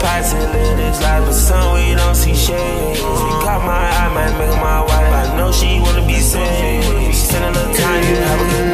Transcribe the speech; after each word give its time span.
passing 0.00 0.40
live 0.40 0.76
this 0.76 1.00
life, 1.02 1.24
but 1.24 1.32
some 1.32 1.74
we 1.74 1.94
don't 1.94 2.14
see 2.14 2.34
shade. 2.34 2.96
She 2.96 3.30
caught 3.44 3.62
my 3.64 3.84
eye, 3.98 4.10
might 4.14 4.34
make 4.38 4.56
my 4.60 4.80
wife. 4.80 5.12
I 5.22 5.36
know 5.36 5.52
she 5.52 5.80
wanna 5.80 6.06
be 6.06 6.18
saved. 6.20 7.14
Spend 7.14 7.44
a 7.44 7.50
little 7.50 7.74
time, 7.74 8.02
you 8.08 8.16
have 8.16 8.40
a 8.40 8.48
good 8.50 8.67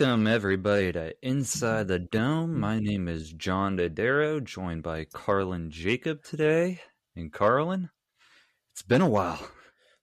Welcome, 0.00 0.26
everybody, 0.28 0.92
to 0.92 1.12
Inside 1.20 1.88
the 1.88 1.98
Dome. 1.98 2.52
Mm-hmm. 2.52 2.60
My 2.60 2.78
name 2.78 3.06
is 3.06 3.34
John 3.34 3.76
Dodaro, 3.76 4.42
joined 4.42 4.82
by 4.82 5.04
Carlin 5.04 5.70
Jacob 5.70 6.24
today. 6.24 6.80
And 7.14 7.30
Carlin, 7.30 7.90
it's 8.72 8.80
been 8.80 9.02
a 9.02 9.08
while. 9.08 9.46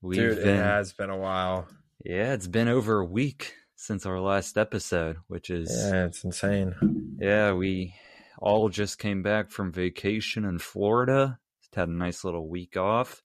We've 0.00 0.20
Dude, 0.20 0.36
been, 0.36 0.54
it 0.54 0.62
has 0.62 0.92
been 0.92 1.10
a 1.10 1.16
while. 1.16 1.66
yeah, 2.04 2.32
it's 2.32 2.46
been 2.46 2.68
over 2.68 3.00
a 3.00 3.04
week 3.04 3.54
since 3.74 4.06
our 4.06 4.20
last 4.20 4.56
episode, 4.56 5.16
which 5.26 5.50
is, 5.50 5.68
yeah. 5.68 5.90
Yeah, 5.90 6.04
it's 6.04 6.22
insane. 6.22 7.16
Yeah, 7.20 7.54
we 7.54 7.92
all 8.40 8.68
just 8.68 9.00
came 9.00 9.24
back 9.24 9.50
from 9.50 9.72
vacation 9.72 10.44
in 10.44 10.60
Florida. 10.60 11.40
Just 11.60 11.74
Had 11.74 11.88
a 11.88 11.92
nice 11.92 12.22
little 12.22 12.48
week 12.48 12.76
off, 12.76 13.24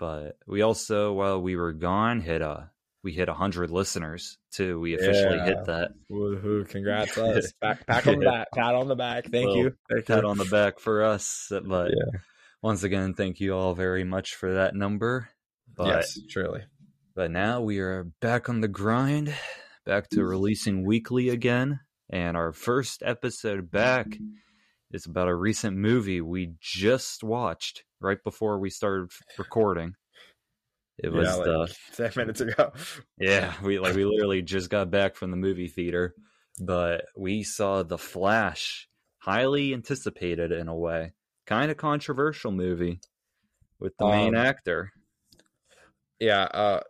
but 0.00 0.36
we 0.48 0.62
also, 0.62 1.12
while 1.12 1.40
we 1.40 1.54
were 1.54 1.72
gone, 1.72 2.22
hit 2.22 2.42
a 2.42 2.71
we 3.02 3.12
hit 3.12 3.28
hundred 3.28 3.70
listeners 3.70 4.38
too. 4.52 4.78
We 4.80 4.94
officially 4.94 5.36
Yeah. 5.36 5.44
hit 5.44 5.64
that. 5.66 5.90
Woohoo! 6.10 6.68
Congrats 6.68 7.16
us. 7.18 7.52
Back, 7.60 7.86
pat 7.86 8.06
on 8.06 8.18
the 8.20 8.24
back. 8.24 8.48
Pat 8.54 8.74
on 8.74 8.88
the 8.88 8.96
back. 8.96 9.24
Thank 9.30 9.46
Well, 9.48 9.56
you. 9.56 9.72
Thank 9.90 10.06
pat 10.06 10.22
you. 10.22 10.28
on 10.28 10.38
the 10.38 10.44
back 10.44 10.78
for 10.78 11.02
us. 11.04 11.48
But 11.50 11.90
Yeah. 11.90 12.20
once 12.62 12.82
again, 12.82 13.14
thank 13.14 13.40
you 13.40 13.54
all 13.54 13.74
very 13.74 14.04
much 14.04 14.34
for 14.34 14.54
that 14.54 14.74
number. 14.74 15.28
But 15.76 15.86
yes, 15.88 16.18
truly. 16.28 16.62
but 17.14 17.30
now 17.30 17.60
we 17.62 17.78
are 17.80 18.04
back 18.20 18.48
on 18.48 18.60
the 18.60 18.68
grind, 18.68 19.34
back 19.86 20.08
to 20.10 20.24
releasing 20.24 20.84
weekly 20.84 21.28
again. 21.30 21.80
And 22.10 22.36
our 22.36 22.52
first 22.52 23.02
episode 23.04 23.70
back 23.70 24.06
is 24.90 25.06
about 25.06 25.28
a 25.28 25.34
recent 25.34 25.76
movie 25.78 26.20
we 26.20 26.52
just 26.60 27.24
watched 27.24 27.84
right 28.00 28.22
before 28.22 28.58
we 28.58 28.68
started 28.68 29.08
recording. 29.38 29.94
It 31.02 31.12
was 31.12 31.26
yeah, 31.28 31.34
like 31.34 31.44
the 31.68 31.76
ten 31.96 32.12
minutes 32.16 32.40
ago. 32.40 32.72
yeah, 33.18 33.54
we 33.62 33.78
like 33.78 33.94
we 33.94 34.04
literally 34.04 34.42
just 34.42 34.70
got 34.70 34.90
back 34.90 35.16
from 35.16 35.30
the 35.30 35.36
movie 35.36 35.68
theater, 35.68 36.14
but 36.60 37.04
we 37.16 37.42
saw 37.42 37.82
The 37.82 37.98
Flash, 37.98 38.88
highly 39.18 39.74
anticipated 39.74 40.52
in 40.52 40.68
a 40.68 40.76
way, 40.76 41.12
kind 41.46 41.70
of 41.70 41.76
controversial 41.76 42.52
movie 42.52 43.00
with 43.80 43.96
the 43.98 44.06
main 44.06 44.36
Um, 44.36 44.46
actor. 44.46 44.92
Yeah. 46.20 46.42
Uh, 46.44 46.80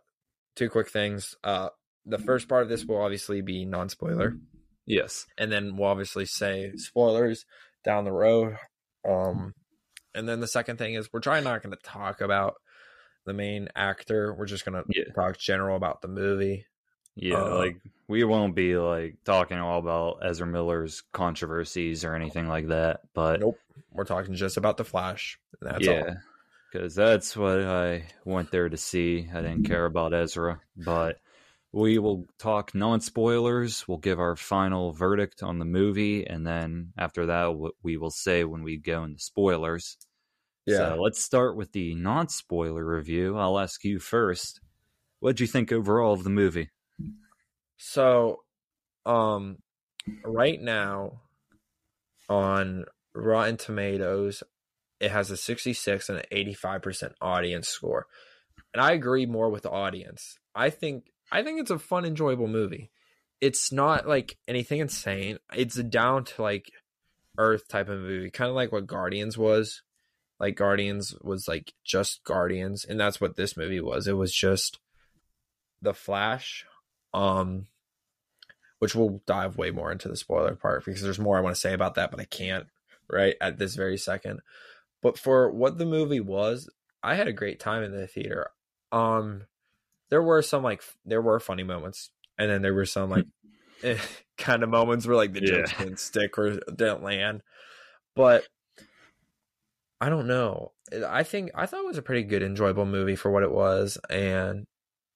two 0.55 0.69
quick 0.69 0.89
things. 0.89 1.35
Uh, 1.43 1.69
the 2.05 2.19
first 2.19 2.47
part 2.47 2.63
of 2.63 2.69
this 2.69 2.85
will 2.85 3.01
obviously 3.01 3.41
be 3.41 3.65
non-spoiler, 3.65 4.35
Yes. 4.85 5.25
and 5.37 5.51
then 5.51 5.75
we'll 5.77 5.89
obviously 5.89 6.25
say 6.25 6.73
spoilers 6.75 7.45
down 7.83 8.03
the 8.03 8.11
road. 8.11 8.57
Um, 9.07 9.53
and 10.13 10.27
then 10.29 10.39
the 10.39 10.47
second 10.47 10.77
thing 10.77 10.93
is 10.93 11.09
we're 11.11 11.19
trying 11.21 11.45
not 11.45 11.63
going 11.63 11.75
to 11.75 11.81
talk 11.83 12.21
about 12.21 12.55
the 13.25 13.33
main 13.33 13.69
actor. 13.75 14.33
We're 14.33 14.45
just 14.45 14.65
going 14.65 14.81
to 14.83 14.89
Yeah. 14.89 15.13
talk 15.15 15.37
general 15.37 15.75
about 15.77 16.01
the 16.01 16.07
movie. 16.07 16.65
Yeah, 17.15 17.43
Uh, 17.43 17.57
like 17.57 17.77
we 18.07 18.23
won't 18.23 18.55
be 18.55 18.75
like 18.75 19.17
talking 19.23 19.57
all 19.59 19.77
about 19.79 20.19
Ezra 20.23 20.47
Miller's 20.47 21.01
controversies 21.11 22.03
or 22.03 22.15
anything 22.15 22.47
like 22.47 22.67
that, 22.69 23.01
but 23.13 23.39
Nope. 23.39 23.59
We're 23.91 24.05
talking 24.05 24.33
just 24.33 24.57
about 24.57 24.77
the 24.77 24.83
Flash. 24.83 25.39
That's 25.61 25.85
yeah, 25.85 26.15
because 26.71 26.95
that's 26.95 27.37
what 27.37 27.61
I 27.61 28.07
went 28.25 28.49
there 28.49 28.67
to 28.69 28.77
see. 28.77 29.29
I 29.31 29.41
didn't 29.41 29.65
care 29.65 29.85
about 29.85 30.13
Ezra, 30.15 30.59
but 30.75 31.19
we 31.71 31.99
will 31.99 32.25
talk 32.39 32.73
non 32.73 33.01
spoilers. 33.01 33.87
We'll 33.87 33.99
give 33.99 34.19
our 34.19 34.35
final 34.35 34.91
verdict 34.93 35.43
on 35.43 35.59
the 35.59 35.65
movie, 35.65 36.25
and 36.25 36.45
then 36.45 36.93
after 36.97 37.27
that, 37.27 37.71
we 37.83 37.97
will 37.97 38.09
say 38.11 38.43
when 38.43 38.63
we 38.63 38.77
go 38.77 39.03
into 39.03 39.19
spoilers. 39.19 39.97
Yeah. 40.65 40.77
So 40.77 41.01
let's 41.01 41.21
start 41.21 41.55
with 41.55 41.71
the 41.71 41.95
non 41.95 42.29
spoiler 42.29 42.85
review. 42.85 43.37
I'll 43.37 43.59
ask 43.59 43.83
you 43.83 43.99
first. 43.99 44.61
What'd 45.19 45.39
you 45.39 45.47
think 45.47 45.71
overall 45.71 46.13
of 46.13 46.23
the 46.23 46.29
movie? 46.29 46.69
So, 47.77 48.43
um, 49.05 49.57
right 50.23 50.61
now 50.61 51.21
on 52.29 52.85
Rotten 53.13 53.57
Tomatoes, 53.57 54.43
it 54.99 55.11
has 55.11 55.31
a 55.31 55.37
66 55.37 56.09
and 56.09 56.19
an 56.19 56.25
85% 56.31 57.13
audience 57.21 57.67
score. 57.67 58.07
And 58.73 58.81
I 58.81 58.91
agree 58.91 59.25
more 59.25 59.49
with 59.49 59.63
the 59.63 59.71
audience. 59.71 60.37
I 60.55 60.69
think 60.69 61.05
I 61.31 61.43
think 61.43 61.59
it's 61.59 61.71
a 61.71 61.79
fun, 61.79 62.05
enjoyable 62.05 62.47
movie. 62.47 62.91
It's 63.41 63.71
not 63.71 64.07
like 64.07 64.37
anything 64.47 64.79
insane. 64.79 65.39
It's 65.53 65.77
a 65.77 65.83
down 65.83 66.25
to 66.25 66.41
like 66.41 66.71
earth 67.37 67.67
type 67.67 67.89
of 67.89 67.99
movie, 67.99 68.29
kind 68.29 68.49
of 68.49 68.55
like 68.55 68.71
what 68.71 68.87
Guardians 68.87 69.37
was. 69.37 69.81
Like 70.43 70.57
Guardians 70.57 71.15
was 71.21 71.47
like 71.47 71.71
just 71.85 72.21
Guardians, 72.25 72.83
and 72.83 72.99
that's 72.99 73.21
what 73.21 73.37
this 73.37 73.55
movie 73.55 73.79
was. 73.79 74.09
It 74.09 74.17
was 74.17 74.33
just 74.33 74.77
the 75.81 75.93
Flash, 75.93 76.65
um, 77.13 77.67
which 78.79 78.93
we'll 78.93 79.21
dive 79.25 79.57
way 79.57 79.71
more 79.71 79.89
into 79.89 80.09
the 80.09 80.17
spoiler 80.17 80.55
part 80.55 80.83
because 80.83 81.01
there's 81.01 81.17
more 81.17 81.37
I 81.37 81.41
want 81.41 81.55
to 81.55 81.61
say 81.61 81.73
about 81.73 81.95
that, 81.95 82.11
but 82.11 82.19
I 82.19 82.25
can't 82.25 82.67
right 83.09 83.35
at 83.39 83.57
this 83.57 83.75
very 83.75 83.97
second. 83.97 84.41
But 85.01 85.17
for 85.17 85.49
what 85.49 85.77
the 85.77 85.85
movie 85.85 86.19
was, 86.19 86.69
I 87.01 87.15
had 87.15 87.29
a 87.29 87.33
great 87.33 87.61
time 87.61 87.81
in 87.81 87.93
the 87.93 88.05
theater. 88.05 88.49
Um, 88.91 89.43
there 90.09 90.21
were 90.21 90.41
some 90.41 90.61
like 90.61 90.83
there 91.05 91.21
were 91.21 91.39
funny 91.39 91.63
moments, 91.63 92.09
and 92.37 92.51
then 92.51 92.61
there 92.61 92.73
were 92.73 92.85
some 92.85 93.09
like 93.09 93.27
eh, 93.83 93.97
kind 94.37 94.61
of 94.61 94.67
moments 94.67 95.07
where 95.07 95.15
like 95.15 95.31
the 95.31 95.39
jokes 95.39 95.71
Yeah. 95.71 95.85
didn't 95.85 95.99
stick 95.99 96.37
or 96.37 96.59
didn't 96.75 97.01
land. 97.01 97.43
But 98.13 98.45
I 100.03 100.09
don't 100.09 100.27
know. 100.27 100.73
Uh, 100.93 101.07
I 101.07 101.23
think 101.23 101.51
I 101.55 101.65
thought 101.65 101.79
it 101.79 101.87
was 101.87 101.97
a 101.97 102.01
pretty 102.01 102.23
good, 102.23 102.43
enjoyable 102.43 102.85
movie 102.85 103.15
for 103.15 103.31
what 103.31 103.43
it 103.43 103.51
was. 103.53 103.97
And 104.09 104.65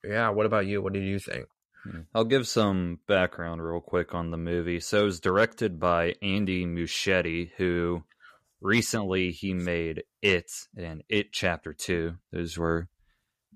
yeah, 0.01 0.29
what 0.29 0.45
about 0.45 0.65
you? 0.65 0.81
What 0.81 0.93
did 0.93 1.03
you 1.03 1.19
think? 1.19 1.47
Hmm. 1.83 2.01
I'll 2.15 2.23
give 2.23 2.47
some 2.47 2.99
background 3.05 3.61
real 3.61 3.81
quick 3.81 4.15
on 4.15 4.31
the 4.31 4.37
movie. 4.37 4.79
So 4.79 5.01
it 5.01 5.03
was 5.03 5.19
directed 5.19 5.77
by 5.77 6.13
Andy 6.21 6.65
Muschietti, 6.65 7.51
who 7.57 8.03
recently 8.61 9.31
he 9.31 9.53
made 9.53 10.03
It 10.21 10.49
and 10.77 11.03
It 11.09 11.33
Chapter 11.33 11.73
Two. 11.73 12.13
Those 12.31 12.57
were, 12.57 12.87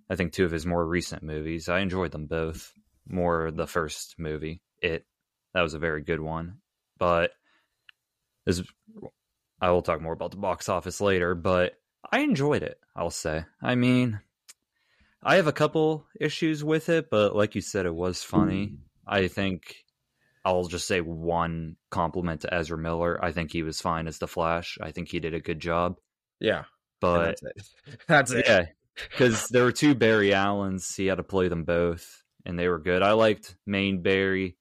I 0.09 0.17
think, 0.17 0.33
two 0.33 0.43
of 0.43 0.51
his 0.51 0.65
more 0.65 0.85
recent 0.85 1.23
movies. 1.23 1.69
I 1.69 1.79
enjoyed 1.79 2.11
them 2.11 2.25
both. 2.25 2.73
More 3.07 3.51
the 3.51 3.67
first 3.67 4.15
movie, 4.17 4.61
It. 4.81 5.05
That 5.53 5.61
was 5.61 5.75
a 5.75 5.79
very 5.79 6.01
good 6.03 6.19
one. 6.19 6.57
But 6.99 7.31
this, 8.45 8.61
I 9.61 9.69
will 9.71 9.83
talk 9.83 10.01
more 10.01 10.13
about 10.13 10.31
the 10.31 10.37
box 10.37 10.67
office 10.69 10.99
later. 10.99 11.35
But 11.35 11.73
I 12.11 12.19
enjoyed 12.21 12.63
it. 12.63 12.79
I'll 12.95 13.11
say. 13.11 13.45
I 13.61 13.75
mean, 13.75 14.19
I 15.23 15.35
have 15.35 15.47
a 15.47 15.53
couple 15.53 16.05
issues 16.19 16.63
with 16.63 16.89
it, 16.89 17.09
but 17.09 17.35
like 17.35 17.55
you 17.55 17.61
said, 17.61 17.85
it 17.85 17.93
was 17.95 18.23
funny. 18.23 18.67
Mm. 18.67 18.77
I 19.07 19.27
think 19.27 19.75
I'll 20.43 20.65
just 20.65 20.87
say 20.87 20.99
one 20.99 21.75
compliment 21.91 22.41
to 22.41 22.53
Ezra 22.53 22.77
Miller. 22.77 23.23
I 23.23 23.31
think 23.31 23.51
he 23.51 23.61
was 23.63 23.79
fine 23.79 24.07
as 24.07 24.17
the 24.17 24.27
Flash. 24.27 24.77
I 24.81 24.91
think 24.91 25.09
he 25.09 25.19
did 25.19 25.35
a 25.35 25.39
good 25.39 25.59
job. 25.59 25.97
Yeah, 26.39 26.63
But 26.99 27.25
that's 27.25 27.43
it. 27.43 27.99
That's 28.07 28.31
it. 28.31 28.45
yeah, 28.47 28.65
because 29.11 29.47
there 29.49 29.63
were 29.63 29.71
two 29.71 29.93
Barry 29.93 30.33
Allens. 30.33 30.95
He 30.95 31.05
had 31.05 31.17
to 31.17 31.23
play 31.23 31.49
them 31.49 31.65
both, 31.65 32.23
and 32.47 32.57
they 32.57 32.67
were 32.67 32.79
good. 32.79 33.03
I 33.03 33.11
liked 33.11 33.55
main 33.67 34.01
Barry. 34.01 34.57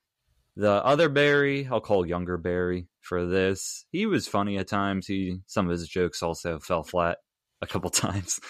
The 0.56 0.84
other 0.84 1.08
Barry, 1.08 1.66
I'll 1.66 1.80
call 1.80 2.04
younger 2.04 2.36
Barry 2.36 2.88
for 3.00 3.26
this. 3.26 3.84
He 3.90 4.06
was 4.06 4.28
funny 4.28 4.58
at 4.58 4.68
times. 4.68 5.06
He 5.06 5.40
some 5.46 5.66
of 5.66 5.72
his 5.72 5.88
jokes 5.88 6.22
also 6.22 6.58
fell 6.58 6.82
flat 6.82 7.18
a 7.60 7.66
couple 7.66 7.90
times. 7.90 8.40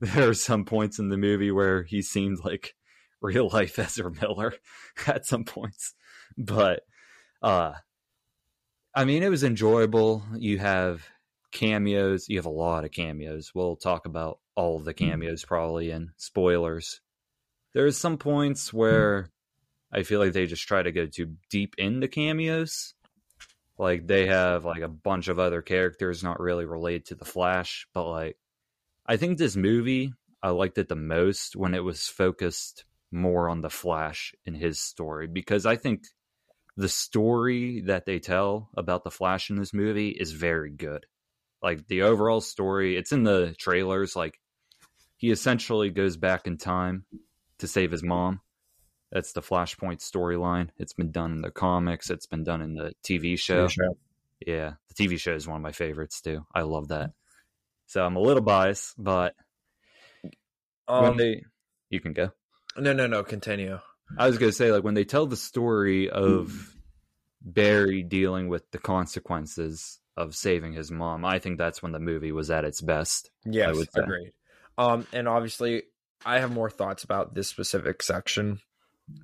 there 0.00 0.28
are 0.28 0.34
some 0.34 0.64
points 0.64 0.98
in 0.98 1.08
the 1.08 1.16
movie 1.16 1.50
where 1.50 1.82
he 1.82 2.02
seemed 2.02 2.38
like 2.44 2.74
real 3.20 3.48
life 3.48 3.78
Ezra 3.78 4.10
Miller 4.10 4.54
at 5.06 5.26
some 5.26 5.44
points, 5.44 5.94
but 6.36 6.80
uh, 7.42 7.72
I 8.94 9.04
mean, 9.04 9.22
it 9.22 9.30
was 9.30 9.44
enjoyable. 9.44 10.22
You 10.36 10.58
have 10.58 11.06
cameos. 11.52 12.28
You 12.28 12.38
have 12.38 12.46
a 12.46 12.50
lot 12.50 12.84
of 12.84 12.90
cameos. 12.90 13.52
We'll 13.54 13.76
talk 13.76 14.06
about 14.06 14.38
all 14.56 14.78
the 14.80 14.94
cameos 14.94 15.44
probably 15.44 15.90
in 15.90 16.10
spoilers. 16.16 17.00
There's 17.72 17.96
some 17.96 18.18
points 18.18 18.72
where 18.72 19.30
I 19.92 20.02
feel 20.02 20.20
like 20.20 20.32
they 20.32 20.46
just 20.46 20.66
try 20.66 20.82
to 20.82 20.92
go 20.92 21.06
too 21.06 21.36
deep 21.50 21.74
into 21.78 22.08
cameos. 22.08 22.94
Like 23.80 24.06
they 24.06 24.26
have 24.26 24.66
like 24.66 24.82
a 24.82 24.88
bunch 24.88 25.28
of 25.28 25.38
other 25.38 25.62
characters 25.62 26.22
not 26.22 26.38
really 26.38 26.66
related 26.66 27.06
to 27.06 27.14
the 27.14 27.24
Flash, 27.24 27.86
but 27.94 28.06
like 28.06 28.36
I 29.06 29.16
think 29.16 29.38
this 29.38 29.56
movie 29.56 30.12
I 30.42 30.50
liked 30.50 30.76
it 30.76 30.90
the 30.90 30.96
most 30.96 31.56
when 31.56 31.74
it 31.74 31.82
was 31.82 32.06
focused 32.06 32.84
more 33.10 33.48
on 33.48 33.62
the 33.62 33.70
Flash 33.70 34.34
in 34.44 34.52
his 34.52 34.78
story 34.78 35.28
because 35.28 35.64
I 35.64 35.76
think 35.76 36.04
the 36.76 36.90
story 36.90 37.80
that 37.86 38.04
they 38.04 38.18
tell 38.18 38.68
about 38.76 39.02
the 39.02 39.10
Flash 39.10 39.48
in 39.48 39.56
this 39.56 39.72
movie 39.72 40.10
is 40.10 40.32
very 40.32 40.70
good. 40.70 41.06
Like 41.62 41.86
the 41.88 42.02
overall 42.02 42.42
story, 42.42 42.98
it's 42.98 43.12
in 43.12 43.22
the 43.22 43.54
trailers. 43.58 44.14
Like 44.14 44.38
he 45.16 45.30
essentially 45.30 45.88
goes 45.88 46.18
back 46.18 46.46
in 46.46 46.58
time 46.58 47.06
to 47.60 47.66
save 47.66 47.92
his 47.92 48.02
mom. 48.02 48.42
That's 49.12 49.32
the 49.32 49.42
Flashpoint 49.42 49.98
storyline. 49.98 50.68
It's 50.78 50.92
been 50.92 51.10
done 51.10 51.32
in 51.32 51.40
the 51.42 51.50
comics. 51.50 52.10
It's 52.10 52.26
been 52.26 52.44
done 52.44 52.62
in 52.62 52.74
the 52.74 52.92
TV 53.04 53.38
show. 53.38 53.66
Yeah, 54.46 54.74
the 54.88 54.94
TV 54.94 55.18
show 55.18 55.34
is 55.34 55.46
one 55.46 55.56
of 55.56 55.62
my 55.62 55.72
favorites 55.72 56.20
too. 56.20 56.46
I 56.54 56.62
love 56.62 56.88
that. 56.88 57.10
So 57.86 58.04
I'm 58.04 58.16
a 58.16 58.20
little 58.20 58.42
biased, 58.42 58.94
but 58.96 59.34
when 60.86 61.04
Um, 61.10 61.16
they, 61.16 61.44
you 61.90 62.00
can 62.00 62.12
go. 62.12 62.30
no, 62.76 62.92
no, 62.92 63.06
no. 63.06 63.22
Continue. 63.24 63.80
I 64.18 64.26
was 64.26 64.38
gonna 64.38 64.52
say 64.52 64.72
like 64.72 64.84
when 64.84 64.94
they 64.94 65.04
tell 65.04 65.26
the 65.26 65.36
story 65.36 66.08
of 66.08 66.74
Barry 67.42 68.02
dealing 68.02 68.48
with 68.48 68.70
the 68.70 68.78
consequences 68.78 69.98
of 70.16 70.34
saving 70.34 70.72
his 70.72 70.90
mom, 70.90 71.24
I 71.24 71.38
think 71.38 71.58
that's 71.58 71.82
when 71.82 71.92
the 71.92 72.00
movie 72.00 72.32
was 72.32 72.50
at 72.50 72.64
its 72.64 72.80
best. 72.80 73.30
Yes, 73.44 73.76
would 73.76 73.92
say. 73.92 74.00
agreed. 74.02 74.32
Um, 74.78 75.06
and 75.12 75.28
obviously, 75.28 75.82
I 76.24 76.38
have 76.40 76.52
more 76.52 76.70
thoughts 76.70 77.04
about 77.04 77.34
this 77.34 77.48
specific 77.48 78.02
section, 78.02 78.60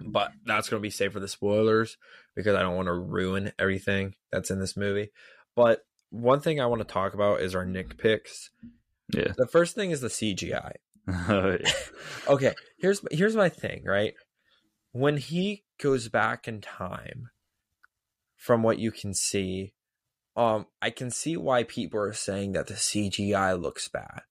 but 0.00 0.32
that's 0.44 0.68
going 0.68 0.80
to 0.80 0.86
be 0.86 0.90
safe 0.90 1.12
for 1.12 1.20
the 1.20 1.28
spoilers 1.28 1.96
because 2.34 2.54
I 2.54 2.62
don't 2.62 2.76
want 2.76 2.86
to 2.86 2.94
ruin 2.94 3.52
everything 3.58 4.14
that's 4.30 4.50
in 4.50 4.60
this 4.60 4.76
movie. 4.76 5.10
But 5.54 5.80
one 6.10 6.40
thing 6.40 6.60
I 6.60 6.66
want 6.66 6.80
to 6.80 6.92
talk 6.92 7.14
about 7.14 7.40
is 7.40 7.54
our 7.54 7.64
Nick 7.64 7.98
picks. 7.98 8.50
Yeah. 9.12 9.32
The 9.36 9.46
first 9.46 9.74
thing 9.74 9.90
is 9.90 10.00
the 10.00 10.08
CGI. 10.08 10.72
Yeah. 11.08 11.58
Okay, 12.26 12.52
here's 12.78 13.00
here's 13.12 13.36
my 13.36 13.48
thing, 13.48 13.84
right? 13.84 14.14
When 14.90 15.18
he 15.18 15.62
goes 15.80 16.08
back 16.08 16.48
in 16.48 16.60
time, 16.60 17.30
from 18.36 18.64
what 18.64 18.80
you 18.80 18.90
can 18.90 19.14
see, 19.14 19.74
um, 20.36 20.66
I 20.82 20.90
can 20.90 21.12
see 21.12 21.36
why 21.36 21.62
people 21.62 22.00
are 22.00 22.12
saying 22.12 22.52
that 22.52 22.66
the 22.66 22.74
CGI 22.74 23.60
looks 23.60 23.88
bad. 23.88 24.22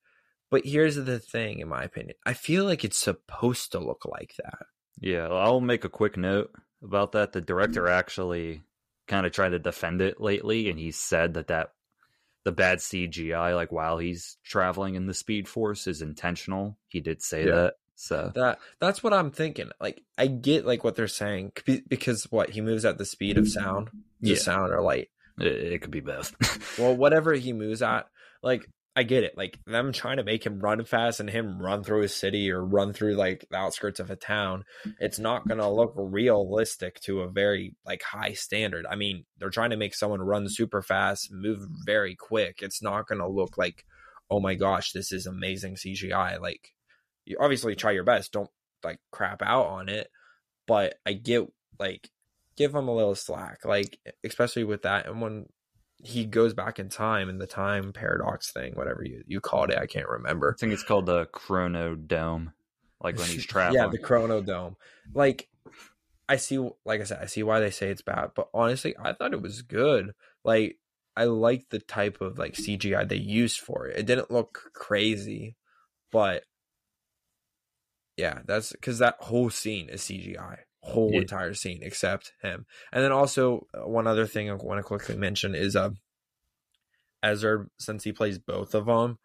But 0.52 0.66
here's 0.66 0.96
the 0.96 1.20
thing, 1.20 1.60
in 1.60 1.70
my 1.70 1.84
opinion, 1.84 2.16
I 2.26 2.34
feel 2.34 2.66
like 2.66 2.84
it's 2.84 3.00
supposed 3.00 3.72
to 3.72 3.80
look 3.80 4.06
like 4.06 4.34
that. 4.38 4.66
Yeah, 5.00 5.28
I'll 5.28 5.62
make 5.62 5.84
a 5.84 5.90
quick 5.90 6.18
note 6.18 6.52
about 6.84 7.14
that. 7.14 7.34
The 7.34 7.42
director 7.42 7.84
mm-hmm. 7.84 8.00
actually 8.00 8.64
kind 9.08 9.26
of 9.26 9.32
tried 9.32 9.50
to 9.50 9.60
defend 9.60 10.02
it 10.02 10.20
lately, 10.22 10.70
and 10.70 10.80
he 10.80 10.92
said 10.92 11.34
that 11.36 11.48
that 11.48 11.72
the 12.44 12.52
bad 12.52 12.78
CGI, 12.78 13.56
like 13.56 13.72
while 13.72 13.98
he's 13.98 14.38
traveling 14.44 14.96
in 14.96 15.08
the 15.08 15.14
Speed 15.14 15.48
Force, 15.48 15.88
is 15.88 16.02
intentional. 16.02 16.78
He 16.88 17.02
did 17.02 17.22
say 17.22 17.46
Yeah. 17.46 17.56
that. 17.56 17.74
So 17.98 18.32
That 18.36 18.60
that's 18.80 19.02
what 19.02 19.14
I'm 19.14 19.32
thinking. 19.32 19.70
Like 19.80 20.02
I 20.18 20.28
get 20.28 20.66
like 20.66 20.84
what 20.84 20.96
they're 20.96 21.08
saying 21.08 21.54
because 21.88 22.24
what 22.30 22.50
he 22.50 22.60
moves 22.62 22.84
at 22.84 22.98
the 22.98 23.06
speed 23.06 23.38
of 23.38 23.48
sound, 23.48 23.90
Yeah. 24.20 24.36
sound 24.36 24.74
or 24.74 24.82
light. 24.82 25.10
it, 25.40 25.48
it 25.48 25.82
could 25.82 25.92
be 25.92 26.02
both. 26.02 26.36
Well, 26.80 26.96
whatever 26.96 27.34
he 27.34 27.54
moves 27.54 27.82
at, 27.82 28.08
like 28.44 28.70
I 28.98 29.04
get 29.04 29.24
it. 29.24 29.38
Like 29.38 29.60
them 29.66 29.92
trying 29.92 30.18
to 30.18 30.24
make 30.24 30.46
him 30.46 30.60
run 30.60 30.86
fast 30.86 31.20
and 31.20 31.30
him 31.30 31.62
run 31.62 31.84
through 31.84 32.04
a 32.04 32.08
city 32.08 32.50
or 32.50 32.64
run 32.64 32.94
through 32.94 33.16
like 33.16 33.46
the 33.50 33.58
outskirts 33.58 34.00
of 34.00 34.10
a 34.10 34.16
town, 34.16 34.64
it's 35.00 35.20
not 35.20 35.48
gonna 35.48 35.70
look 35.70 35.94
realistic 35.98 37.02
to 37.02 37.22
a 37.22 37.30
very 37.30 37.76
like 37.86 38.02
high 38.02 38.32
standard. 38.34 38.86
I 38.90 38.96
mean, 38.96 39.26
they're 39.38 39.50
trying 39.50 39.72
to 39.72 39.78
make 39.78 39.96
someone 39.96 40.22
run 40.22 40.48
super 40.48 40.82
fast, 40.82 41.30
move 41.30 41.60
very 41.86 42.16
quick. 42.16 42.60
It's 42.62 42.82
not 42.82 43.08
gonna 43.08 43.28
look 43.28 43.58
like, 43.58 43.86
oh 44.30 44.40
my 44.40 44.56
gosh, 44.56 44.94
this 44.94 45.12
is 45.12 45.26
amazing 45.26 45.76
CGI. 45.76 46.40
Like 46.40 46.74
you 47.26 47.38
obviously 47.40 47.76
try 47.76 47.92
your 47.92 48.06
best. 48.06 48.32
Don't 48.32 48.50
like 48.82 49.00
crap 49.12 49.42
out 49.42 49.66
on 49.66 49.90
it. 49.90 50.10
But 50.68 50.96
I 51.06 51.14
get 51.14 51.52
like 51.78 52.10
give 52.56 52.74
him 52.74 52.88
a 52.88 52.96
little 52.96 53.16
slack. 53.16 53.66
Like 53.66 54.00
especially 54.24 54.64
with 54.64 54.84
that 54.84 55.06
and 55.06 55.22
when 55.22 55.48
he 56.06 56.26
goes 56.26 56.54
back 56.54 56.80
in 56.80 56.90
time 56.90 57.30
in 57.30 57.40
the 57.40 57.48
time 57.48 57.92
paradox 57.92 58.52
thing, 58.52 58.74
whatever 58.74 59.04
you, 59.04 59.24
you 59.28 59.42
called 59.42 59.72
it. 59.72 59.78
I 59.78 59.88
can't 59.88 60.08
remember. 60.08 60.54
I 60.54 60.60
think 60.60 60.72
it's 60.72 60.84
called 60.84 61.08
the 61.08 61.26
Chrono 61.26 61.96
Dome, 61.96 62.54
like 63.02 63.18
when 63.18 63.28
he's 63.28 63.46
traveling. 63.46 63.82
yeah, 63.82 63.90
the 63.90 63.98
Chrono 63.98 64.42
Dome. 64.42 64.76
Like, 65.14 65.50
I 66.30 66.38
see, 66.38 66.58
like 66.86 67.02
I 67.02 67.06
said, 67.06 67.20
I 67.22 67.26
see 67.26 67.44
why 67.44 67.60
they 67.60 67.72
say 67.72 67.90
it's 67.90 68.02
bad, 68.02 68.32
but 68.36 68.50
honestly, 68.54 68.96
I 69.02 69.14
thought 69.14 69.34
it 69.34 69.42
was 69.42 69.62
good. 69.62 70.14
Like, 70.44 70.78
I 71.18 71.26
like 71.26 71.70
the 71.70 71.80
type 71.80 72.22
of 72.22 72.38
like 72.38 72.54
CGI 72.54 73.08
they 73.08 73.16
used 73.16 73.60
for 73.60 73.88
it. 73.88 73.98
It 73.98 74.06
didn't 74.06 74.32
look 74.32 74.72
crazy, 74.74 75.56
but 76.12 76.44
yeah, 78.18 78.40
that's 78.46 78.72
because 78.72 79.00
that 79.00 79.18
whole 79.20 79.50
scene 79.50 79.90
is 79.90 80.02
CGI, 80.02 80.60
whole 80.86 81.12
Yeah. 81.12 81.22
entire 81.22 81.54
scene 81.54 81.80
except 81.82 82.32
him. 82.42 82.66
And 82.92 83.04
then 83.04 83.12
also 83.12 83.68
uh, 83.74 83.88
one 83.88 84.08
other 84.08 84.26
thing 84.28 84.50
I 84.50 84.54
want 84.54 84.80
to 84.80 84.84
quickly 84.84 85.16
mention 85.18 85.56
is 85.56 85.76
uh, 85.76 85.90
Ezra, 87.24 87.66
since 87.80 88.04
he 88.04 88.12
plays 88.12 88.38
both 88.40 88.76
of 88.76 88.86
them, 88.86 89.18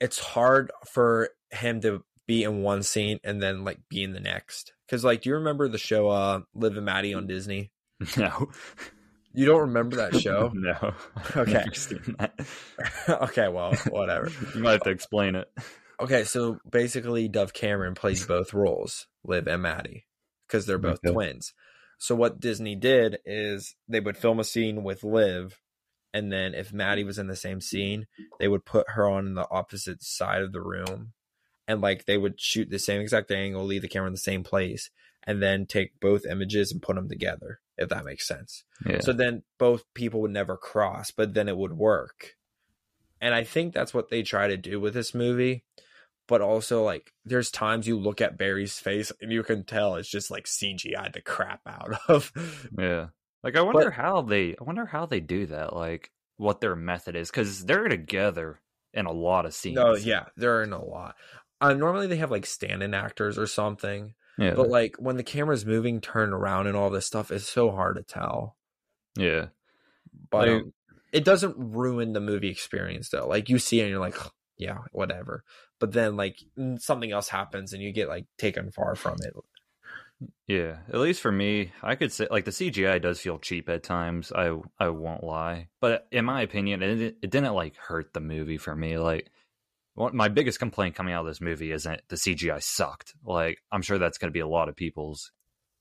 it's 0.00 0.18
hard 0.18 0.70
for 0.86 1.30
him 1.50 1.80
to 1.82 2.02
be 2.26 2.42
in 2.42 2.62
one 2.62 2.82
scene 2.82 3.20
and 3.22 3.42
then 3.42 3.64
like 3.64 3.78
be 3.88 4.02
in 4.02 4.12
the 4.12 4.20
next. 4.20 4.72
Because 4.86 5.04
like, 5.04 5.22
do 5.22 5.28
you 5.28 5.36
remember 5.36 5.68
the 5.68 5.78
show 5.78 6.08
uh 6.08 6.40
Liv 6.54 6.76
and 6.76 6.86
Maddie 6.86 7.14
on 7.14 7.26
Disney? 7.26 7.70
no, 8.16 8.50
You 9.34 9.46
don't 9.46 9.60
remember 9.62 9.96
that 9.96 10.16
show? 10.16 10.50
no. 10.54 10.94
Okay. 11.36 11.52
never 11.52 11.74
seen 11.74 12.16
that. 12.18 12.34
okay, 13.08 13.48
well, 13.48 13.74
whatever. 13.90 14.30
You 14.54 14.62
might 14.62 14.72
have 14.72 14.82
to 14.82 14.90
explain 14.90 15.34
it. 15.34 15.48
Okay, 16.00 16.24
so 16.24 16.58
basically, 16.68 17.28
Dove 17.28 17.52
Cameron 17.52 17.94
plays 17.94 18.26
both 18.26 18.52
roles, 18.52 19.06
Liv 19.22 19.46
and 19.46 19.62
Maddie, 19.62 20.06
because 20.46 20.66
they're 20.66 20.78
both 20.78 21.00
Okay. 21.04 21.12
twins. 21.12 21.52
So 21.98 22.14
what 22.14 22.40
Disney 22.40 22.74
did 22.74 23.18
is 23.24 23.76
they 23.88 24.00
would 24.00 24.16
film 24.16 24.40
a 24.40 24.44
scene 24.44 24.82
with 24.82 25.04
Liv, 25.04 25.60
and 26.12 26.32
then 26.32 26.54
if 26.54 26.72
Maddie 26.72 27.04
was 27.04 27.18
in 27.18 27.28
the 27.28 27.36
same 27.36 27.60
scene, 27.60 28.06
they 28.38 28.48
would 28.48 28.64
put 28.64 28.90
her 28.90 29.08
on 29.08 29.34
the 29.34 29.48
opposite 29.50 30.02
side 30.02 30.42
of 30.42 30.52
the 30.52 30.62
room, 30.62 31.12
and 31.66 31.80
like 31.80 32.04
they 32.04 32.18
would 32.18 32.40
shoot 32.40 32.70
the 32.70 32.78
same 32.78 33.00
exact 33.00 33.30
angle, 33.30 33.64
leave 33.64 33.82
the 33.82 33.88
camera 33.88 34.08
in 34.08 34.12
the 34.12 34.18
same 34.18 34.44
place, 34.44 34.90
and 35.22 35.42
then 35.42 35.66
take 35.66 35.98
both 36.00 36.26
images 36.26 36.70
and 36.72 36.82
put 36.82 36.96
them 36.96 37.08
together. 37.08 37.60
If 37.76 37.88
that 37.88 38.04
makes 38.04 38.28
sense. 38.28 38.62
Yeah. 38.86 39.00
So 39.00 39.12
then 39.12 39.42
both 39.58 39.82
people 39.94 40.20
would 40.20 40.30
never 40.30 40.56
cross, 40.56 41.10
but 41.10 41.34
then 41.34 41.48
it 41.48 41.56
would 41.56 41.72
work. 41.72 42.36
And 43.20 43.34
I 43.34 43.42
think 43.42 43.74
that's 43.74 43.92
what 43.92 44.10
they 44.10 44.22
try 44.22 44.46
to 44.46 44.56
do 44.56 44.78
with 44.78 44.94
this 44.94 45.14
movie. 45.14 45.64
But 46.26 46.40
also, 46.40 46.82
like, 46.82 47.12
there's 47.26 47.50
times 47.50 47.86
you 47.86 47.98
look 47.98 48.20
at 48.22 48.38
Barry's 48.38 48.78
face 48.78 49.12
and 49.20 49.30
you 49.30 49.42
can 49.42 49.64
tell 49.64 49.96
it's 49.96 50.08
just 50.08 50.30
like 50.30 50.44
CGI 50.46 51.12
the 51.12 51.20
crap 51.20 51.60
out 51.66 51.92
of. 52.08 52.32
Yeah. 52.78 53.08
Like 53.42 53.56
I 53.56 53.60
wonder 53.60 53.84
But- 53.84 53.92
how 53.92 54.22
they 54.22 54.56
I 54.58 54.64
wonder 54.64 54.86
how 54.86 55.04
they 55.04 55.20
do 55.20 55.44
that, 55.46 55.74
like 55.76 56.10
what 56.38 56.60
their 56.62 56.74
method 56.74 57.14
is 57.14 57.30
cuz 57.30 57.64
they're 57.66 57.88
together 57.88 58.60
in 58.94 59.04
a 59.06 59.12
lot 59.12 59.44
of 59.44 59.52
scenes. 59.54 59.76
no, 59.76 59.94
yeah, 59.96 60.26
they're 60.36 60.62
in 60.62 60.72
a 60.72 60.82
lot. 60.82 61.14
Uh, 61.60 61.74
normally 61.74 62.06
they 62.06 62.16
have 62.16 62.30
like 62.30 62.46
stand-in 62.46 62.94
actors 62.94 63.36
or 63.38 63.46
something, 63.46 64.14
Yeah. 64.38 64.54
but 64.54 64.68
like 64.68 64.96
when 64.98 65.16
the 65.16 65.22
camera's 65.22 65.66
moving, 65.66 66.00
turn 66.00 66.32
around, 66.32 66.68
and 66.68 66.76
all 66.76 66.88
this 66.90 67.06
stuff, 67.06 67.30
is 67.30 67.46
so 67.46 67.70
hard 67.70 67.96
to 67.96 68.02
tell. 68.02 68.56
yeah. 69.16 69.48
But 70.30 70.48
Like- 70.48 70.62
um, 70.62 70.72
it 71.12 71.24
doesn't 71.24 71.54
ruin 71.58 72.12
the 72.14 72.20
movie 72.20 72.48
experience 72.50 73.10
though. 73.10 73.28
Like 73.28 73.48
you 73.50 73.58
see 73.58 73.80
it 73.80 73.84
and 73.84 73.90
you're 73.90 74.00
like, 74.00 74.16
yeah, 74.56 74.78
whatever. 74.92 75.44
But 75.80 75.92
then 75.92 76.16
like 76.16 76.38
something 76.78 77.12
else 77.12 77.28
happens 77.28 77.72
and 77.72 77.82
you 77.82 77.92
get 77.92 78.08
like 78.08 78.26
taken 78.38 78.70
far 78.70 78.94
from 78.94 79.16
it. 79.22 79.34
Yeah. 80.46 80.78
At 80.88 81.00
least 81.00 81.20
for 81.20 81.32
me, 81.32 81.72
I 81.82 81.96
could 81.96 82.12
say 82.12 82.28
like 82.30 82.44
the 82.44 82.50
CGI 82.50 83.00
does 83.00 83.20
feel 83.20 83.38
cheap 83.38 83.68
at 83.68 83.82
times. 83.82 84.32
I 84.32 84.56
I 84.78 84.88
won't 84.88 85.24
lie. 85.24 85.68
But 85.80 86.06
in 86.10 86.24
my 86.24 86.42
opinion, 86.42 86.82
it 86.82 87.16
it 87.22 87.30
didn't 87.30 87.54
like 87.54 87.76
hurt 87.76 88.12
the 88.12 88.20
movie 88.20 88.58
for 88.58 88.74
me. 88.74 88.98
Like 88.98 89.30
my 89.96 90.28
biggest 90.28 90.58
complaint 90.58 90.96
coming 90.96 91.14
out 91.14 91.20
of 91.20 91.26
this 91.26 91.40
movie 91.40 91.70
isn't 91.70 92.02
the 92.08 92.16
CGI 92.16 92.62
sucked. 92.62 93.14
Like 93.24 93.58
I'm 93.70 93.82
sure 93.82 93.98
that's 93.98 94.18
going 94.18 94.30
to 94.30 94.36
be 94.36 94.40
a 94.40 94.48
lot 94.48 94.68
of 94.68 94.76
people's 94.76 95.32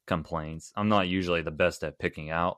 complaints. 0.05 0.71
I'm 0.75 0.89
not 0.89 1.07
usually 1.07 1.41
the 1.41 1.51
best 1.51 1.83
at 1.83 1.99
picking 1.99 2.29
out 2.29 2.57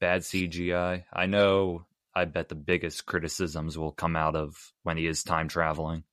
bad 0.00 0.22
CGI. 0.22 1.04
I 1.12 1.26
know 1.26 1.86
I 2.14 2.24
bet 2.24 2.48
the 2.48 2.54
biggest 2.54 3.06
criticisms 3.06 3.78
will 3.78 3.92
come 3.92 4.16
out 4.16 4.34
of 4.36 4.56
when 4.82 4.96
he 4.96 5.06
is 5.06 5.22
time 5.22 5.48
traveling 5.48 6.04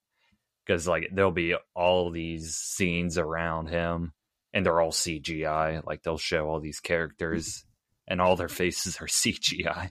because 0.66 0.88
like 0.88 1.10
there'll 1.12 1.32
be 1.32 1.56
all 1.76 2.12
these 2.12 2.56
scenes 2.56 3.18
around 3.18 3.68
him 3.70 4.14
and 4.54 4.66
they're 4.66 4.80
all 4.82 4.92
CGI. 4.92 5.86
Like 5.86 6.04
they'll 6.04 6.18
show 6.18 6.48
all 6.48 6.60
these 6.60 6.80
characters 6.80 7.66
and 8.08 8.22
all 8.22 8.36
their 8.36 8.48
faces 8.50 8.98
are 9.02 9.08
CGI 9.08 9.90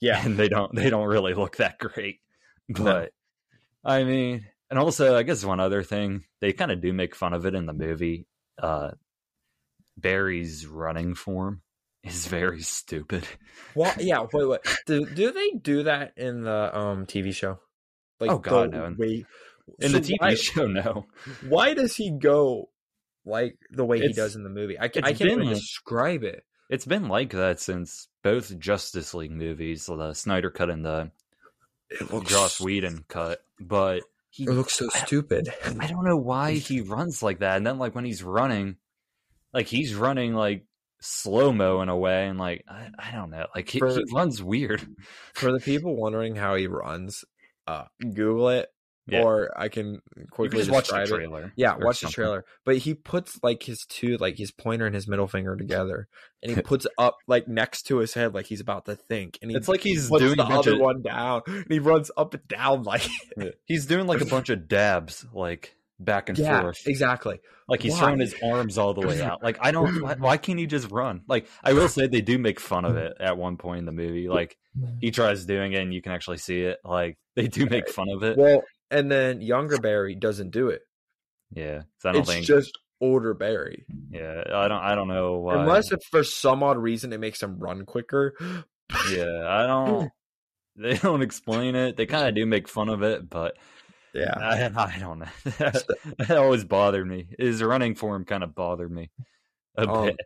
Yeah. 0.00 0.24
and 0.24 0.36
they 0.36 0.48
don't 0.48 0.74
they 0.74 0.90
don't 0.90 1.08
really 1.08 1.34
look 1.34 1.56
that 1.56 1.78
great. 1.78 2.20
No. 2.68 2.84
But 2.84 3.12
I 3.84 4.04
mean, 4.04 4.46
and 4.70 4.78
also 4.78 5.16
I 5.16 5.24
guess 5.24 5.44
one 5.44 5.60
other 5.60 5.82
thing 5.82 6.24
they 6.40 6.52
kind 6.52 6.70
of 6.70 6.80
do 6.80 6.92
make 6.92 7.14
fun 7.16 7.32
of 7.32 7.46
it 7.46 7.54
in 7.54 7.66
the 7.66 7.72
movie. 7.72 8.26
Uh, 8.62 8.92
Barry's 9.96 10.66
running 10.66 11.14
form 11.14 11.62
is 12.04 12.26
very 12.26 12.62
stupid. 12.62 13.26
Well, 13.74 13.94
yeah. 13.98 14.26
Wait, 14.32 14.48
wait. 14.48 14.60
Do 14.86 15.06
do 15.06 15.32
they 15.32 15.50
do 15.50 15.84
that 15.84 16.14
in 16.16 16.42
the 16.42 16.76
um 16.76 17.06
TV 17.06 17.34
show? 17.34 17.58
Like, 18.20 18.30
Oh, 18.30 18.38
God, 18.38 18.72
no. 18.72 18.94
Wait. 18.98 19.26
In 19.80 19.90
So 19.90 19.98
the 19.98 20.12
TV 20.12 20.16
why, 20.20 20.34
show, 20.34 20.66
no. 20.66 21.06
why 21.48 21.74
does 21.74 21.96
he 21.96 22.10
go 22.10 22.68
like 23.24 23.56
the 23.70 23.84
way 23.84 24.00
he 24.00 24.12
does 24.12 24.36
in 24.36 24.42
the 24.42 24.50
movie. 24.50 24.78
I, 24.78 24.84
I 24.84 24.88
can't 24.88 25.20
even 25.20 25.48
describe 25.48 26.24
it. 26.24 26.44
It's 26.68 26.86
been 26.86 27.08
like 27.08 27.30
that 27.32 27.60
since 27.60 28.08
both 28.22 28.58
Justice 28.58 29.14
League 29.14 29.30
movies, 29.30 29.86
the 29.86 30.14
Snyder 30.14 30.50
cut 30.50 30.70
and 30.70 30.84
the 30.84 31.10
It 31.90 32.24
Joss 32.24 32.60
Whedon 32.60 33.04
cut. 33.08 33.44
But 33.60 34.02
he, 34.30 34.44
It 34.44 34.50
looks 34.50 34.72
so 34.74 34.88
stupid. 34.88 35.52
I 35.78 35.86
don't 35.86 36.04
know 36.04 36.16
why 36.16 36.52
he 36.54 36.80
runs 36.80 37.22
like 37.22 37.40
that. 37.40 37.56
And 37.58 37.66
then 37.66 37.78
like 37.78 37.94
when 37.94 38.04
he's 38.04 38.22
running, 38.22 38.76
like 39.52 39.66
he's 39.66 39.94
running 39.94 40.34
like 40.34 40.64
slow 41.02 41.52
mo 41.52 41.82
in 41.82 41.88
a 41.88 41.96
way, 41.96 42.26
and 42.28 42.38
like 42.38 42.64
I, 42.68 42.88
I 42.98 43.12
don't 43.12 43.30
know, 43.30 43.46
like 43.54 43.68
he, 43.68 43.78
For- 43.78 43.90
he 43.90 44.04
runs 44.12 44.42
weird. 44.42 44.86
For 45.34 45.52
the 45.52 45.60
people 45.64 45.96
wondering 45.96 46.36
how 46.36 46.54
he 46.54 46.66
runs, 46.66 47.24
uh, 47.66 47.84
Google 48.00 48.48
it, 48.50 48.68
Yeah. 49.06 49.22
or 49.22 49.50
I 49.56 49.68
can 49.68 49.86
You 49.94 50.00
can 50.16 50.26
quickly 50.30 50.58
just 50.60 50.70
watch 50.70 50.88
the 50.88 50.98
describe 50.98 51.08
it. 51.20 51.24
trailer. 51.26 51.52
Yeah, 51.56 51.76
watch 51.78 52.00
the 52.00 52.08
trailer. 52.08 52.44
But 52.64 52.78
he 52.78 52.94
puts 52.94 53.38
like 53.42 53.62
his 53.64 53.84
two, 53.88 54.16
like 54.18 54.36
his 54.38 54.50
pointer 54.52 54.86
and 54.86 54.94
his 54.94 55.06
middle 55.08 55.26
finger 55.28 55.56
together, 55.56 56.08
and 56.42 56.54
he 56.54 56.62
puts 56.62 56.86
up 56.98 57.16
like 57.26 57.48
next 57.48 57.82
to 57.84 57.98
his 57.98 58.14
head, 58.14 58.34
like 58.34 58.46
he's 58.46 58.60
about 58.60 58.84
to 58.86 58.94
think. 58.96 59.38
And 59.42 59.50
he 59.50 59.56
It's 59.56 59.68
like 59.68 59.80
he's 59.80 60.08
puts 60.08 60.22
doing 60.22 60.36
the 60.36 60.44
other 60.44 60.74
of, 60.74 60.80
one 60.80 61.02
down, 61.02 61.42
and 61.46 61.66
he 61.68 61.78
runs 61.78 62.10
up 62.16 62.34
and 62.34 62.46
down 62.48 62.82
like 62.84 63.06
he's 63.66 63.86
doing 63.86 64.06
like 64.06 64.20
a 64.20 64.26
bunch 64.26 64.48
of 64.50 64.68
dabs, 64.68 65.26
like 65.32 65.74
back 66.04 66.28
and 66.28 66.38
yeah, 66.38 66.62
forth. 66.62 66.82
exactly. 66.86 67.40
Like 67.68 67.82
he's 67.82 67.92
Why? 67.92 68.00
throwing 68.00 68.20
his 68.20 68.34
arms 68.42 68.78
all 68.78 68.94
the 68.94 69.06
way 69.06 69.22
out. 69.22 69.42
Like 69.42 69.58
I 69.60 69.70
don't. 69.70 70.02
Why, 70.02 70.14
why 70.14 70.36
can't 70.36 70.58
he 70.58 70.66
just 70.66 70.90
run? 70.90 71.22
Like 71.28 71.46
I 71.62 71.72
will 71.72 71.88
say 71.88 72.06
they 72.06 72.20
do 72.20 72.38
make 72.38 72.60
fun 72.60 72.84
of 72.84 72.92
mm-hmm. 72.92 73.06
it 73.06 73.16
at 73.20 73.36
one 73.36 73.56
point 73.56 73.80
in 73.80 73.86
the 73.86 73.92
movie. 73.92 74.28
Like 74.28 74.56
he 75.00 75.10
tries 75.10 75.44
doing 75.46 75.72
it, 75.72 75.82
and 75.82 75.94
you 75.94 76.02
can 76.02 76.12
actually 76.12 76.38
see 76.38 76.60
it. 76.60 76.78
Like 76.84 77.18
they 77.36 77.48
do 77.48 77.66
make 77.66 77.88
fun 77.88 78.08
of 78.10 78.22
it. 78.22 78.36
Well, 78.36 78.62
and 78.90 79.10
then 79.10 79.40
younger 79.40 79.78
Barry 79.78 80.14
doesn't 80.14 80.50
do 80.50 80.68
it. 80.68 80.82
Yeah, 81.54 81.82
so 81.98 82.10
I 82.10 82.12
don't 82.12 82.26
think. 82.26 82.40
It's 82.40 82.48
think. 82.48 82.60
just 82.60 82.78
older 83.00 83.34
Barry, 83.34 83.84
yeah, 84.10 84.42
I 84.52 84.68
don't. 84.68 84.82
I 84.82 84.94
don't 84.94 85.08
know 85.08 85.38
why. 85.38 85.60
unless 85.60 85.92
if 85.92 86.00
for 86.10 86.24
some 86.24 86.62
odd 86.62 86.78
reason 86.78 87.12
it 87.12 87.20
makes 87.20 87.42
him 87.42 87.58
run 87.58 87.84
quicker. 87.84 88.34
yeah, 89.10 89.46
I 89.46 89.66
don't. 89.66 90.10
They 90.74 90.96
don't 90.96 91.20
explain 91.20 91.74
it. 91.74 91.98
They 91.98 92.06
kind 92.06 92.26
of 92.26 92.34
do 92.34 92.46
make 92.46 92.66
fun 92.66 92.88
of 92.88 93.02
it, 93.02 93.28
but 93.28 93.58
Yeah, 94.14 94.34
I, 94.36 94.70
I 94.76 94.98
don't 94.98 95.20
know. 95.20 95.26
that 95.44 96.36
always 96.36 96.64
bothered 96.64 97.06
me. 97.06 97.28
His 97.38 97.62
running 97.62 97.94
form 97.94 98.24
kind 98.24 98.42
of 98.44 98.54
bothered 98.54 98.90
me 98.90 99.10
a 99.76 99.88
Um, 99.88 100.06
bit. 100.06 100.16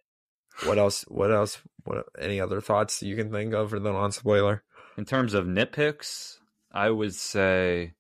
What 0.65 0.79
else? 0.79 1.03
What 1.03 1.31
else? 1.31 1.59
What? 1.85 2.07
Any 2.19 2.41
other 2.41 2.61
thoughts 2.61 3.03
you 3.03 3.15
can 3.15 3.31
think 3.31 3.55
of 3.55 3.71
for 3.71 3.79
the 3.79 3.93
non 3.93 4.11
spoiler? 4.13 4.65
In 4.97 5.05
terms 5.05 5.35
of 5.35 5.45
nitpicks, 5.47 6.39
I 6.73 6.91
would 6.91 7.15
say 7.15 7.93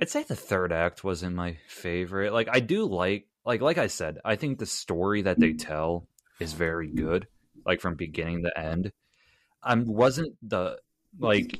I'd 0.00 0.10
say 0.10 0.22
the 0.22 0.36
third 0.36 0.72
act 0.72 1.04
wasn't 1.04 1.36
my 1.36 1.58
favorite. 1.68 2.32
Like 2.32 2.48
I 2.50 2.60
do 2.60 2.84
like 2.84 3.26
like 3.44 3.60
like 3.60 3.78
I 3.78 3.86
said, 3.88 4.18
I 4.24 4.36
think 4.36 4.58
the 4.58 4.66
story 4.66 5.22
that 5.22 5.38
they 5.40 5.52
tell 5.54 6.06
is 6.40 6.52
very 6.52 6.88
good, 6.88 7.26
like 7.64 7.80
from 7.80 7.94
beginning 7.94 8.42
to 8.44 8.58
end. 8.58 8.92
I 9.62 9.74
wasn't 9.74 10.36
the 10.42 10.78
like 11.18 11.58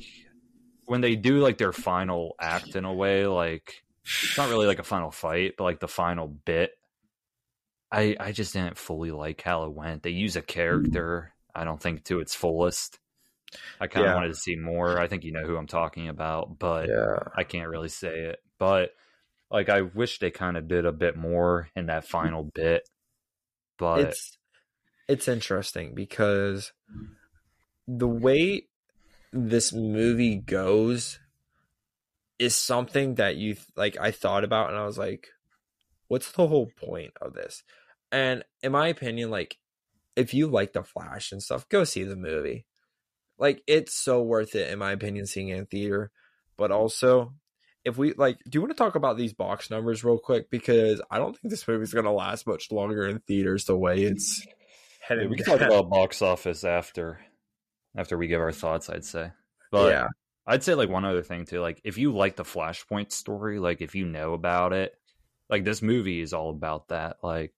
when 0.87 1.01
they 1.01 1.17
do 1.17 1.39
like 1.41 1.59
their 1.59 1.73
final 1.73 2.35
act 2.41 2.77
in 2.77 2.85
a 2.85 2.95
way, 2.95 3.27
like 3.27 3.85
it's 4.31 4.37
not 4.39 4.49
really 4.49 4.67
like 4.67 4.79
a 4.79 4.85
final 4.85 5.11
fight, 5.11 5.55
but 5.59 5.65
like 5.65 5.81
the 5.81 5.89
final 5.89 6.29
bit. 6.29 6.73
I 7.93 8.17
I 8.19 8.33
just 8.33 8.53
didn't 8.53 8.79
fully 8.79 9.11
like 9.13 9.43
how 9.43 9.65
it 9.65 9.73
went. 9.73 10.03
They 10.03 10.11
use 10.11 10.37
a 10.37 10.43
character, 10.43 11.35
I 11.55 11.65
don't 11.65 11.81
think 11.81 12.05
to 12.05 12.21
its 12.21 12.35
fullest. 12.35 12.99
I 13.81 13.89
kind 13.89 14.07
of 14.07 14.13
Yeah. 14.13 14.15
wanted 14.15 14.29
to 14.29 14.35
see 14.37 14.57
more. 14.57 15.01
I 15.01 15.09
think 15.09 15.25
you 15.25 15.33
know 15.33 15.45
who 15.47 15.57
I'm 15.57 15.67
talking 15.69 16.09
about, 16.09 16.59
but 16.59 16.91
Yeah, 16.91 17.19
I 17.37 17.45
can't 17.45 17.71
really 17.71 17.89
say 17.91 18.27
it. 18.27 18.41
But 18.59 18.93
like 19.51 19.69
I 19.71 19.83
wish 19.83 20.19
they 20.21 20.31
kind 20.31 20.57
of 20.59 20.69
did 20.69 20.87
a 20.87 20.93
bit 20.93 21.17
more 21.17 21.71
in 21.77 21.87
that 21.87 22.07
final 22.09 22.45
bit. 22.45 22.89
But 23.79 24.01
it's 24.01 24.39
it's 25.09 25.29
interesting 25.29 25.95
because 25.95 26.73
the 27.87 28.09
way 28.09 28.69
this 29.33 29.73
movie 29.73 30.37
goes 30.37 31.19
is 32.39 32.55
something 32.55 33.15
that 33.17 33.37
you 33.37 33.57
like 33.77 33.97
I 33.99 34.11
thought 34.11 34.45
about 34.45 34.71
and 34.71 34.79
I 34.79 34.85
was 34.85 34.99
like 34.99 35.29
what's 36.09 36.31
the 36.33 36.47
whole 36.47 36.71
point 36.85 37.13
of 37.21 37.35
this? 37.35 37.63
And 38.13 38.45
in 38.63 38.73
my 38.73 38.89
opinion 38.89 39.31
like 39.31 39.59
if 40.15 40.33
you 40.33 40.47
like 40.47 40.73
the 40.73 40.83
flash 40.83 41.33
and 41.33 41.43
stuff 41.43 41.69
go 41.69 41.85
see 41.85 42.05
the 42.05 42.17
movie. 42.17 42.67
Like 43.39 43.63
it's 43.67 43.95
so 43.95 44.23
worth 44.23 44.55
it 44.55 44.71
in 44.71 44.79
my 44.79 44.93
opinion 44.93 45.27
seeing 45.27 45.49
it 45.49 45.59
in 45.59 45.67
theater, 45.67 46.11
but 46.57 46.71
also 46.71 47.35
if 47.85 47.97
we 47.97 48.13
like 48.15 48.39
do 48.45 48.57
you 48.57 48.61
want 48.61 48.73
to 48.73 48.77
talk 48.77 48.95
about 48.95 49.17
these 49.17 49.33
box 49.33 49.71
numbers 49.71 50.05
real 50.05 50.19
quick 50.19 50.51
because 50.51 51.01
I 51.11 51.19
don't 51.19 51.37
think 51.39 51.51
this 51.51 51.67
movie's 51.69 51.93
going 51.93 52.05
to 52.05 52.11
last 52.11 52.47
much 52.47 52.73
longer 52.73 53.07
in 53.07 53.21
theaters 53.21 53.65
the 53.65 53.77
way 53.77 54.03
it's 54.03 54.47
headed. 55.01 55.31
we 55.31 55.37
can 55.37 55.47
talk 55.47 55.61
about 55.61 55.89
box 55.89 56.21
office 56.21 56.65
after 56.65 57.21
after 57.97 58.19
we 58.19 58.29
give 58.29 58.41
our 58.41 58.53
thoughts, 58.53 58.89
I'd 58.91 59.05
say. 59.05 59.31
But 59.71 59.93
yeah, 59.93 60.09
I'd 60.47 60.63
say 60.63 60.75
like 60.75 60.89
one 60.89 61.05
other 61.05 61.23
thing 61.23 61.45
too, 61.45 61.61
like 61.61 61.81
if 61.85 61.99
you 61.99 62.13
like 62.13 62.37
the 62.37 62.45
Flashpoint 62.45 63.13
story, 63.13 63.59
like 63.59 63.81
if 63.81 63.95
you 63.95 64.07
know 64.07 64.33
about 64.35 64.73
it, 64.73 64.95
like 65.49 65.65
this 65.65 65.83
movie 65.83 66.21
is 66.21 66.33
all 66.33 66.51
about 66.51 66.89
that. 66.89 67.17
Like 67.23 67.53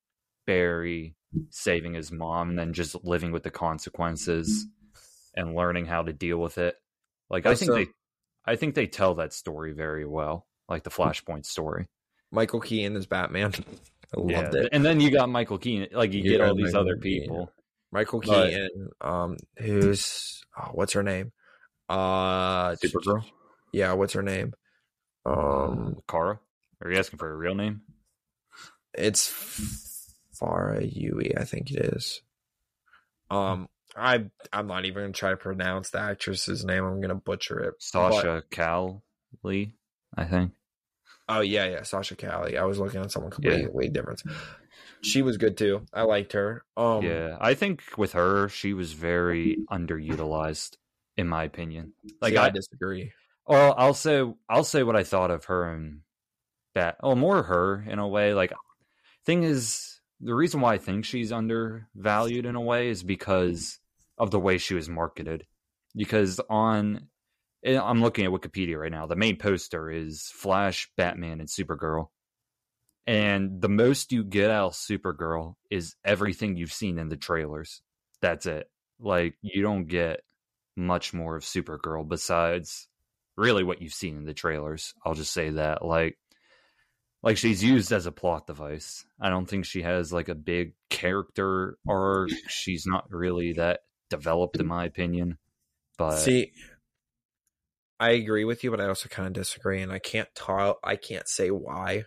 Barry 0.47 1.15
saving 1.51 1.95
his 1.95 2.11
mom 2.11 2.51
and 2.51 2.59
then 2.59 2.73
just 2.73 3.05
living 3.05 3.33
with 3.33 3.43
the 3.43 3.51
consequences 3.51 4.67
and 5.37 5.55
learning 5.55 5.87
how 5.87 6.03
to 6.03 6.13
deal 6.13 6.39
with 6.39 6.59
it. 6.59 6.77
Like 7.29 7.47
I 7.47 7.55
think 7.55 7.71
Also- 7.71 7.85
they 7.85 7.91
I 8.47 8.57
think 8.57 8.75
they 8.75 8.87
tell 8.87 9.17
that 9.17 9.35
story 9.35 9.73
very 9.73 10.07
well. 10.07 10.47
Like 10.69 10.83
the 10.83 10.91
Flashpoint 10.91 11.45
story. 11.45 11.87
Michael 12.31 12.61
Keaton 12.61 12.97
is 12.97 13.07
Batman. 13.07 13.53
I 14.17 14.21
loved 14.21 14.55
yeah. 14.55 14.63
it. 14.63 14.69
And 14.73 14.83
then 14.85 15.01
you 15.01 15.11
got 15.11 15.29
Michael 15.29 15.59
Keaton. 15.59 15.89
Like 15.97 16.15
you, 16.15 16.23
You 16.23 16.31
get 16.31 16.41
all 16.41 16.55
these 16.55 16.73
Michael 16.73 16.81
other 16.81 16.97
Keaton. 16.97 17.47
Michael 17.93 18.21
But- 18.21 18.51
Keaton, 18.51 18.91
um, 19.01 19.37
who's 19.59 20.43
oh, 20.59 20.71
what's 20.73 20.93
her 20.93 21.03
name? 21.03 21.33
Uh, 21.89 22.73
Supergirl. 22.77 23.25
Yeah, 23.73 23.93
what's 23.95 24.13
her 24.13 24.23
name? 24.23 24.53
Um, 25.25 25.97
Kara? 26.09 26.41
Are 26.83 26.91
you 26.91 26.99
asking 26.99 27.19
for 27.19 27.31
a 27.31 27.37
real 27.37 27.55
name? 27.55 27.83
it's 28.95 29.31
Farah 30.41 30.89
Yui, 30.91 31.37
I 31.37 31.45
think 31.45 31.71
it 31.71 31.95
is. 31.95 32.21
Um, 33.31 33.69
I 33.97 34.25
I'm 34.53 34.67
not 34.67 34.85
even 34.87 35.03
gonna 35.05 35.13
try 35.13 35.31
to 35.31 35.37
pronounce 35.37 35.91
the 35.91 35.99
actress's 36.01 36.65
name. 36.65 36.85
I'm 36.85 37.01
gonna 37.01 37.15
butcher 37.15 37.61
it. 37.61 37.75
But- 37.93 38.13
Sasha 38.13 38.43
Cowley, 38.51 39.75
I 40.17 40.25
think. 40.25 40.53
Oh 41.29 41.41
yeah, 41.41 41.67
yeah, 41.67 41.83
Sasha 41.83 42.17
Calle. 42.17 42.57
I 42.57 42.65
was 42.65 42.79
looking 42.79 43.01
at 43.03 43.13
someone 43.13 43.31
completely 43.31 43.89
different. 43.89 44.23
She 45.03 45.23
was 45.23 45.37
good 45.37 45.57
too. 45.57 45.87
I 45.93 46.03
liked 46.03 46.33
her. 46.33 46.65
Um, 46.77 47.05
yeah, 47.05 47.37
I 47.41 47.55
think 47.55 47.83
with 47.97 48.13
her, 48.13 48.49
she 48.49 48.75
was 48.75 48.93
very 48.93 49.59
underutilized, 49.71 50.77
in 51.17 51.29
my 51.29 51.45
opinion. 51.45 51.93
Like, 52.21 52.33
see, 52.33 52.39
I 52.39 52.47
I, 52.47 52.51
disagree. 52.51 53.13
well, 53.47 53.75
I'll 53.77 53.95
say, 53.95 54.25
I'll 54.49 54.65
say 54.65 54.83
what 54.83 54.97
I 54.97 55.05
thought 55.05 55.31
of 55.31 55.47
her 55.47 55.73
and 55.73 56.01
that. 56.75 56.97
Oh, 57.03 57.15
more 57.15 57.43
her 57.45 57.85
in 57.89 57.99
a 57.99 58.09
way. 58.09 58.35
Like, 58.35 58.53
thing 59.25 59.43
is, 59.45 60.01
the 60.21 60.35
reason 60.35 60.61
why 60.61 60.75
I 60.75 60.79
think 60.79 61.05
she's 61.05 61.33
undervalued 61.33 62.47
in 62.47 62.57
a 62.57 62.61
way 62.61 62.89
is 62.89 63.03
because 63.03 63.79
of 64.17 64.31
the 64.31 64.41
way 64.41 64.59
she 64.59 64.75
was 64.75 64.89
marketed. 64.89 65.47
Because 65.95 66.41
on, 66.51 67.09
eh, 67.65 67.81
I'm 67.81 68.03
looking 68.03 68.25
at 68.25 68.33
Wikipedia 68.33 68.79
right 68.79 68.91
now. 68.93 69.07
The 69.07 69.17
main 69.17 69.37
poster 69.37 69.91
is 69.91 70.31
Flash, 70.35 70.91
Batman, 70.97 71.41
and 71.41 71.49
Supergirl. 71.49 72.09
And 73.09 73.63
the 73.63 73.71
most 73.71 74.13
you 74.13 74.23
get 74.23 74.51
out 74.51 74.67
of 74.67 74.73
Supergirl 74.75 75.55
is 75.71 75.97
everything 76.05 76.59
you've 76.59 76.75
seen 76.75 76.99
in 76.99 77.09
the 77.09 77.17
trailers. 77.17 77.81
That's 78.21 78.45
it. 78.45 78.71
Like 79.01 79.35
you 79.41 79.63
don't 79.63 79.87
get 79.87 80.21
much 80.77 81.15
more 81.15 81.35
of 81.35 81.43
Supergirl 81.43 82.07
besides 82.07 82.87
really 83.35 83.65
what 83.65 83.81
you've 83.81 83.95
seen 83.95 84.19
in 84.19 84.27
the 84.27 84.35
trailers. 84.35 84.93
I'll 85.07 85.15
just 85.15 85.33
say 85.33 85.49
that. 85.49 85.83
Like 85.83 86.19
like 87.23 87.39
she's 87.39 87.65
used 87.65 87.93
as 87.93 88.05
a 88.05 88.13
plot 88.13 88.47
device. 88.47 89.07
I 89.19 89.31
don't 89.31 89.47
think 89.47 89.65
she 89.65 89.81
has 89.81 90.13
like 90.13 90.29
a 90.29 90.35
big 90.35 90.75
character 90.91 91.79
arc. 91.89 92.29
She's 92.49 92.85
not 92.87 93.11
really 93.11 93.55
that 93.55 93.81
developed 94.11 94.61
in 94.61 94.67
my 94.67 94.85
opinion. 94.85 95.39
But 95.97 96.19
See, 96.19 96.53
I 97.99 98.11
agree 98.11 98.45
with 98.45 98.65
you, 98.65 98.71
but 98.71 98.83
I 98.83 98.87
also 98.89 99.09
kind 99.09 99.29
of 99.29 99.33
disagree, 99.33 99.81
and 99.81 99.91
I 99.91 99.99
can't 99.99 100.29
tell. 100.35 100.79
I 100.85 100.97
can't 100.97 101.27
say 101.27 101.51
why 101.51 102.05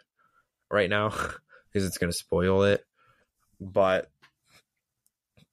right 0.72 0.90
now 0.90 1.10
because 1.72 1.86
it's 1.86 1.98
going 1.98 2.12
to 2.12 2.18
spoil 2.18 2.64
it. 2.64 2.84
But, 3.60 4.10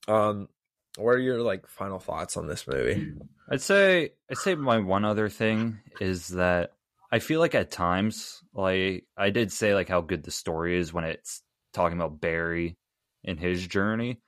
um, 0.07 0.49
what 0.97 1.11
are 1.11 1.19
your 1.19 1.43
like 1.43 1.67
final 1.69 1.99
thoughts 1.99 2.37
on 2.37 2.47
this 2.47 2.67
movie? 2.67 3.13
I'd 3.51 3.61
say 3.63 4.11
I'd 4.31 4.39
say 4.39 4.55
my 4.55 4.79
one 4.79 5.05
other 5.05 5.29
thing 5.29 5.79
is 6.01 6.29
that 6.29 6.73
I 7.11 7.19
feel 7.19 7.41
like 7.41 7.55
at 7.55 7.71
times, 7.71 8.43
like 8.55 9.05
I 9.17 9.31
did 9.31 9.53
say 9.53 9.75
like 9.75 9.89
how 9.89 10.01
good 10.01 10.23
the 10.25 10.31
story 10.31 10.79
is 10.79 10.93
when 10.93 11.05
it's 11.05 11.43
talking 11.73 11.99
about 11.99 12.21
Barry 12.21 12.77
and 13.25 13.39
his 13.39 13.67
journey, 13.67 14.21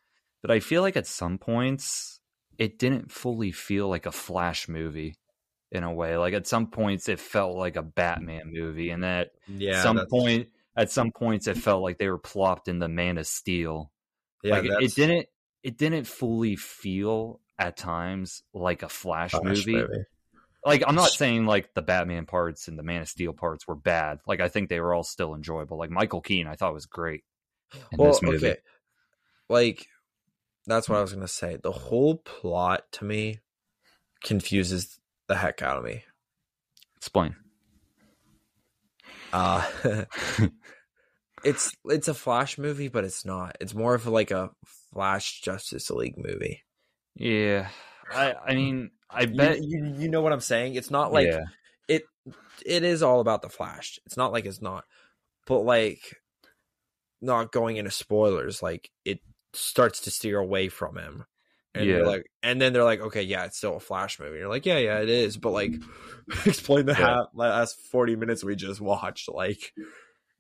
but 0.42 0.50
I 0.50 0.61
feel 0.61 0.82
like 0.82 0.97
at 0.97 1.06
some 1.06 1.38
points 1.38 2.20
it 2.59 2.78
didn't 2.78 3.11
fully 3.11 3.52
feel 3.52 3.88
like 3.88 4.04
a 4.06 4.12
Flash 4.12 4.68
movie 4.68 5.16
in 5.73 5.82
a 5.82 5.92
way. 5.92 6.16
Like 6.18 6.35
at 6.35 6.47
some 6.47 6.66
points 6.66 7.09
it 7.09 7.18
felt 7.18 7.56
like 7.56 7.76
a 7.76 7.82
Batman 7.82 8.52
movie, 8.52 8.90
and 8.90 9.02
that 9.02 9.30
Yeah, 9.49 9.82
some 9.82 9.97
that's- 9.97 10.11
point 10.11 10.49
at 10.80 10.90
some 10.90 11.12
points 11.12 11.46
it 11.46 11.58
felt 11.58 11.82
like 11.82 11.99
they 11.99 12.08
were 12.08 12.18
plopped 12.18 12.66
in 12.68 12.78
the 12.78 12.88
Man 12.88 13.18
of 13.18 13.26
Steel. 13.26 13.92
Yeah, 14.42 14.54
like 14.56 14.64
it, 14.64 14.82
it 14.82 14.94
didn't 14.94 15.26
it 15.62 15.76
didn't 15.76 16.04
fully 16.04 16.56
feel 16.56 17.40
at 17.58 17.76
times 17.76 18.42
like 18.54 18.82
a 18.82 18.88
Flash, 18.88 19.32
Flash 19.32 19.44
movie. 19.44 19.75
movie. 19.75 20.04
Like 20.64 20.82
I'm 20.87 20.94
not 20.94 21.10
saying 21.10 21.44
like 21.44 21.75
the 21.75 21.82
Batman 21.82 22.25
parts 22.25 22.66
and 22.68 22.78
the 22.78 22.82
Man 22.82 23.02
of 23.02 23.08
Steel 23.08 23.34
parts 23.34 23.68
were 23.68 23.75
bad. 23.75 24.20
Like 24.26 24.40
I 24.40 24.49
think 24.49 24.68
they 24.68 24.80
were 24.80 24.94
all 24.94 25.02
still 25.04 25.34
enjoyable. 25.34 25.78
Like 25.78 25.90
Michael 25.90 26.22
Keaton, 26.22 26.50
I 26.50 26.56
thought 26.56 26.72
was 26.72 26.87
great 26.87 27.25
in 27.92 27.99
Well, 27.99 28.12
this 28.12 28.22
movie. 28.22 28.46
okay, 28.49 28.56
like 29.50 29.87
that's 30.66 30.88
what 30.88 30.99
I 30.99 31.02
was 31.02 31.12
gonna 31.12 31.28
say. 31.28 31.58
The 31.62 31.72
whole 31.72 32.16
plot 32.16 32.90
to 32.92 33.04
me 33.04 33.40
confuses 34.22 34.99
the 35.28 35.37
heck 35.37 35.60
out 35.60 35.76
of 35.76 35.84
me. 35.84 36.04
Explain. 36.96 37.37
Uh 39.32 39.64
it's 41.44 41.72
it's 41.84 42.08
a 42.08 42.14
Flash 42.14 42.58
movie, 42.58 42.88
but 42.88 43.04
it's 43.04 43.25
not. 43.25 43.56
It's 43.60 43.75
more 43.75 43.94
of 43.94 44.06
like 44.06 44.30
a 44.30 44.50
Flash 44.92 45.40
Justice 45.40 45.90
League 45.90 46.18
movie. 46.18 46.62
Yeah, 47.14 47.68
I 48.12 48.34
I 48.46 48.54
mean 48.54 48.90
I 49.08 49.22
You, 49.22 49.34
bet. 49.37 49.58
you 49.62 49.94
you 49.99 50.08
know 50.08 50.20
what 50.22 50.32
I'm 50.32 50.40
saying? 50.40 50.75
It's 50.75 50.90
not 50.90 51.12
like 51.12 51.28
yeah. 51.28 51.44
it 51.88 52.04
it 52.64 52.82
is 52.84 53.02
all 53.02 53.20
about 53.20 53.42
the 53.42 53.49
Flash. 53.49 53.99
It's 54.06 54.16
not 54.16 54.32
like 54.32 54.46
it's 54.46 54.62
not. 54.62 54.84
But 55.46 55.60
like 55.60 56.16
not 57.20 57.52
going 57.52 57.76
into 57.76 57.90
spoilers, 57.90 58.62
like 58.62 58.90
it 59.04 59.20
starts 59.52 60.00
to 60.02 60.10
steer 60.10 60.38
away 60.38 60.68
from 60.68 60.96
him. 60.96 61.25
And 61.74 61.98
Yeah. 61.98 62.02
like 62.02 62.24
and 62.42 62.60
then 62.60 62.72
they're 62.72 62.84
like, 62.84 63.00
okay, 63.00 63.22
yeah, 63.22 63.44
it's 63.44 63.58
still 63.58 63.76
a 63.76 63.80
Flash 63.80 64.18
movie. 64.20 64.38
You're 64.38 64.48
like, 64.48 64.66
yeah, 64.66 64.78
yeah, 64.78 65.00
it 65.00 65.08
is. 65.08 65.36
But 65.36 65.50
like 65.52 65.80
explain 66.46 66.86
the 66.86 66.94
Yeah. 66.96 67.22
last 67.34 67.80
forty 67.80 68.16
minutes 68.16 68.44
we 68.44 68.56
just 68.56 68.80
watched. 68.80 69.28
Like 69.28 69.74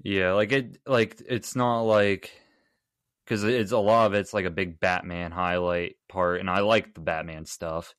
Yeah, 0.02 0.32
like 0.32 0.52
it, 0.52 0.78
like 0.86 1.20
it's 1.26 1.54
not 1.56 1.82
like 1.82 2.32
because 3.24 3.44
it's 3.44 3.72
a 3.72 3.78
lot 3.78 4.06
of 4.08 4.14
it's 4.14 4.34
like 4.34 4.46
a 4.46 4.50
big 4.50 4.80
Batman 4.80 5.32
highlight 5.32 5.96
part, 6.08 6.40
and 6.40 6.50
I 6.50 6.60
like 6.60 6.94
the 6.94 7.00
Batman 7.02 7.46
stuff, 7.46 7.94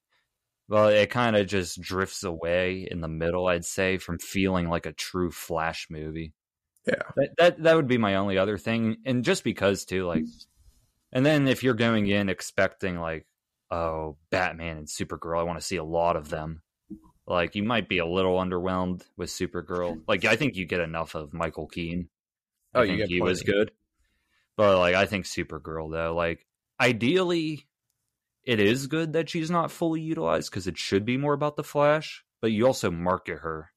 but 0.70 0.94
it 0.96 1.12
kind 1.12 1.36
of 1.38 1.48
just 1.48 1.82
drifts 1.82 2.24
away 2.24 2.88
in 2.92 3.02
the 3.02 3.08
middle. 3.10 3.48
I'd 3.48 3.66
say 3.66 3.98
from 4.00 4.20
feeling 4.20 4.70
like 4.70 4.86
a 4.88 4.94
true 4.94 5.32
Flash 5.32 5.88
movie. 5.92 6.34
Yeah. 6.88 7.12
that 7.18 7.30
that 7.38 7.64
that 7.64 7.76
would 7.76 7.88
be 7.88 7.98
my 8.00 8.16
only 8.16 8.38
other 8.38 8.58
thing, 8.58 8.98
and 9.06 9.26
just 9.26 9.44
because 9.44 9.86
too, 9.86 10.06
like, 10.08 10.28
and 11.12 11.26
then 11.26 11.48
if 11.48 11.64
you're 11.64 11.74
going 11.74 12.08
in 12.08 12.30
expecting 12.30 13.00
like, 13.00 13.26
oh, 13.70 14.18
Batman 14.30 14.78
and 14.78 14.88
Supergirl, 14.88 15.40
I 15.40 15.44
want 15.44 15.60
to 15.60 15.66
see 15.66 15.78
a 15.78 15.84
lot 15.84 16.16
of 16.16 16.30
them. 16.30 16.62
Like 17.28 17.56
you 17.56 17.64
might 17.64 17.88
be 17.88 18.00
a 18.00 18.06
little 18.06 18.38
underwhelmed 18.38 19.04
with 19.16 19.30
Supergirl. 19.30 20.02
Like 20.08 20.26
I 20.26 20.36
think 20.36 20.56
you 20.56 20.66
get 20.66 20.82
enough 20.82 21.16
of 21.16 21.34
Michael 21.34 21.68
Keane. 21.68 22.10
I 22.74 22.80
Oh, 22.80 22.82
you 22.84 22.98
think 22.98 23.10
he 23.10 23.22
was 23.22 23.44
good. 23.44 23.72
But 24.58 24.78
like 24.78 24.96
I 24.96 25.06
think 25.06 25.26
Supergirl 25.26 25.92
though, 25.92 26.16
like 26.16 26.46
ideally 26.80 27.68
it 28.44 28.60
is 28.60 28.88
good 28.88 29.14
that 29.14 29.30
she's 29.30 29.52
not 29.52 29.72
fully 29.72 30.02
utilized 30.02 30.50
because 30.50 30.68
it 30.68 30.78
should 30.78 31.06
be 31.06 31.18
more 31.18 31.34
about 31.34 31.56
the 31.56 31.64
Flash, 31.64 32.24
but 32.42 32.52
you 32.52 32.66
also 32.66 32.90
market 32.90 33.40
her. 33.40 33.72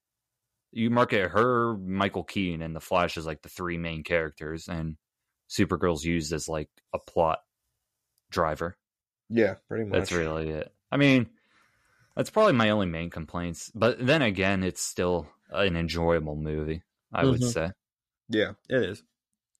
You 0.73 0.91
market 0.91 1.31
her, 1.31 1.77
Michael 1.77 2.25
Keane, 2.25 2.63
and 2.63 2.75
the 2.75 2.81
Flash 2.81 3.17
as 3.17 3.27
like 3.27 3.43
the 3.43 3.49
three 3.49 3.79
main 3.79 4.03
characters, 4.03 4.67
and 4.67 4.97
Supergirl's 5.49 6.05
used 6.05 6.33
as 6.33 6.49
like 6.49 6.69
a 6.93 6.99
plot 6.99 7.41
driver. 8.31 8.77
Yeah, 9.29 9.55
pretty 9.69 9.85
much. 9.85 9.99
That's 9.99 10.13
really 10.13 10.51
it. 10.51 10.73
I 10.91 10.97
mean, 10.97 11.29
that's 12.17 12.31
probably 12.31 12.53
my 12.53 12.71
only 12.71 12.87
main 12.87 13.11
complaints. 13.11 13.71
But 13.75 14.05
then 14.05 14.23
again, 14.23 14.63
it's 14.63 14.83
still 14.83 15.29
an 15.51 15.77
enjoyable 15.77 16.37
movie, 16.37 16.83
I 17.13 17.25
would 17.25 17.41
Mhm. 17.41 17.53
say. 17.53 17.73
Yeah, 18.29 18.53
it 18.69 18.83
is. 18.83 19.03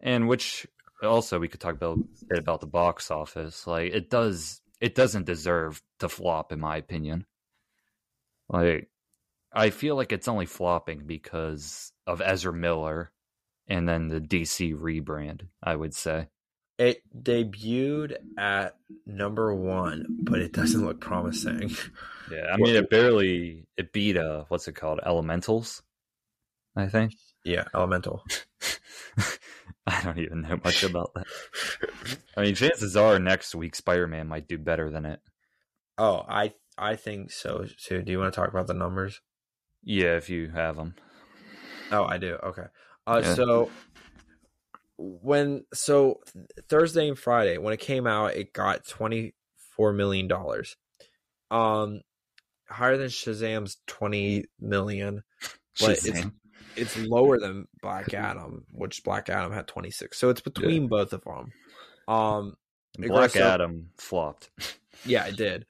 And 0.01 0.29
which 0.29 0.67
also 1.03 1.39
we 1.39 1.49
could 1.49 1.61
talk 1.61 1.75
about 1.75 1.99
a 1.99 2.35
bit 2.35 2.39
about 2.39 2.61
the 2.61 2.67
box 2.67 3.11
office. 3.11 3.67
Like 3.67 3.93
it 3.93 4.11
does 4.11 4.61
it 4.81 4.95
doesn't 4.95 5.25
deserve 5.25 5.83
to 6.01 6.09
flop 6.09 6.53
in 6.53 6.61
my 6.61 6.77
opinion. 6.77 7.27
Like 8.49 8.91
I 9.53 9.71
feel 9.71 9.97
like 9.97 10.13
it's 10.13 10.29
only 10.29 10.47
flopping 10.47 11.07
because 11.07 11.93
of 12.07 12.21
Ezra 12.21 12.53
Miller 12.53 13.13
and 13.69 13.89
then 13.89 14.09
the 14.09 14.21
DC 14.21 14.75
rebrand, 14.79 15.49
I 15.63 15.77
would 15.77 15.95
say. 15.95 16.29
It 16.77 17.03
debuted 17.17 18.17
at 18.37 18.77
number 19.07 19.55
one, 19.55 20.07
but 20.23 20.41
it 20.41 20.53
doesn't 20.53 20.85
look 20.85 21.01
promising. 21.01 21.71
Yeah, 22.31 22.47
I 22.51 22.57
mean 22.57 22.75
it 22.75 22.89
barely 22.89 23.67
it 23.77 23.93
beat 23.93 24.17
uh 24.17 24.45
what's 24.49 24.67
it 24.67 24.73
called? 24.73 24.99
Elementals, 25.05 25.83
I 26.75 26.87
think. 26.87 27.13
yeah, 27.45 27.65
Elemental. 27.75 28.25
I 29.87 30.01
don't 30.03 30.19
even 30.19 30.41
know 30.41 30.59
much 30.65 30.83
about 30.85 31.13
that. 31.15 31.27
I 32.35 32.43
mean, 32.43 32.55
chances 32.55 32.97
are 32.97 33.19
next 33.19 33.55
week 33.55 33.75
Spider 33.77 34.07
Man 34.07 34.27
might 34.27 34.49
do 34.49 34.57
better 34.57 34.91
than 34.91 35.05
it. 35.05 35.21
Oh, 35.99 36.25
I 36.27 36.55
I 36.79 36.97
think 36.97 37.31
so 37.31 37.67
too. 37.77 38.01
Do 38.01 38.11
you 38.11 38.19
want 38.19 38.33
to 38.33 38.41
talk 38.41 38.49
about 38.49 38.67
the 38.69 38.75
numbers? 38.75 39.21
Yeah, 39.83 40.17
if 40.17 40.31
you 40.31 40.49
have 40.49 40.77
them. 40.77 40.95
Oh, 41.93 42.05
I 42.05 42.17
do. 42.17 42.37
Okay. 42.43 42.65
Uh, 43.07 43.21
Yeah. 43.25 43.35
so 43.35 43.71
when 44.97 45.65
so 45.75 46.21
Thursday 46.69 47.09
and 47.09 47.19
Friday 47.19 47.59
when 47.59 47.73
it 47.75 47.81
came 47.81 48.07
out, 48.07 48.35
it 48.35 48.53
got 48.53 48.87
twenty 48.87 49.35
four 49.77 49.93
million 49.93 50.29
dollars, 50.29 50.77
um, 51.51 52.01
higher 52.69 52.97
than 52.97 53.09
Shazam's 53.09 53.79
twenty 53.87 54.45
million. 54.61 55.23
But 55.81 55.91
it's 55.91 56.09
Shazam. 56.09 56.33
it's 56.77 56.97
lower 56.99 57.39
than 57.39 57.67
Black 57.83 58.15
Adam, 58.15 58.65
which 58.71 59.03
Black 59.05 59.29
Adam 59.29 59.53
had 59.53 59.67
twenty 59.67 59.91
six. 59.91 60.19
So 60.19 60.31
it's 60.31 60.41
between 60.41 60.87
both 60.87 61.13
of 61.13 61.23
them. 61.25 61.53
Um, 62.07 62.55
Black 62.99 63.35
up- 63.37 63.43
Adam 63.43 63.91
flopped. 63.99 64.51
Yeah, 65.05 65.27
it 65.27 65.37
did. 65.37 65.67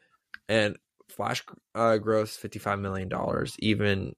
And 0.48 0.76
Flash 1.08 1.42
uh, 1.74 1.96
grossed 1.98 2.36
fifty 2.36 2.58
five 2.58 2.78
million 2.78 3.08
dollars. 3.08 3.56
Even 3.60 4.14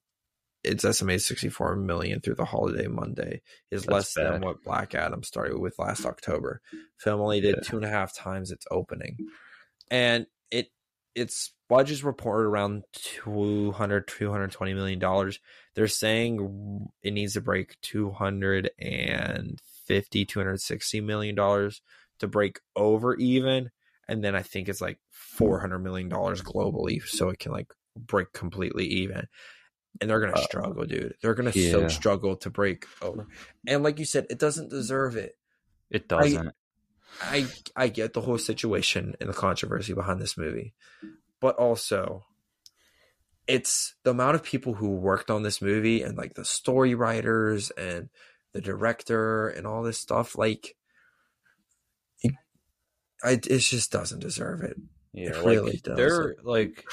it's 0.66 0.85
estimated 0.85 1.22
sixty 1.22 1.48
four 1.48 1.74
million 1.76 2.20
through 2.20 2.35
the 2.35 2.44
holiday 2.44 2.87
Monday 2.87 3.40
is 3.70 3.85
That's 3.85 3.92
less 3.92 4.12
than 4.14 4.42
what 4.42 4.62
Black 4.62 4.94
Adam 4.94 5.22
started 5.22 5.59
with 5.59 5.79
last 5.79 6.02
mm. 6.02 6.07
October. 6.07 6.61
Film 6.98 7.20
only 7.20 7.40
did 7.40 7.57
Yeah. 7.57 7.62
two 7.62 7.76
and 7.76 7.85
a 7.85 7.90
half 7.90 8.14
times 8.14 8.50
its 8.50 8.66
opening, 8.70 9.16
and 9.90 10.26
it 10.50 10.70
its 11.14 11.52
budget's 11.68 12.02
reported 12.02 12.48
around 12.48 12.85
200 12.92 14.07
220 14.07 14.74
million 14.74 14.98
dollars. 14.98 15.40
They're 15.74 15.88
saying 15.88 16.88
it 17.02 17.12
needs 17.12 17.35
to 17.35 17.40
break 17.40 17.81
250 17.83 20.24
260 20.24 21.00
million 21.00 21.35
dollars 21.35 21.83
to 22.18 22.26
break 22.26 22.61
over 22.74 23.14
even 23.16 23.70
and 24.09 24.22
then 24.22 24.35
I 24.35 24.42
think 24.42 24.68
it's 24.68 24.81
like 24.81 24.98
four 25.11 25.61
hundred 25.61 25.81
million 25.81 26.09
dollars 26.09 26.42
globally, 26.42 27.02
so 27.02 27.29
it 27.29 27.38
can 27.38 27.52
like 27.52 27.72
break 27.96 28.33
completely 28.33 28.87
even. 28.87 29.26
And 30.00 30.11
they're 30.11 30.20
gonna 30.20 30.32
Uh, 30.32 30.44
struggle, 30.44 30.85
dude. 30.85 31.14
They're 31.22 31.35
gonna 31.35 31.52
so 31.52 31.88
struggle 31.88 32.37
to 32.37 32.50
break 32.50 32.87
over. 33.00 33.26
And 33.66 33.82
like 33.82 33.98
you 33.98 34.04
said, 34.04 34.26
it 34.30 34.38
doesn't 34.38 34.70
deserve 34.70 35.16
it. 35.16 35.38
It 35.90 36.09
doesn't. 36.09 36.52
I 37.20 37.46
I 37.74 37.88
get 37.88 38.12
the 38.12 38.20
whole 38.20 38.38
situation 38.38 39.14
and 39.20 39.28
the 39.28 39.35
controversy 39.35 39.94
behind 39.94 40.20
this 40.20 40.37
movie, 40.37 40.74
but 41.40 41.56
also 41.56 42.26
it's 43.46 43.94
the 44.02 44.11
amount 44.11 44.35
of 44.35 44.42
people 44.42 44.74
who 44.74 44.96
worked 44.96 45.30
on 45.30 45.42
this 45.42 45.62
movie 45.62 46.02
and 46.02 46.18
like 46.18 46.35
the 46.35 46.44
story 46.44 46.94
writers 46.94 47.70
and 47.70 48.09
the 48.52 48.61
director 48.61 49.48
and 49.48 49.66
all 49.66 49.82
this 49.82 49.98
stuff. 49.98 50.37
Like, 50.37 50.74
it, 52.22 52.35
I, 53.22 53.32
it 53.32 53.59
just 53.59 53.92
doesn't 53.92 54.18
deserve 54.18 54.62
it. 54.62 54.76
Yeah, 55.16 55.31
it 55.31 55.37
like 55.37 55.46
really 55.46 55.81
does. 55.83 55.96
there, 55.96 56.37
like 56.42 56.85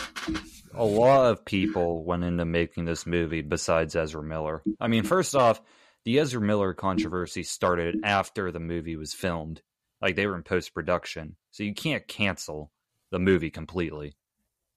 a 0.74 0.86
lot 0.86 1.30
of 1.30 1.44
people 1.44 2.04
went 2.06 2.24
into 2.24 2.46
making 2.46 2.86
this 2.86 3.06
movie 3.06 3.42
besides 3.42 3.96
Ezra 3.96 4.24
Miller. 4.24 4.64
I 4.80 4.88
mean, 4.88 5.04
first 5.04 5.36
off, 5.36 5.62
the 6.06 6.20
Ezra 6.20 6.42
Miller 6.42 6.74
controversy 6.74 7.44
started 7.44 7.98
after 8.04 8.50
the 8.52 8.62
movie 8.62 8.96
was 8.96 9.14
filmed. 9.14 9.62
Like 10.02 10.16
they 10.16 10.26
were 10.26 10.38
in 10.38 10.44
post 10.44 10.74
production, 10.74 11.36
so 11.52 11.64
you 11.64 11.74
can't 11.74 12.08
cancel 12.08 12.72
the 13.12 13.20
movie 13.20 13.50
completely 13.50 14.16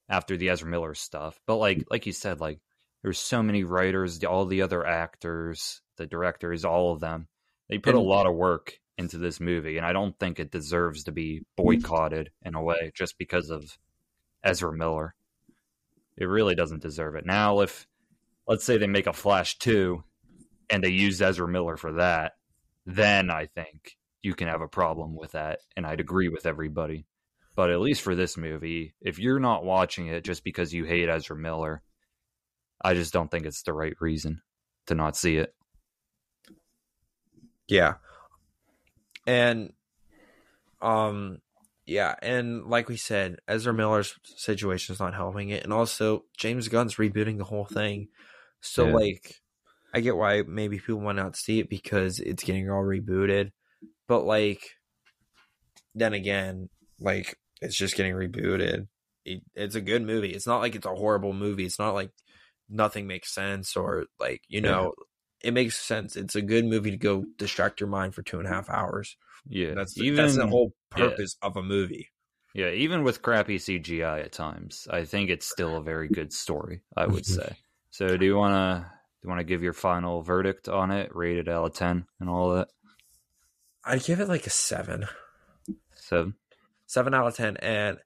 after 0.09 0.37
the 0.37 0.50
Ezra 0.50 0.68
Miller 0.68 0.94
stuff. 0.94 1.40
But 1.46 1.56
like, 1.56 1.85
like 1.88 2.06
you 2.06 2.12
said, 2.12 2.40
like 2.40 2.59
there's 3.02 3.18
so 3.18 3.44
many 3.44 3.62
writers, 3.62 4.22
all 4.24 4.46
the 4.46 4.62
other 4.62 4.85
actors, 4.85 5.80
the 5.98 6.06
directors, 6.06 6.64
all 6.64 6.92
of 6.92 7.00
them. 7.00 7.28
They 7.68 7.78
put 7.78 7.94
a 7.94 8.00
lot 8.00 8.26
of 8.26 8.35
work 8.35 8.78
into 8.98 9.18
this 9.18 9.40
movie, 9.40 9.76
and 9.76 9.87
I 9.87 9.92
don't 9.92 10.18
think 10.18 10.38
it 10.38 10.50
deserves 10.50 11.04
to 11.04 11.12
be 11.12 11.40
mm-hmm. 11.40 11.62
boycotted 11.62 12.30
in 12.42 12.54
a 12.54 12.62
way 12.62 12.92
just 12.94 13.18
because 13.18 13.50
of 13.50 13.78
Ezra 14.42 14.72
Miller. 14.72 15.14
It 16.16 16.24
really 16.24 16.54
doesn't 16.54 16.82
deserve 16.82 17.14
it. 17.14 17.26
Now, 17.26 17.61
if 17.61 17.87
let's 18.46 18.64
say 18.64 18.78
they 18.78 18.87
make 18.87 19.06
a 19.06 19.12
Flash 19.12 19.59
2 19.59 20.02
and 20.70 20.82
they 20.82 20.90
use 20.90 21.20
Ezra 21.20 21.46
Miller 21.46 21.76
for 21.76 21.92
that, 21.94 22.32
then 22.87 23.30
I 23.30 23.46
think 23.46 23.96
you 24.22 24.35
can 24.35 24.48
have 24.48 24.62
a 24.62 24.68
problem 24.68 25.14
with 25.14 25.32
that, 25.32 25.61
and 25.76 25.87
I'd 25.87 26.00
agree 26.00 26.28
with 26.28 26.46
everybody. 26.46 27.06
But 27.54 27.70
at 27.70 27.80
least 27.80 28.02
for 28.02 28.14
this 28.14 28.37
movie, 28.37 28.94
if 29.00 29.18
you're 29.18 29.40
not 29.40 29.64
watching 29.64 30.09
it 30.09 30.24
just 30.24 30.44
because 30.44 30.74
you 30.74 30.85
hate 30.85 31.09
Ezra 31.09 31.37
Miller, 31.37 31.82
I 32.82 32.94
just 32.94 33.12
don't 33.12 33.30
think 33.30 33.46
it's 33.46 33.62
the 33.62 33.72
right 33.72 33.94
reason 34.00 34.42
to 34.87 34.94
not 34.94 35.16
see 35.16 35.37
it. 35.37 35.54
Yeah. 37.68 37.94
And 39.26 39.72
um 40.80 41.38
yeah, 41.88 42.16
and 42.20 42.66
like 42.66 42.88
we 42.88 42.96
said, 42.96 43.36
Ezra 43.46 43.72
Miller's 43.72 44.18
situation 44.24 44.92
is 44.92 44.98
not 45.00 45.14
helping 45.14 45.50
it, 45.50 45.62
and 45.62 45.72
also 45.72 46.24
James 46.36 46.66
Gunn's 46.68 46.96
rebooting 46.96 47.38
the 47.38 47.44
whole 47.44 47.64
thing. 47.64 48.08
So 48.60 48.88
Yeah. 48.88 48.90
like 48.90 49.36
I 49.94 50.00
get 50.00 50.16
why 50.16 50.42
maybe 50.42 50.78
people 50.78 51.00
want 51.00 51.16
not 51.18 51.34
to 51.34 51.40
see 51.40 51.60
it 51.60 51.70
because 51.70 52.20
it's 52.20 52.44
getting 52.44 52.70
all 52.70 52.82
rebooted. 52.84 53.52
But 54.08 54.24
like 54.24 54.76
then 55.94 56.12
again, 56.12 56.68
like 57.00 57.38
it's 57.60 57.76
just 57.76 57.96
getting 57.96 58.14
rebooted. 58.14 58.88
It, 59.24 59.42
it's 59.54 59.74
a 59.74 59.80
good 59.80 60.02
movie. 60.02 60.32
It's 60.32 60.46
not 60.46 60.60
like 60.60 60.74
it's 60.74 60.86
a 60.86 60.94
horrible 60.94 61.32
movie. 61.32 61.64
It's 61.64 61.78
not 61.78 61.94
like 61.94 62.10
nothing 62.68 63.06
makes 63.06 63.32
sense 63.34 63.76
or 63.76 64.06
like 64.18 64.42
you 64.48 64.60
know 64.60 64.92
it 65.46 65.54
makes 65.54 65.78
sense. 65.78 66.16
It's 66.16 66.35
a 66.35 66.42
good 66.42 66.64
movie 66.64 66.90
to 66.90 66.96
go 66.96 67.24
distract 67.38 67.80
your 67.80 67.88
mind 67.88 68.14
for 68.14 68.22
two 68.22 68.38
and 68.38 68.48
a 68.48 68.50
half 68.50 68.68
hours. 68.68 69.16
Yeah, 69.48 69.74
That's 69.74 69.94
the, 69.94 70.02
even 70.02 70.16
that's 70.16 70.37
the 70.37 70.48
whole 70.48 70.72
yeah. 70.96 71.09
purpose 71.09 71.37
of 71.40 71.56
a 71.56 71.62
movie. 71.62 72.11
yeah, 72.52 72.70
even 72.70 73.04
with 73.04 73.22
crappy 73.22 73.59
CGI 73.59 74.24
at 74.24 74.32
times, 74.32 74.88
I 74.90 75.04
think 75.04 75.30
it's 75.30 75.46
still 75.46 75.76
a 75.76 75.82
very 75.82 76.09
good 76.09 76.32
story. 76.32 76.80
I 76.96 77.06
would 77.06 77.22
mm-hmm. 77.22 77.42
say. 77.42 77.56
So, 77.90 78.16
do 78.16 78.26
you 78.26 78.37
want 78.37 78.54
to 78.54 78.80
do 78.88 79.18
you 79.22 79.28
want 79.28 79.38
to 79.38 79.44
give 79.44 79.62
your 79.62 79.72
final 79.72 80.22
verdict 80.22 80.68
on 80.68 80.90
it, 80.90 81.14
rated 81.14 81.48
out 81.48 81.66
of 81.66 81.74
ten, 81.74 82.06
and 82.18 82.28
all 82.28 82.54
that? 82.54 82.68
I'd 83.85 84.02
give 84.02 84.18
it 84.18 84.28
like 84.28 84.48
a 84.48 84.50
seven, 84.50 85.06
Seven. 85.94 86.35
seven 86.87 87.14
out 87.14 87.28
of 87.28 87.37
ten. 87.37 87.56
And 87.59 87.98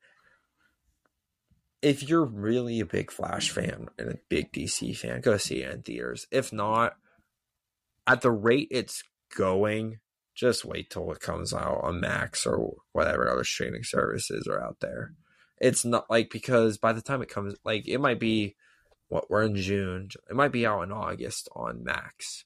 if 1.81 2.07
you're 2.07 2.27
really 2.27 2.81
a 2.81 2.85
big 2.85 3.11
Flash 3.11 3.49
fan 3.51 3.89
and 3.99 4.11
a 4.11 4.19
big 4.29 4.53
DC 4.53 4.95
fan, 4.95 5.23
go 5.23 5.39
see 5.39 5.63
it 5.63 5.73
in 5.73 5.83
theaters. 5.83 6.27
If 6.31 6.53
not, 6.53 6.97
at 8.13 8.21
the 8.23 8.31
rate 8.31 8.69
it's 8.71 9.03
going, 9.37 9.99
just 10.35 10.65
wait 10.65 10.91
till 10.91 11.11
it 11.13 11.21
comes 11.21 11.53
out 11.53 11.81
on 11.83 12.01
Max 12.01 12.47
or 12.47 12.75
whatever 12.93 13.31
other 13.31 13.45
streaming 13.45 13.85
services 13.85 14.47
are 14.47 14.63
out 14.63 14.79
there. 14.81 15.13
It's 15.61 15.85
not 15.85 16.09
like 16.11 16.31
because 16.31 16.79
by 16.79 16.93
the 16.93 17.03
time 17.03 17.23
it 17.23 17.29
comes, 17.29 17.55
like 17.65 17.87
it 17.87 17.99
might 17.99 18.19
be 18.19 18.57
what 19.09 19.31
we're 19.31 19.43
in 19.43 19.57
June, 19.57 20.09
it 20.29 20.37
might 20.37 20.53
be 20.53 20.67
out 20.67 20.83
in 20.83 20.93
August 20.93 21.49
on 21.55 21.85
Max. 21.85 22.45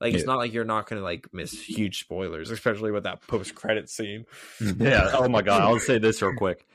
Like 0.00 0.14
it's 0.14 0.22
Yeah. 0.22 0.26
not 0.26 0.38
like 0.38 0.52
you're 0.52 0.64
not 0.64 0.88
gonna 0.88 1.00
like 1.02 1.26
miss 1.32 1.52
huge 1.52 2.00
spoilers, 2.00 2.50
especially 2.50 2.90
with 2.92 3.04
that 3.04 3.26
post 3.26 3.54
credit 3.54 3.88
scene. 3.88 4.24
Mm-hmm. 4.60 4.82
Yeah. 4.82 5.10
Oh 5.14 5.28
my 5.28 5.42
god. 5.42 5.62
I'll 5.62 5.78
say 5.78 5.98
this 5.98 6.22
real 6.22 6.34
quick. 6.36 6.66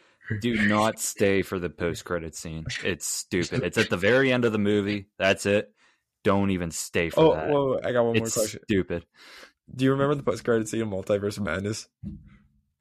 Do 0.42 0.68
not 0.68 1.00
stay 1.00 1.42
for 1.42 1.58
the 1.58 1.70
post 1.70 2.04
credit 2.04 2.36
scene. 2.36 2.66
It's 2.84 3.06
stupid. 3.08 3.64
It's 3.64 3.78
at 3.78 3.90
the 3.90 3.96
very 3.96 4.32
end 4.34 4.44
of 4.44 4.52
the 4.52 4.58
movie. 4.58 5.08
That's 5.18 5.46
it. 5.46 5.72
Don't 6.28 6.50
even 6.52 6.72
stay 6.72 7.10
for 7.10 7.22
Oh, 7.22 7.34
that. 7.36 7.50
whoa, 7.50 7.80
I 7.84 7.94
got 7.94 8.04
one 8.04 8.18
more 8.18 8.28
question. 8.28 8.60
stupid. 8.66 9.06
Do 9.74 9.86
you 9.86 9.92
remember 9.92 10.14
the 10.16 10.24
post 10.24 10.44
credit 10.44 10.68
scene 10.68 10.82
of 10.82 10.90
Multiverse 10.90 11.38
of 11.38 11.44
Madness? 11.44 11.88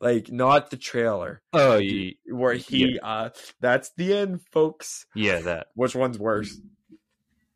Like 0.00 0.30
not 0.32 0.70
the 0.70 0.76
trailer 0.76 1.42
Oh, 1.52 1.76
ye- 1.78 2.18
where 2.26 2.54
he 2.54 2.98
uh 3.00 3.30
that's 3.60 3.90
the 3.96 4.12
end, 4.14 4.40
folks. 4.52 5.06
yeah, 5.14 5.40
that. 5.42 5.68
Which 5.74 5.94
one's 5.94 6.18
worse? 6.18 6.60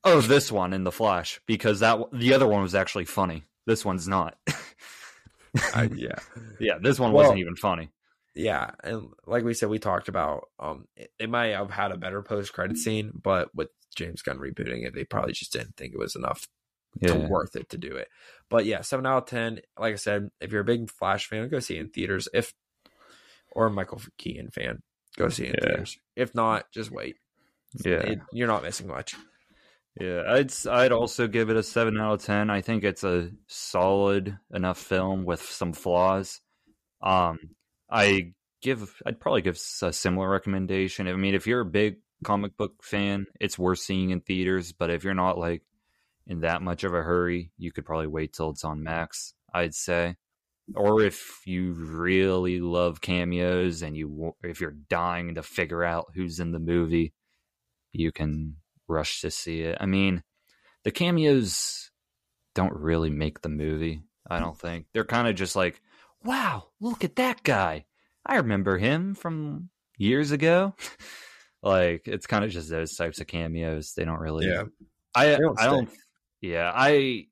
Oh, 0.05 0.21
this 0.21 0.51
one 0.53 0.73
in 0.73 0.85
the 0.85 0.93
Flash 0.93 1.41
because 1.47 1.81
that 1.81 1.99
the 2.13 2.33
other 2.35 2.47
one 2.47 2.63
was 2.63 2.75
actually 2.75 3.05
funny. 3.05 3.45
This 3.67 3.85
one's 3.85 4.07
not. 4.09 4.39
I, 5.75 5.91
yeah. 5.95 6.15
yeah, 6.61 6.79
this 6.81 6.99
one 7.01 7.13
Well- 7.13 7.25
wasn't 7.25 7.41
even 7.41 7.57
funny. 7.57 7.91
Yeah, 8.35 8.71
and 8.85 9.09
like 9.27 9.43
we 9.45 9.55
said, 9.55 9.69
we 9.71 9.79
talked 9.81 10.09
about 10.09 10.49
um 10.59 10.85
it, 10.97 11.11
they 11.19 11.27
might 11.27 11.49
have 11.49 11.71
had 11.71 11.91
a 11.93 11.97
better 11.97 12.23
post 12.23 12.53
credit 12.53 12.77
scene, 12.79 13.11
but 13.21 13.49
with 13.55 13.69
James 13.97 14.23
Gunn 14.23 14.39
rebooting 14.39 14.87
it, 14.87 14.95
they 14.95 15.05
probably 15.05 15.33
just 15.33 15.53
didn't 15.53 15.77
think 15.77 15.93
it 15.93 15.99
was 15.99 16.15
enough 16.15 16.47
to 17.05 17.15
worth 17.29 17.57
it 17.57 17.69
to 17.71 17.79
do 17.79 17.97
it. 17.97 18.09
But 18.49 18.67
yeah, 18.67 18.83
seven 18.83 19.07
out 19.07 19.25
of 19.25 19.27
ten. 19.29 19.61
Like 19.79 19.93
I 19.93 19.97
said, 19.97 20.29
if 20.41 20.53
you're 20.53 20.61
a 20.61 20.65
big 20.65 20.91
Flash 20.91 21.27
fan, 21.27 21.49
go 21.49 21.59
see 21.61 21.77
it 21.77 21.81
in 21.81 21.89
theaters. 21.91 22.29
If 22.33 22.53
or 23.53 23.67
a 23.67 23.71
Michael 23.71 24.01
Keaton 24.17 24.51
fan, 24.51 24.83
go 25.17 25.29
see 25.29 25.45
it 25.47 25.49
in 25.49 25.55
Yeah. 25.61 25.69
theaters. 25.71 25.99
If 26.15 26.35
not, 26.35 26.71
just 26.73 26.91
wait. 26.93 27.17
yeah, 27.85 27.99
It- 28.01 28.21
you're 28.33 28.47
not 28.49 28.63
missing 28.63 28.87
much. 28.87 29.15
yeah. 30.01 30.23
I'd 30.29 30.53
I'd 30.69 30.93
also 30.93 31.27
give 31.27 31.51
it 31.51 31.57
a 31.57 31.63
seven 31.65 31.99
out 31.99 32.15
of 32.15 32.23
ten. 32.25 32.49
I 32.51 32.61
think 32.61 32.85
it's 32.85 33.03
a 33.05 33.31
solid 33.49 34.39
enough 34.55 34.79
film 34.79 35.25
with 35.25 35.43
some 35.43 35.73
flaws. 35.73 36.41
Um, 37.03 37.39
I 37.91 38.33
give 38.63 38.95
I'd 39.07 39.21
probably 39.21 39.43
give 39.43 39.61
a 39.83 39.93
similar 39.93 40.29
recommendation. 40.29 41.09
I 41.09 41.15
mean, 41.15 41.35
if 41.35 41.47
you're 41.47 41.61
a 41.61 41.67
big 41.67 41.97
comic 42.25 42.57
book 42.57 42.83
fan, 42.83 43.27
it's 43.41 43.59
worth 43.59 43.79
seeing 43.79 44.11
in 44.11 44.21
theaters. 44.21 44.73
But 44.73 44.91
if 44.91 45.05
you're 45.05 45.15
not 45.15 45.39
like 45.39 45.63
in 46.27 46.41
that 46.41 46.63
much 46.63 46.85
of 46.85 46.95
a 46.95 47.03
hurry, 47.03 47.51
you 47.59 47.73
could 47.73 47.85
probably 47.85 48.07
wait 48.07 48.33
till 48.33 48.51
it's 48.51 48.65
on 48.65 48.83
Max. 48.83 49.35
I'd 49.53 49.75
say. 49.75 50.17
Or 50.77 51.01
if 51.03 51.41
you 51.47 51.73
really 51.73 52.61
love 52.61 53.01
cameos 53.01 53.83
and 53.83 53.97
you 53.97 54.35
if 54.45 54.61
you're 54.61 54.77
dying 54.89 55.35
to 55.35 55.43
figure 55.43 55.83
out 55.83 56.13
who's 56.15 56.39
in 56.39 56.53
the 56.53 56.61
movie, 56.61 57.13
you 57.93 58.13
can 58.13 58.57
rush 58.87 59.21
to 59.23 59.33
see 59.33 59.63
it. 59.63 59.79
I 59.81 59.87
mean, 59.87 60.23
the 60.85 60.93
cameos 60.93 61.91
don't 62.55 62.73
really 62.73 63.11
make 63.11 63.43
the 63.43 63.49
movie. 63.49 64.03
I 64.29 64.39
don't 64.39 64.57
think 64.57 64.87
they're 64.93 65.05
kind 65.05 65.27
of 65.27 65.35
just 65.35 65.57
like, 65.57 65.83
"Wow, 66.25 66.69
look 66.81 67.05
at 67.05 67.17
that 67.17 67.43
guy! 67.43 67.87
I 68.25 68.37
remember 68.37 68.79
him 68.79 69.15
from 69.15 69.71
years 69.97 70.31
ago." 70.33 70.75
like 71.63 72.03
it's 72.07 72.27
kind 72.27 72.45
of 72.45 72.51
just 72.51 72.71
those 72.71 72.95
types 72.95 73.21
of 73.21 73.27
cameos. 73.27 73.95
They 73.95 74.05
don't 74.05 74.21
really. 74.21 74.47
Yeah. 74.47 74.65
I 75.15 75.37
don't 75.37 75.61
I 75.61 75.67
don't. 75.67 75.89
stick. 75.89 76.01
Yeah, 76.41 76.73
I 76.75 77.27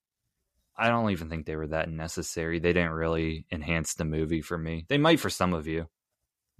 I 0.77 0.89
don't 0.89 1.11
even 1.11 1.29
think 1.29 1.47
they 1.47 1.57
were 1.57 1.67
that 1.69 1.91
necessary. 1.91 2.59
They 2.59 2.73
didn't 2.73 2.93
really 2.93 3.47
enhance 3.51 3.95
the 3.95 4.05
movie 4.05 4.43
for 4.43 4.57
me. 4.57 4.87
They 4.89 4.99
might 4.99 5.21
for 5.21 5.31
some 5.31 5.53
of 5.53 5.67
you, 5.67 5.89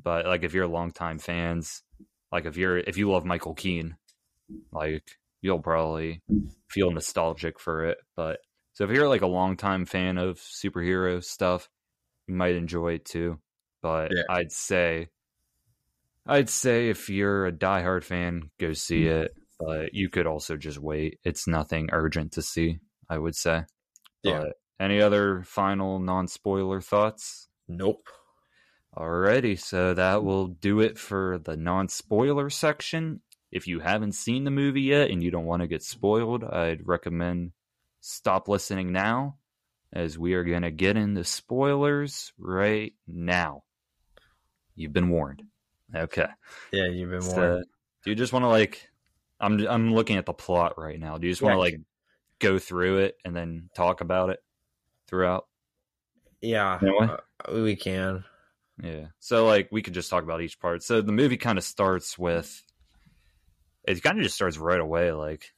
but 0.03 0.27
like 0.27 0.43
if 0.43 0.55
you're 0.55 0.67
longtime 0.67 1.19
fans, 1.19 1.83
like 2.33 2.45
if 2.45 2.57
you're 2.57 2.79
if 2.79 2.97
you 2.97 3.11
love 3.11 3.25
Michael 3.25 3.55
Keane, 3.55 3.97
like 4.73 5.19
you'll 5.41 5.61
probably 5.61 6.23
feel 6.69 6.91
nostalgic 6.91 7.61
for 7.61 7.85
it. 7.85 7.99
But 8.17 8.41
so 8.73 8.85
if 8.85 8.91
you're 8.91 9.09
like 9.09 9.23
a 9.23 9.27
longtime 9.27 9.87
fan 9.87 10.19
of 10.19 10.39
superhero 10.39 11.23
stuff, 11.23 11.69
you 12.29 12.35
might 12.35 12.55
enjoy 12.55 12.95
it 12.95 13.05
too. 13.05 13.39
But 13.83 14.13
Yeah. 14.15 14.23
I'd 14.29 14.53
say 14.53 15.09
I'd 16.27 16.51
say 16.51 16.91
if 16.91 17.09
you're 17.09 17.47
a 17.47 17.53
diehard 17.53 18.05
fan, 18.05 18.51
go 18.59 18.75
see 18.75 19.05
mm-hmm. 19.05 19.23
it. 19.23 19.35
But 19.59 19.95
you 19.95 20.09
could 20.09 20.27
also 20.27 20.57
just 20.57 20.79
wait. 20.79 21.19
It's 21.25 21.49
nothing 21.49 21.89
urgent 21.91 22.33
to 22.33 22.43
see, 22.43 22.79
I 23.09 23.19
would 23.19 23.35
say. 23.35 23.65
Yeah. 24.23 24.41
But 24.41 24.57
any 24.79 25.01
other 25.01 25.43
final 25.43 25.99
non 25.99 26.29
spoiler 26.29 26.81
thoughts? 26.81 27.49
Nope. 27.67 28.09
Alrighty, 28.97 29.59
so 29.59 29.95
that 29.95 30.23
will 30.23 30.49
do 30.49 30.81
it 30.81 30.99
for 30.99 31.39
the 31.39 31.57
non 31.57 31.89
spoiler 31.89 32.51
section. 32.51 33.21
If 33.51 33.67
you 33.67 33.81
haven't 33.81 34.13
seen 34.13 34.45
the 34.45 34.51
movie 34.51 34.83
yet 34.83 35.11
and 35.11 35.23
you 35.23 35.31
don't 35.31 35.47
want 35.47 35.63
to 35.63 35.69
get 35.69 35.83
spoiled, 35.83 36.45
I'd 36.45 36.87
recommend 36.87 37.53
stop 38.01 38.49
listening 38.49 38.93
now, 38.93 39.37
as 39.93 40.19
we 40.19 40.35
are 40.35 40.45
going 40.45 40.63
to 40.63 40.71
get 40.71 40.97
into 40.97 41.25
spoilers 41.25 42.33
right 42.39 42.93
now. 43.07 43.63
You've 44.75 44.93
been 44.93 45.09
warned. 45.09 45.43
Okay. 45.95 46.27
Yeah, 46.73 46.87
you've 46.87 47.11
been 47.11 47.23
So, 47.23 47.37
warned. 47.37 47.65
do 48.05 48.11
you 48.11 48.17
just 48.17 48.33
want 48.33 48.45
to 48.45 48.49
like? 48.49 48.89
I'm 49.41 49.65
I'm 49.67 49.95
looking 49.95 50.17
at 50.17 50.27
the 50.27 50.33
plot 50.35 50.75
right 50.79 50.99
now. 50.99 51.17
Do 51.19 51.27
you 51.27 51.33
just 51.33 51.43
want 51.43 51.53
Yeah. 51.53 51.57
to 51.57 51.61
like 51.61 51.81
go 52.41 52.59
through 52.59 52.99
it 52.99 53.17
and 53.25 53.35
then 53.35 53.71
talk 53.75 54.01
about 54.01 54.31
it 54.31 54.41
throughout? 55.07 55.47
yeah, 56.41 56.79
Anyway. 56.81 57.07
uh, 57.09 57.53
we 57.53 57.75
can. 57.77 58.25
Yeah. 58.83 59.07
So 59.19 59.47
like 59.47 59.69
we 59.73 59.83
could 59.83 59.95
just 59.95 60.11
talk 60.11 60.23
about 60.23 60.41
each 60.43 60.61
part. 60.61 60.83
So 60.85 61.01
the 61.03 61.11
movie 61.13 61.37
kind 61.37 61.59
of 61.59 61.65
starts 61.65 62.17
with 62.19 62.63
it 63.85 64.03
kind 64.03 64.19
of 64.19 64.23
just 64.23 64.35
starts 64.37 64.59
right 64.59 64.79
away 64.81 65.13
like 65.13 65.53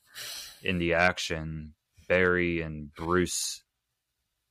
in 0.63 0.79
the 0.79 0.95
action 0.95 1.75
Barry 2.09 2.61
and 2.63 2.95
Bruce 2.95 3.63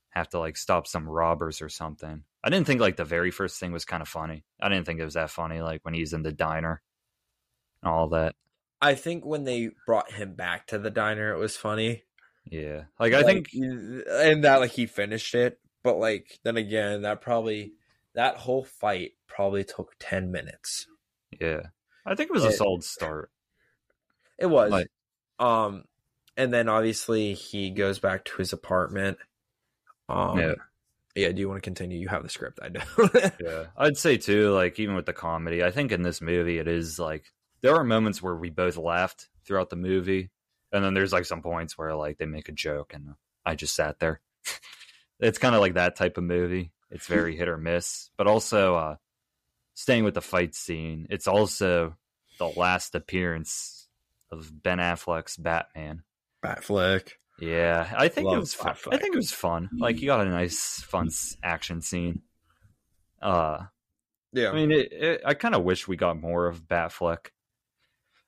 have 0.09 0.29
to 0.29 0.39
like 0.39 0.57
stop 0.57 0.87
some 0.87 1.07
robbers 1.07 1.61
or 1.61 1.69
something. 1.69 2.23
I 2.43 2.49
didn't 2.49 2.67
think 2.67 2.81
like 2.81 2.95
the 2.97 3.05
very 3.05 3.31
first 3.31 3.59
thing 3.59 3.71
was 3.71 3.85
kind 3.85 4.01
of 4.01 4.07
funny. 4.07 4.43
I 4.61 4.69
didn't 4.69 4.85
think 4.85 4.99
it 4.99 5.05
was 5.05 5.13
that 5.15 5.29
funny 5.29 5.61
like 5.61 5.83
when 5.83 5.93
he's 5.93 6.13
in 6.13 6.23
the 6.23 6.31
diner 6.31 6.81
and 7.83 7.91
all 7.91 8.09
that. 8.09 8.35
I 8.81 8.95
think 8.95 9.25
when 9.25 9.43
they 9.43 9.71
brought 9.85 10.11
him 10.11 10.35
back 10.35 10.67
to 10.67 10.77
the 10.77 10.89
diner, 10.89 11.33
it 11.33 11.37
was 11.37 11.57
funny. 11.57 12.03
Yeah. 12.49 12.83
Like 12.99 13.13
I 13.13 13.21
Like, 13.21 13.47
think 13.47 14.03
and 14.09 14.43
that 14.45 14.59
like 14.61 14.71
he 14.71 14.85
finished 14.85 15.35
it, 15.35 15.59
but 15.83 15.97
like 15.97 16.39
then 16.43 16.57
again, 16.57 17.01
that 17.03 17.21
probably 17.21 17.73
that 18.15 18.37
whole 18.37 18.63
fight 18.63 19.11
probably 19.27 19.63
took 19.63 19.93
ten 19.99 20.31
minutes. 20.31 20.87
yeah. 21.39 21.61
I 22.05 22.15
think 22.15 22.29
it 22.31 22.33
was 22.33 22.45
a 22.45 22.51
solid 22.51 22.83
start. 22.83 23.29
It 24.39 24.47
was. 24.47 24.71
Like- 24.71 24.87
um 25.39 25.83
and 26.37 26.51
then 26.53 26.67
obviously 26.69 27.33
he 27.33 27.69
goes 27.69 27.99
back 27.99 28.23
to 28.25 28.37
his 28.37 28.53
apartment. 28.53 29.17
Um 30.09 30.39
Yeah. 30.39 30.53
yeah. 31.15 31.31
do 31.31 31.39
you 31.39 31.47
want 31.47 31.57
to 31.57 31.67
continue? 31.67 31.99
You 31.99 32.07
have 32.09 32.23
the 32.23 32.29
script, 32.29 32.59
I 32.61 32.69
do. 32.69 32.79
Yeah, 33.39 33.65
I'd 33.77 33.97
say 33.97 34.17
too. 34.17 34.51
Like 34.51 34.79
even 34.79 34.95
with 34.95 35.05
the 35.05 35.13
comedy, 35.13 35.63
I 35.63 35.71
think 35.71 35.91
in 35.91 36.01
this 36.01 36.21
movie 36.21 36.57
it 36.57 36.67
is 36.67 36.99
like 36.99 37.25
there 37.61 37.75
are 37.75 37.83
moments 37.83 38.21
where 38.21 38.35
we 38.35 38.49
both 38.49 38.77
laughed 38.77 39.29
throughout 39.45 39.69
the 39.69 39.75
movie, 39.75 40.29
and 40.71 40.83
then 40.83 40.93
there's 40.93 41.13
like 41.13 41.25
some 41.25 41.41
points 41.41 41.77
where 41.77 41.95
like 41.95 42.17
they 42.17 42.25
make 42.25 42.49
a 42.49 42.53
joke 42.53 42.93
and 42.93 43.15
I 43.45 43.55
just 43.55 43.75
sat 43.75 43.99
there. 43.99 44.21
it's 45.19 45.37
kind 45.37 45.55
of 45.55 45.61
like 45.61 45.73
that 45.73 45.95
type 45.95 46.17
of 46.17 46.23
movie. 46.23 46.71
It's 46.91 47.07
very 47.07 47.35
hit 47.35 47.47
or 47.47 47.57
miss, 47.57 48.09
but 48.17 48.25
also 48.27 48.75
uh, 48.75 48.95
staying 49.75 50.03
with 50.03 50.15
the 50.15 50.21
fight 50.21 50.55
scene. 50.55 51.07
It's 51.09 51.27
also 51.27 51.95
the 52.39 52.47
last 52.47 52.95
appearance 52.95 53.87
of 54.31 54.51
Ben 54.63 54.79
Affleck's 54.79 55.37
Batman. 55.37 56.03
Batfleck. 56.43 57.11
Yeah, 57.41 57.93
I 57.95 58.07
think 58.07 58.27
Love 58.27 58.37
it 58.37 58.39
was. 58.41 58.53
Fun. 58.53 58.75
I 58.91 58.97
think 58.97 59.13
it 59.13 59.17
was 59.17 59.31
fun. 59.31 59.69
Like 59.77 60.01
you 60.01 60.07
got 60.07 60.25
a 60.25 60.29
nice, 60.29 60.81
fun 60.81 61.09
action 61.43 61.81
scene. 61.81 62.21
Uh, 63.21 63.65
Yeah. 64.33 64.49
I 64.51 64.53
mean, 64.53 64.71
it, 64.71 64.91
it, 64.91 65.21
I 65.25 65.33
kind 65.33 65.55
of 65.55 65.63
wish 65.63 65.87
we 65.87 65.95
got 65.95 66.19
more 66.19 66.47
of 66.47 66.67
Batfleck 66.67 67.27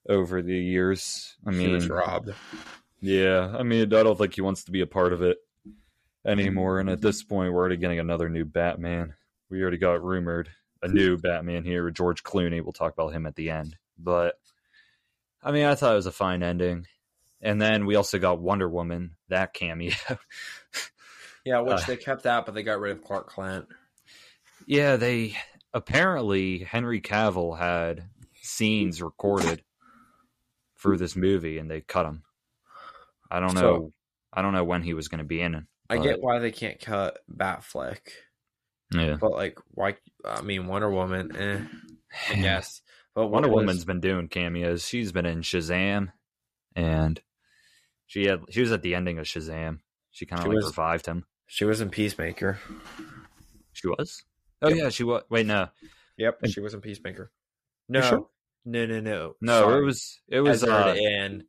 over 0.07 0.41
the 0.41 0.57
years. 0.57 1.35
I 1.45 1.51
he 1.51 1.67
was 1.67 1.83
mean, 1.83 1.91
robbed. 1.91 2.33
yeah, 3.01 3.53
I 3.57 3.63
mean, 3.63 3.81
I 3.93 4.03
don't 4.03 4.17
think 4.17 4.35
he 4.35 4.41
wants 4.41 4.63
to 4.65 4.71
be 4.71 4.81
a 4.81 4.87
part 4.87 5.13
of 5.13 5.21
it 5.21 5.37
anymore. 6.25 6.79
And 6.79 6.89
at 6.89 7.01
this 7.01 7.23
point, 7.23 7.53
we're 7.53 7.59
already 7.59 7.77
getting 7.77 7.99
another 7.99 8.29
new 8.29 8.45
Batman. 8.45 9.13
We 9.49 9.61
already 9.61 9.77
got 9.77 10.03
rumored 10.03 10.49
a 10.81 10.87
new 10.87 11.17
Batman 11.17 11.63
here 11.63 11.85
with 11.85 11.93
George 11.95 12.23
Clooney. 12.23 12.63
We'll 12.63 12.73
talk 12.73 12.93
about 12.93 13.13
him 13.13 13.25
at 13.25 13.35
the 13.35 13.49
end. 13.49 13.75
But 13.97 14.35
I 15.43 15.51
mean, 15.51 15.65
I 15.65 15.75
thought 15.75 15.93
it 15.93 15.97
was 15.97 16.05
a 16.07 16.11
fine 16.11 16.41
ending. 16.43 16.87
And 17.41 17.59
then 17.61 17.85
we 17.85 17.95
also 17.95 18.19
got 18.19 18.39
Wonder 18.41 18.69
Woman, 18.69 19.15
that 19.29 19.53
cameo. 19.53 19.93
Yeah, 21.43 21.61
which 21.61 21.81
Uh, 21.81 21.85
they 21.87 21.97
kept 21.97 22.23
that, 22.23 22.45
but 22.45 22.53
they 22.53 22.61
got 22.61 22.79
rid 22.79 22.91
of 22.91 23.03
Clark 23.03 23.33
Kent. 23.33 23.65
yeah, 24.67 24.95
they 24.95 25.35
apparently 25.73 26.59
Henry 26.59 27.01
Cavill 27.01 27.57
had 27.57 28.03
scenes 28.43 29.01
recorded 29.01 29.63
for 30.75 30.97
this 30.97 31.15
movie 31.15 31.57
and 31.57 31.67
they 31.69 31.81
cut 31.81 32.03
them. 32.03 32.21
I 33.31 33.39
don't 33.39 33.55
know. 33.55 33.59
So- 33.61 33.93
I 34.31 34.43
don't 34.43 34.53
know 34.53 34.63
when 34.63 34.83
he 34.83 34.93
was 34.93 35.07
going 35.07 35.17
to 35.17 35.23
be 35.25 35.41
in 35.41 35.55
it. 35.55 35.63
I 35.89 35.97
get 35.97 36.21
why 36.21 36.37
they 36.37 36.51
can't 36.51 36.79
cut 36.79 37.17
Batfleck, 37.29 37.99
Yeah. 38.93 39.17
but 39.19 39.31
like, 39.31 39.57
why? 39.71 39.97
I 40.23 40.41
mean, 40.41 40.67
Wonder 40.67 40.89
Woman, 40.91 41.35
eh, 41.35 41.59
I 42.29 42.35
guess. 42.39 42.81
But 43.15 43.27
Wonder 43.29 43.49
was- 43.49 43.55
Woman's 43.55 43.83
been 43.85 43.99
doing 43.99 44.27
cameos. 44.29 44.87
She's 44.87 45.11
been 45.11 45.25
in 45.25 45.41
Shazam, 45.41 46.13
and 46.75 47.19
she 48.11 48.25
had 48.25 48.41
she 48.49 48.59
was 48.59 48.73
at 48.73 48.81
the 48.81 48.93
ending 48.93 49.19
of 49.19 49.25
Shazam. 49.25 49.79
She 50.11 50.25
kind 50.25 50.41
of 50.41 50.47
like 50.49 50.55
was- 50.57 50.65
revived 50.65 51.05
him. 51.05 51.23
She 51.47 51.63
was 51.63 51.79
in 51.79 51.89
Peacemaker. 51.89 52.59
She 53.71 53.87
was. 53.87 54.21
Oh 54.61 54.67
Yep. 54.67 54.77
yeah, 54.77 54.89
she 54.89 55.03
was. 55.05 55.23
Wait, 55.29 55.45
no, 55.45 55.69
Yep, 56.17 56.39
she 56.47 56.59
was 56.59 56.73
in 56.73 56.81
Peacemaker. 56.81 57.31
No, 57.87 58.01
sure? 58.01 58.27
no, 58.65 58.85
no, 58.85 58.99
no. 58.99 59.35
no. 59.39 59.61
Sorry. 59.61 59.79
It 59.81 59.85
was 59.85 60.19
it 60.27 60.39
was 60.41 60.63
Ezra 60.63 60.73
uh, 60.75 60.93
and 60.93 61.43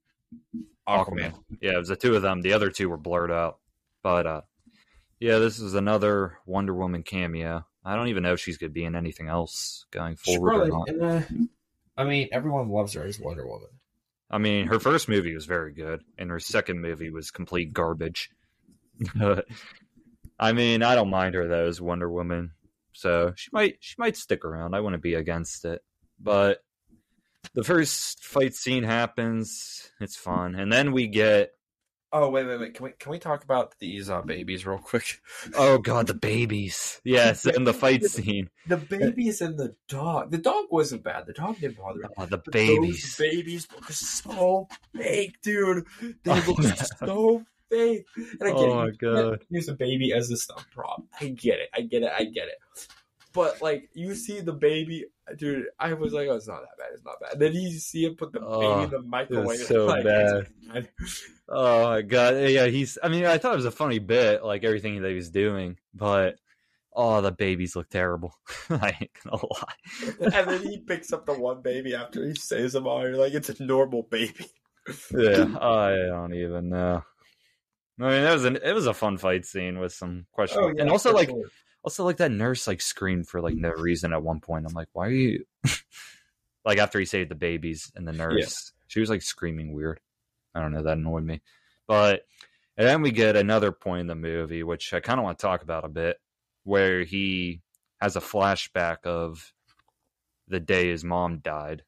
Aquaman. 0.89 1.35
Yeah, 1.61 1.73
it 1.75 1.79
was 1.79 1.89
the 1.89 1.97
two 1.97 2.15
of 2.15 2.23
them. 2.23 2.43
The 2.43 2.53
other 2.53 2.71
two 2.71 2.89
were 2.89 2.97
blurred 2.97 3.33
out. 3.33 3.59
But 4.05 4.27
uh, 4.27 4.41
yeah, 5.19 5.39
this 5.39 5.59
is 5.59 5.75
another 5.75 6.39
Wonder 6.47 6.75
Woman 6.75 7.03
cameo. 7.03 7.67
I 7.85 7.97
don't 7.97 8.09
even 8.09 8.23
know 8.23 8.35
if 8.35 8.41
she's 8.41 8.59
gonna 8.59 8.71
be 8.71 8.85
in 8.85 8.95
anything 8.95 9.29
else 9.29 9.87
going 9.91 10.17
She 10.23 10.37
forward 10.37 10.55
or 10.55 10.69
probably- 10.69 10.93
not. 10.95 11.17
eh, 11.23 11.25
I 11.97 12.05
mean, 12.05 12.29
everyone 12.33 12.69
loves 12.71 12.93
her 12.95 13.03
as 13.05 13.19
Wonder 13.21 13.47
Woman. 13.47 13.69
I 14.33 14.39
mean, 14.39 14.67
her 14.69 14.81
first 14.81 15.11
movie 15.11 15.35
was 15.35 15.45
very 15.45 15.75
good, 15.75 16.03
and 16.17 16.31
her 16.31 16.41
second 16.41 16.81
movie 16.81 17.11
was 17.11 17.31
complete 17.31 17.75
garbage. 17.75 18.31
I 20.39 20.53
mean, 20.53 20.83
I 20.83 20.95
don't 20.95 21.11
mind 21.11 21.35
her 21.35 21.47
though 21.47 21.67
as 21.67 21.81
Wonder 21.81 22.11
Woman, 22.11 22.53
so 22.93 23.35
she 23.37 23.51
might 23.53 23.77
she 23.81 23.95
might 23.99 24.17
stick 24.17 24.45
around. 24.45 24.75
I 24.75 24.81
wouldn't 24.81 25.03
be 25.03 25.15
against 25.15 25.67
it, 25.67 25.83
but 26.19 26.65
the 27.53 27.63
first 27.63 28.25
fight 28.25 28.55
scene 28.55 28.85
happens. 28.85 29.91
It's 30.01 30.17
fun, 30.17 30.55
and 30.55 30.73
then 30.73 30.93
we 30.93 31.09
get 31.09 31.51
Oh 32.15 32.29
wait, 32.29 32.47
wait, 32.47 32.61
wait. 32.61 32.75
Can 32.75 32.85
we 32.85 32.91
can 32.99 33.11
we 33.11 33.19
talk 33.19 33.43
about 33.43 33.79
these 33.79 34.11
uh, 34.11 34.21
babies 34.21 34.67
real 34.67 34.79
quick? 34.79 35.21
oh 35.57 35.79
god 35.79 36.07
the 36.09 36.15
babies. 36.15 37.01
Yes, 37.05 37.47
and 37.47 37.67
the 37.67 37.73
fight 37.73 38.05
scene. 38.11 38.51
The 38.67 38.77
babies 38.77 39.41
and 39.41 39.59
the 39.59 39.75
dog. 39.89 40.31
The 40.31 40.39
dog 40.39 40.67
wasn't 40.71 41.05
bad. 41.05 41.27
The 41.27 41.33
dog 41.33 41.59
didn't 41.59 41.79
bother 41.79 42.01
me. 42.01 42.05
Oh, 42.19 42.27
the 42.27 42.37
But 42.39 42.53
babies. 42.53 43.17
Those 43.17 43.31
babies 43.31 43.69
look 43.75 43.91
so 43.91 44.69
fake, 44.95 45.41
dude. 45.43 45.87
They 46.23 46.31
I 46.33 46.47
look 46.47 46.59
know. 46.59 46.71
so 46.99 47.43
fake. 47.71 48.07
And 48.17 48.43
I 48.43 48.47
get 48.49 48.57
Oh, 48.57 48.73
it. 48.83 48.85
my 48.85 48.91
God. 48.91 49.45
Use 49.49 49.69
a 49.69 49.75
baby 49.75 50.13
as 50.13 50.31
a 50.31 50.37
stunt 50.37 50.67
prop. 50.75 51.03
I 51.21 51.29
get 51.29 51.61
it. 51.61 51.71
I 51.75 51.81
get 51.81 52.03
it. 52.03 52.13
I 52.15 52.25
get 52.25 52.49
it. 52.49 52.89
But 53.33 53.63
like 53.63 53.89
you 53.95 54.15
see 54.15 54.41
the 54.41 54.53
baby, 54.53 55.07
dude. 55.37 55.67
I 55.79 55.93
was 55.95 56.13
like, 56.13 56.29
oh, 56.29 56.35
it's 56.37 56.49
not 56.49 56.61
that 56.61 56.79
bad. 56.79 56.89
It's 56.95 57.05
not 57.05 57.21
bad. 57.21 57.39
Then 57.39 57.53
you 57.55 57.71
see 57.79 58.05
him 58.05 58.17
put 58.17 58.33
the 58.33 58.41
Oh, 58.41 58.61
baby 58.61 58.85
in 58.85 58.91
the 58.91 59.03
microwave. 59.09 59.59
so 59.61 59.87
like, 59.87 60.05
bad. 60.05 60.47
bad. 60.73 60.89
Oh 61.49 61.85
my 61.91 62.03
god, 62.03 62.35
eh, 62.35 62.49
yeah, 62.49 62.67
he's. 62.67 62.99
I 63.03 63.09
mean, 63.09 63.25
I 63.25 63.39
thought 63.39 63.53
it 63.53 63.57
was 63.57 63.65
a 63.65 63.71
funny 63.71 63.99
bit, 63.99 64.45
like 64.45 64.65
everything 64.65 65.01
that 65.03 65.09
he 65.09 65.15
was 65.15 65.31
doing, 65.31 65.79
but 65.95 66.37
oh, 66.95 67.21
the 67.21 67.33
babies 67.33 67.75
look 67.77 67.89
terrible. 67.89 68.35
I 68.71 68.97
ain't 69.01 69.11
gonna 69.25 69.43
lie. 69.43 70.31
and 70.39 70.49
then 70.51 70.63
he 70.63 70.79
picks 70.79 71.13
up 71.13 71.27
the 71.27 71.35
one 71.35 71.63
baby 71.63 71.95
after 71.95 72.27
he 72.27 72.35
saves 72.35 72.73
them 72.75 72.87
all. 72.87 73.03
You're 73.03 73.17
like, 73.17 73.35
it's 73.35 73.49
a 73.49 73.63
normal 73.65 74.03
baby. 74.11 74.47
Yeah, 75.17 75.47
I 75.61 75.95
don't 76.09 76.35
even 76.35 76.69
know. 76.71 77.03
I 78.01 78.03
mean, 78.03 78.23
it 78.25 78.33
was 78.33 78.45
an 78.45 78.57
it 78.65 78.73
was 78.73 78.87
a 78.87 78.95
fun 78.95 79.17
fight 79.17 79.45
scene 79.45 79.79
with 79.79 79.93
some 79.93 80.27
questions, 80.33 80.61
oh 80.61 80.81
and 80.81 80.91
also 80.91 81.13
like 81.13 81.29
sure. 81.29 81.45
Also 81.85 82.05
like 82.05 82.19
that 82.19 82.31
nurse 82.31 82.67
like 82.67 82.81
screamed 82.81 83.29
for 83.29 83.41
like 83.41 83.55
no 83.55 83.71
mm. 83.71 83.81
reason 83.81 84.13
at 84.13 84.23
one 84.23 84.41
point. 84.41 84.67
I'm 84.67 84.75
like, 84.75 84.89
why 84.93 85.07
are 85.07 85.11
you? 85.11 85.45
like 86.65 86.79
after 86.79 86.99
he 86.99 87.05
saved 87.05 87.31
the 87.31 87.37
babies 87.37 87.91
and 87.95 88.07
the 88.07 88.13
nurse, 88.13 88.73
she 88.87 89.01
was 89.01 89.11
like 89.11 89.23
screaming 89.23 89.73
weird. 89.73 90.01
I 90.55 90.61
don't 90.61 90.73
know 90.73 90.83
that 90.83 90.99
annoyed 90.99 91.25
me, 91.25 91.41
but 91.89 92.23
and 92.77 92.87
then 92.87 93.03
we 93.03 93.11
get 93.11 93.37
another 93.37 93.73
point 93.73 94.03
in 94.03 94.07
the 94.07 94.15
movie 94.15 94.63
which 94.63 94.93
I 94.93 95.01
kind 95.01 95.19
of 95.19 95.25
want 95.25 95.39
to 95.39 95.43
talk 95.43 95.63
about 95.63 95.85
a 95.85 95.89
bit, 95.89 96.19
where 96.65 97.05
he 97.05 97.63
has 98.01 98.17
a 98.17 98.21
flashback 98.21 99.05
of 99.05 99.53
the 100.49 100.61
day 100.61 100.91
his 100.91 101.05
mom 101.05 101.39
died. 101.39 101.83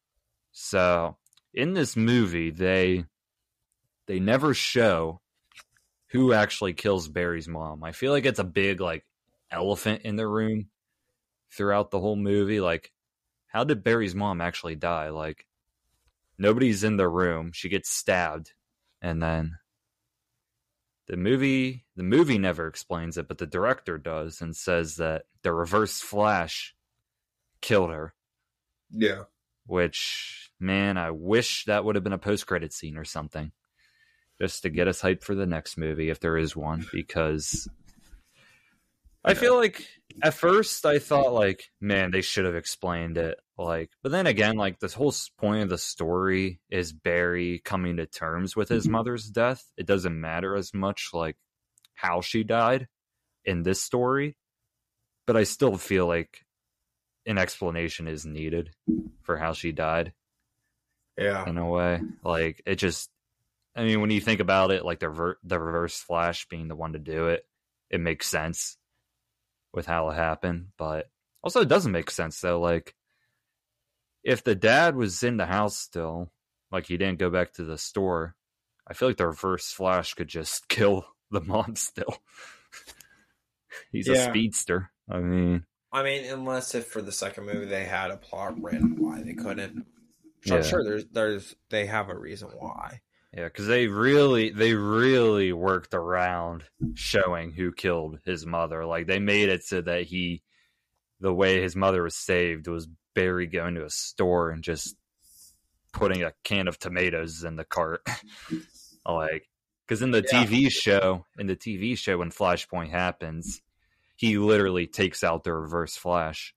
So 0.52 1.16
in 1.52 1.74
this 1.74 1.96
movie, 1.96 2.50
they 2.50 3.04
they 4.06 4.20
never 4.20 4.54
show 4.54 5.20
who 6.08 6.32
actually 6.32 6.74
kills 6.74 7.08
Barry's 7.08 7.48
mom. 7.48 7.82
I 7.82 7.92
feel 7.92 8.12
like 8.12 8.24
it's 8.24 8.38
a 8.38 8.44
big 8.44 8.80
like 8.80 9.04
elephant 9.54 10.02
in 10.02 10.16
the 10.16 10.26
room 10.26 10.66
throughout 11.50 11.90
the 11.90 12.00
whole 12.00 12.16
movie. 12.16 12.60
Like, 12.60 12.92
how 13.46 13.64
did 13.64 13.84
Barry's 13.84 14.14
mom 14.14 14.40
actually 14.40 14.74
die? 14.74 15.10
Like, 15.10 15.46
nobody's 16.36 16.84
in 16.84 16.96
the 16.96 17.08
room. 17.08 17.52
She 17.54 17.68
gets 17.68 17.88
stabbed, 17.88 18.52
and 19.00 19.22
then 19.22 19.58
the 21.06 21.16
movie 21.16 21.84
the 21.96 22.02
movie 22.02 22.38
never 22.38 22.66
explains 22.66 23.16
it, 23.16 23.28
but 23.28 23.38
the 23.38 23.46
director 23.46 23.98
does 23.98 24.40
and 24.40 24.56
says 24.56 24.96
that 24.96 25.26
the 25.42 25.52
reverse 25.52 26.00
flash 26.00 26.74
killed 27.60 27.90
her. 27.90 28.14
yeah. 28.90 29.22
Which 29.66 30.50
man, 30.60 30.98
I 30.98 31.10
wish 31.10 31.64
that 31.64 31.84
would 31.84 31.94
have 31.94 32.04
been 32.04 32.12
a 32.12 32.18
post 32.18 32.46
credit 32.46 32.72
scene 32.72 32.96
or 32.96 33.04
something. 33.04 33.52
Just 34.40 34.62
to 34.62 34.68
get 34.70 34.88
us 34.88 35.00
hyped 35.00 35.22
for 35.22 35.34
the 35.36 35.46
next 35.46 35.78
movie 35.78 36.10
if 36.10 36.18
there 36.20 36.36
is 36.36 36.56
one, 36.56 36.84
because 36.92 37.68
I 39.24 39.34
feel 39.34 39.56
like 39.56 39.86
at 40.22 40.34
first 40.34 40.84
I 40.84 40.98
thought 40.98 41.32
like, 41.32 41.70
man, 41.80 42.10
they 42.10 42.20
should 42.20 42.44
have 42.44 42.54
explained 42.54 43.16
it. 43.16 43.38
Like, 43.56 43.90
but 44.02 44.12
then 44.12 44.26
again, 44.26 44.56
like 44.56 44.80
this 44.80 44.94
whole 44.94 45.14
point 45.38 45.62
of 45.62 45.68
the 45.68 45.78
story 45.78 46.60
is 46.70 46.92
Barry 46.92 47.60
coming 47.64 47.96
to 47.96 48.06
terms 48.06 48.54
with 48.54 48.68
his 48.68 48.84
mm-hmm. 48.84 48.92
mother's 48.92 49.30
death. 49.30 49.64
It 49.76 49.86
doesn't 49.86 50.20
matter 50.20 50.56
as 50.56 50.74
much 50.74 51.10
like 51.12 51.36
how 51.94 52.20
she 52.20 52.44
died 52.44 52.88
in 53.44 53.62
this 53.62 53.80
story, 53.80 54.36
but 55.26 55.36
I 55.36 55.44
still 55.44 55.76
feel 55.76 56.06
like 56.06 56.44
an 57.26 57.38
explanation 57.38 58.08
is 58.08 58.26
needed 58.26 58.70
for 59.22 59.38
how 59.38 59.52
she 59.52 59.72
died 59.72 60.12
Yeah. 61.16 61.48
in 61.48 61.56
a 61.56 61.68
way. 61.68 62.00
Like 62.22 62.62
it 62.66 62.76
just, 62.76 63.08
I 63.74 63.84
mean, 63.84 64.00
when 64.00 64.10
you 64.10 64.20
think 64.20 64.40
about 64.40 64.70
it, 64.70 64.84
like 64.84 64.98
the 64.98 65.08
ver- 65.08 65.38
the 65.44 65.58
reverse 65.58 65.96
flash 65.98 66.46
being 66.48 66.68
the 66.68 66.76
one 66.76 66.92
to 66.92 66.98
do 66.98 67.28
it, 67.28 67.46
it 67.88 68.00
makes 68.00 68.28
sense 68.28 68.76
with 69.74 69.86
how 69.86 70.10
it 70.10 70.14
happened. 70.14 70.68
But 70.78 71.10
also, 71.42 71.60
it 71.60 71.68
doesn't 71.68 71.92
make 71.92 72.10
sense 72.10 72.40
though. 72.40 72.60
Like 72.60 72.94
if 74.22 74.42
the 74.42 74.54
dad 74.54 74.96
was 74.96 75.22
in 75.22 75.36
the 75.36 75.46
house 75.46 75.76
still, 75.76 76.30
like 76.70 76.86
he 76.86 76.96
didn't 76.96 77.18
go 77.18 77.30
back 77.30 77.52
to 77.54 77.64
the 77.64 77.78
store, 77.78 78.34
I 78.86 78.94
feel 78.94 79.08
like 79.08 79.16
the 79.16 79.26
reverse 79.26 79.70
flash 79.70 80.14
could 80.14 80.28
just 80.28 80.68
kill 80.68 81.06
the 81.30 81.40
mom 81.40 81.76
still. 81.76 82.18
He's 83.92 84.08
a 84.08 84.16
speedster. 84.16 84.90
I 85.10 85.18
mean, 85.18 85.64
I 85.92 86.02
mean, 86.02 86.24
unless 86.24 86.74
if 86.74 86.86
for 86.86 87.02
the 87.02 87.12
second 87.12 87.46
movie 87.46 87.66
they 87.66 87.84
had 87.84 88.10
a 88.10 88.16
plot 88.16 88.60
written 88.62 88.96
why 88.98 89.22
they 89.22 89.34
couldn't. 89.34 89.86
Which 90.42 90.52
I'm 90.52 90.62
sure 90.62 90.84
there's 90.84 91.06
there's 91.06 91.56
they 91.70 91.86
have 91.86 92.08
a 92.08 92.18
reason 92.18 92.50
why. 92.58 93.00
Yeah, 93.36 93.44
because 93.44 93.66
they 93.66 93.88
really, 93.88 94.50
they 94.50 94.74
really 94.74 95.52
worked 95.52 95.92
around 95.92 96.64
showing 96.94 97.50
who 97.50 97.72
killed 97.72 98.20
his 98.24 98.46
mother. 98.46 98.84
Like 98.84 99.06
they 99.06 99.18
made 99.18 99.48
it 99.48 99.64
so 99.64 99.80
that 99.80 100.04
he, 100.04 100.42
the 101.20 101.34
way 101.34 101.60
his 101.60 101.74
mother 101.74 102.02
was 102.02 102.16
saved 102.16 102.68
was 102.68 102.88
Barry 103.14 103.46
going 103.46 103.74
to 103.74 103.84
a 103.84 103.90
store 103.90 104.50
and 104.50 104.62
just 104.62 104.96
putting 105.92 106.22
a 106.22 106.32
can 106.44 106.68
of 106.68 106.78
tomatoes 106.78 107.42
in 107.42 107.56
the 107.56 107.64
cart. 107.64 108.02
like 109.06 109.48
Because 109.86 110.02
in 110.02 110.12
the 110.12 110.22
Yeah. 110.22 110.44
TV 110.44 110.70
show, 110.70 111.26
in 111.38 111.46
the 111.48 111.56
TV 111.56 111.98
show, 111.98 112.18
when 112.18 112.30
Flashpoint 112.30 112.90
happens, 112.90 113.62
he 114.16 114.38
literally 114.38 114.86
takes 114.86 115.24
out 115.24 115.42
the 115.42 115.52
Reverse 115.52 115.96
Flash, 115.96 116.54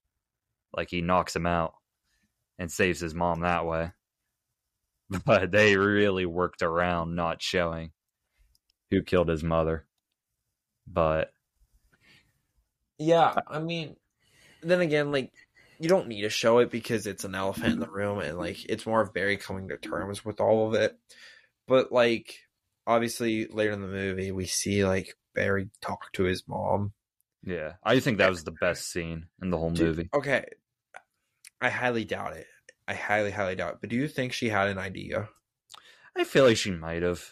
like 0.76 0.90
he 0.92 1.02
knocks 1.02 1.36
him 1.36 1.48
out 1.48 1.74
and 2.60 2.72
saves 2.72 3.00
his 3.00 3.16
mom 3.16 3.40
that 3.42 3.66
way. 3.66 3.92
But 5.26 5.52
they 5.52 5.78
really 5.78 6.26
worked 6.26 6.62
around 6.62 7.16
not 7.16 7.42
showing 7.42 7.92
who 8.92 9.04
killed 9.04 9.30
his 9.30 9.44
mother. 9.44 9.86
But 10.86 11.32
Yeah, 12.98 13.36
I 13.48 13.60
mean, 13.60 13.96
then 14.62 14.82
again, 14.82 15.12
like 15.12 15.32
you 15.80 15.90
don't 15.90 16.08
need 16.08 16.24
to 16.24 16.30
show 16.30 16.60
it 16.60 16.72
because 16.72 17.06
it's 17.06 17.24
an 17.24 17.36
elephant 17.36 17.74
in 17.74 17.80
the 17.80 17.90
room, 17.90 18.20
and 18.20 18.38
like 18.38 18.66
it's 18.66 18.86
more 18.86 19.02
of 19.02 19.14
Barry 19.14 19.38
coming 19.38 19.70
to 19.70 19.78
terms 19.78 20.26
with 20.26 20.42
all 20.42 20.68
of 20.68 20.74
it. 20.74 20.98
But 21.68 21.92
like, 21.92 22.36
obviously, 22.86 23.48
later 23.48 23.74
in 23.74 23.82
the 23.82 23.88
movie, 23.88 24.32
we 24.32 24.46
see 24.46 24.86
like 24.86 25.16
Barry 25.36 25.70
talk 25.82 26.12
to 26.14 26.24
his 26.24 26.48
mom. 26.48 26.94
yeah, 27.44 27.74
I 27.84 28.00
think 28.00 28.18
that 28.18 28.30
was 28.30 28.44
the 28.44 28.52
best 28.52 28.92
scene 28.92 29.28
in 29.42 29.52
the 29.52 29.58
whole 29.58 29.72
Dude, 29.72 29.88
movie. 29.88 30.10
Okay, 30.14 30.46
I 31.62 31.70
highly 31.70 32.06
doubt 32.06 32.38
it. 32.38 32.48
I 32.88 32.94
highly, 32.94 33.32
highly 33.32 33.56
doubt. 33.56 33.74
It. 33.74 33.78
But 33.82 33.90
do 33.90 33.96
you 33.96 34.08
think 34.08 34.34
she 34.34 34.50
had 34.50 34.68
an 34.70 34.78
idea? 34.78 35.30
I 36.16 36.24
feel 36.24 36.46
like 36.46 36.58
she 36.58 36.72
might 36.72 37.04
have. 37.04 37.24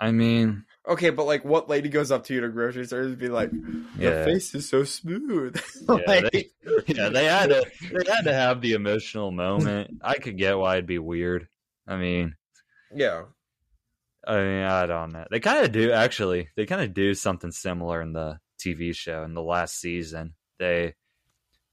I 0.00 0.10
mean, 0.12 0.64
Okay, 0.88 1.10
but 1.10 1.26
like, 1.26 1.44
what 1.44 1.68
lady 1.68 1.90
goes 1.90 2.10
up 2.10 2.24
to 2.24 2.34
you 2.34 2.40
at 2.40 2.46
a 2.46 2.48
grocery 2.48 2.86
store 2.86 3.02
and 3.02 3.18
be 3.18 3.28
like, 3.28 3.50
Yeah. 3.98 4.20
"The 4.20 4.24
face 4.24 4.54
is 4.54 4.68
so 4.68 4.82
smooth"? 4.84 5.60
Yeah, 5.88 5.94
Like- 6.06 6.32
they, 6.32 6.46
yeah, 6.86 7.08
they 7.10 7.26
had 7.26 7.50
to 7.50 7.64
they 7.92 8.10
had 8.10 8.24
to 8.24 8.32
have 8.32 8.60
the 8.62 8.72
emotional 8.72 9.30
moment. 9.30 9.98
I 10.02 10.14
could 10.14 10.38
get 10.38 10.58
why 10.58 10.74
it'd 10.76 10.86
be 10.86 10.98
weird. 10.98 11.48
I 11.86 11.96
mean, 11.96 12.34
yeah. 12.94 13.24
I 14.26 14.36
mean, 14.36 14.62
I 14.64 14.86
don't 14.86 15.12
know. 15.12 15.26
They 15.30 15.40
kind 15.40 15.64
of 15.64 15.72
do 15.72 15.92
actually. 15.92 16.48
They 16.56 16.66
kind 16.66 16.82
of 16.82 16.94
do 16.94 17.14
something 17.14 17.52
similar 17.52 18.00
in 18.02 18.12
the 18.12 18.38
TV 18.58 18.94
show 18.94 19.22
in 19.24 19.34
the 19.34 19.42
last 19.42 19.78
season. 19.80 20.34
They 20.58 20.94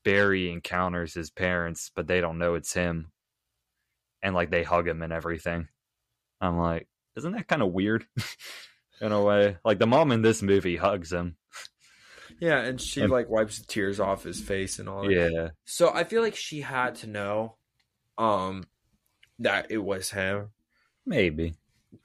Barry 0.07 0.49
encounters 0.49 1.13
his 1.13 1.29
parents, 1.29 1.91
but 1.93 2.07
they 2.07 2.21
don't 2.21 2.37
know 2.37 2.55
it's 2.55 2.71
him, 2.73 3.11
and 4.21 4.33
like 4.33 4.49
they 4.51 4.63
hug 4.63 4.87
him 4.87 5.01
and 5.01 5.11
everything. 5.11 5.67
I'm 6.39 6.57
like, 6.57 6.87
isn't 7.17 7.33
that 7.33 7.49
kind 7.49 7.61
of 7.61 7.73
weird? 7.73 8.05
in 9.01 9.11
a 9.11 9.21
way, 9.21 9.57
like 9.65 9.79
the 9.79 9.85
mom 9.85 10.13
in 10.13 10.21
this 10.21 10.41
movie 10.41 10.77
hugs 10.77 11.11
him. 11.11 11.35
Yeah, 12.39 12.59
and 12.61 12.79
she 12.79 13.01
And- 13.01 13.11
like 13.11 13.27
wipes 13.29 13.59
the 13.59 13.65
tears 13.65 13.99
off 13.99 14.23
his 14.23 14.39
face 14.39 14.79
and 14.79 14.87
all 14.87 15.03
that. 15.03 15.11
Yeah, 15.11 15.49
So 15.65 15.93
I 15.93 16.05
feel 16.05 16.21
like 16.21 16.35
she 16.37 16.61
had 16.61 16.95
to 16.95 17.07
know 17.07 17.57
um 18.17 18.63
that 19.39 19.71
it 19.71 19.79
was 19.79 20.11
him. 20.11 20.51
maybe. 21.05 21.55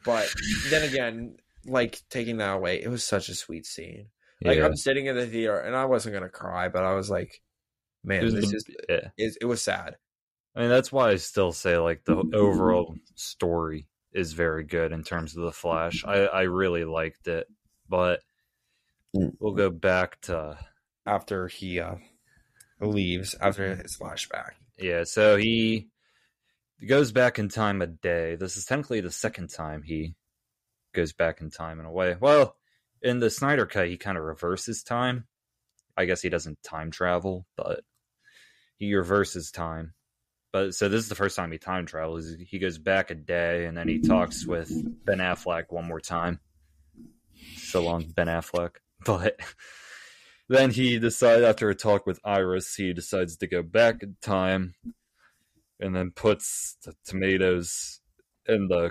But 0.04 0.28
then 0.70 0.82
again, 0.88 1.36
like 1.66 2.00
taking 2.10 2.38
that 2.38 2.54
away, 2.56 2.82
it 2.82 2.88
was 2.88 3.04
such 3.04 3.28
a 3.28 3.34
sweet 3.36 3.64
scene. 3.64 4.06
Like 4.44 4.58
yeah. 4.58 4.64
I'm 4.66 4.74
sitting 4.76 5.06
in 5.06 5.14
the 5.16 5.26
theater 5.26 5.56
and 5.58 5.76
I 5.76 5.84
wasn't 5.84 6.14
gonna 6.14 6.28
cry, 6.28 6.68
but 6.68 6.82
I 6.82 6.94
was 6.94 7.08
like, 7.08 7.40
man, 8.04 8.24
was 8.24 8.34
this 8.34 8.50
the- 8.50 8.56
is, 8.56 8.64
yeah. 8.88 9.08
it 9.40 9.44
was 9.44 9.62
sad. 9.62 9.96
I 10.54 10.60
mean, 10.60 10.68
that's 10.68 10.92
why 10.92 11.10
I 11.10 11.16
still 11.16 11.52
say 11.52 11.78
like 11.78 12.04
the 12.04 12.16
overall 12.34 12.94
story 13.14 13.88
is 14.12 14.32
very 14.34 14.64
good 14.64 14.92
in 14.92 15.02
terms 15.02 15.36
of 15.36 15.42
the 15.44 15.52
Flash. 15.52 16.04
I 16.06 16.26
I 16.26 16.42
really 16.42 16.84
liked 16.84 17.26
it, 17.28 17.46
but 17.88 18.20
Mm. 19.14 19.32
we'll 19.40 19.52
go 19.54 19.68
back 19.68 20.18
to 20.22 20.58
After 21.04 21.46
he 21.46 21.80
uh 21.80 21.96
leaves 22.80 23.34
after 23.40 23.74
his 23.76 23.96
flashback. 24.00 24.52
yeah. 24.78 25.04
So 25.04 25.36
he 25.36 25.88
goes 26.88 27.12
back 27.12 27.38
in 27.38 27.48
time 27.50 27.82
a 27.82 27.86
day. 27.86 28.36
This 28.36 28.56
is 28.56 28.64
technically 28.64 29.00
the 29.02 29.10
second 29.10 29.50
time 29.50 29.82
he 29.82 30.14
goes 30.94 31.12
back 31.12 31.40
in 31.42 31.50
time 31.50 31.78
in 31.78 31.84
a 31.86 31.92
way. 31.92 32.16
Well, 32.18 32.56
in 33.02 33.18
the 33.20 33.28
Snyder 33.30 33.66
cut, 33.66 33.88
he 33.88 33.96
kind 33.98 34.16
of 34.16 34.24
reverses 34.24 34.82
time. 34.82 35.26
I 35.96 36.06
guess 36.06 36.22
he 36.22 36.28
doesn't 36.30 36.62
time 36.62 36.90
travel, 36.90 37.46
but 37.56 37.84
he 38.82 38.96
reverses 38.96 39.52
time. 39.52 39.94
But 40.52 40.74
so 40.74 40.88
this 40.88 41.00
is 41.00 41.08
the 41.08 41.14
first 41.14 41.36
time 41.36 41.52
he 41.52 41.58
time 41.58 41.86
travels. 41.86 42.34
He 42.36 42.58
goes 42.58 42.78
back 42.78 43.12
a 43.12 43.14
day 43.14 43.64
and 43.66 43.76
then 43.76 43.86
he 43.86 44.00
talks 44.00 44.44
with 44.44 44.72
Ben 45.06 45.18
Affleck 45.18 45.66
one 45.68 45.86
more 45.86 46.00
time. 46.00 46.40
So 47.58 47.80
long, 47.84 48.02
Ben 48.16 48.26
Affleck. 48.26 48.70
But 49.04 49.38
then 50.48 50.70
he 50.72 50.98
decides 50.98 51.42
after 51.44 51.70
a 51.70 51.74
talk 51.76 52.06
with 52.06 52.18
Iris, 52.24 52.74
he 52.74 52.92
decides 52.92 53.36
to 53.36 53.46
go 53.46 53.62
back 53.62 54.02
in 54.02 54.16
time 54.20 54.74
and 55.80 55.94
then 55.94 56.10
puts 56.10 56.76
the 56.84 56.94
tomatoes 57.06 58.00
in 58.46 58.66
the 58.66 58.90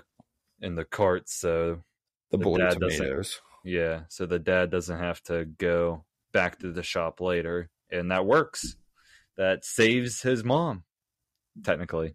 in 0.62 0.76
the 0.76 0.86
cart 0.86 1.30
so 1.30 1.84
The, 2.32 2.38
The 2.38 2.58
dad 2.58 2.80
tomatoes. 2.80 3.42
yeah, 3.66 4.04
so 4.08 4.26
the 4.26 4.40
dad 4.40 4.72
doesn't 4.72 5.00
have 5.00 5.22
to 5.24 5.44
go 5.46 6.06
back 6.32 6.60
to 6.60 6.72
the 6.72 6.84
shop 6.84 7.20
later, 7.20 7.70
and 7.90 8.10
that 8.12 8.26
works. 8.26 8.78
That 9.42 9.66
saves 9.66 10.22
his 10.22 10.44
mom, 10.44 10.84
technically. 11.64 12.14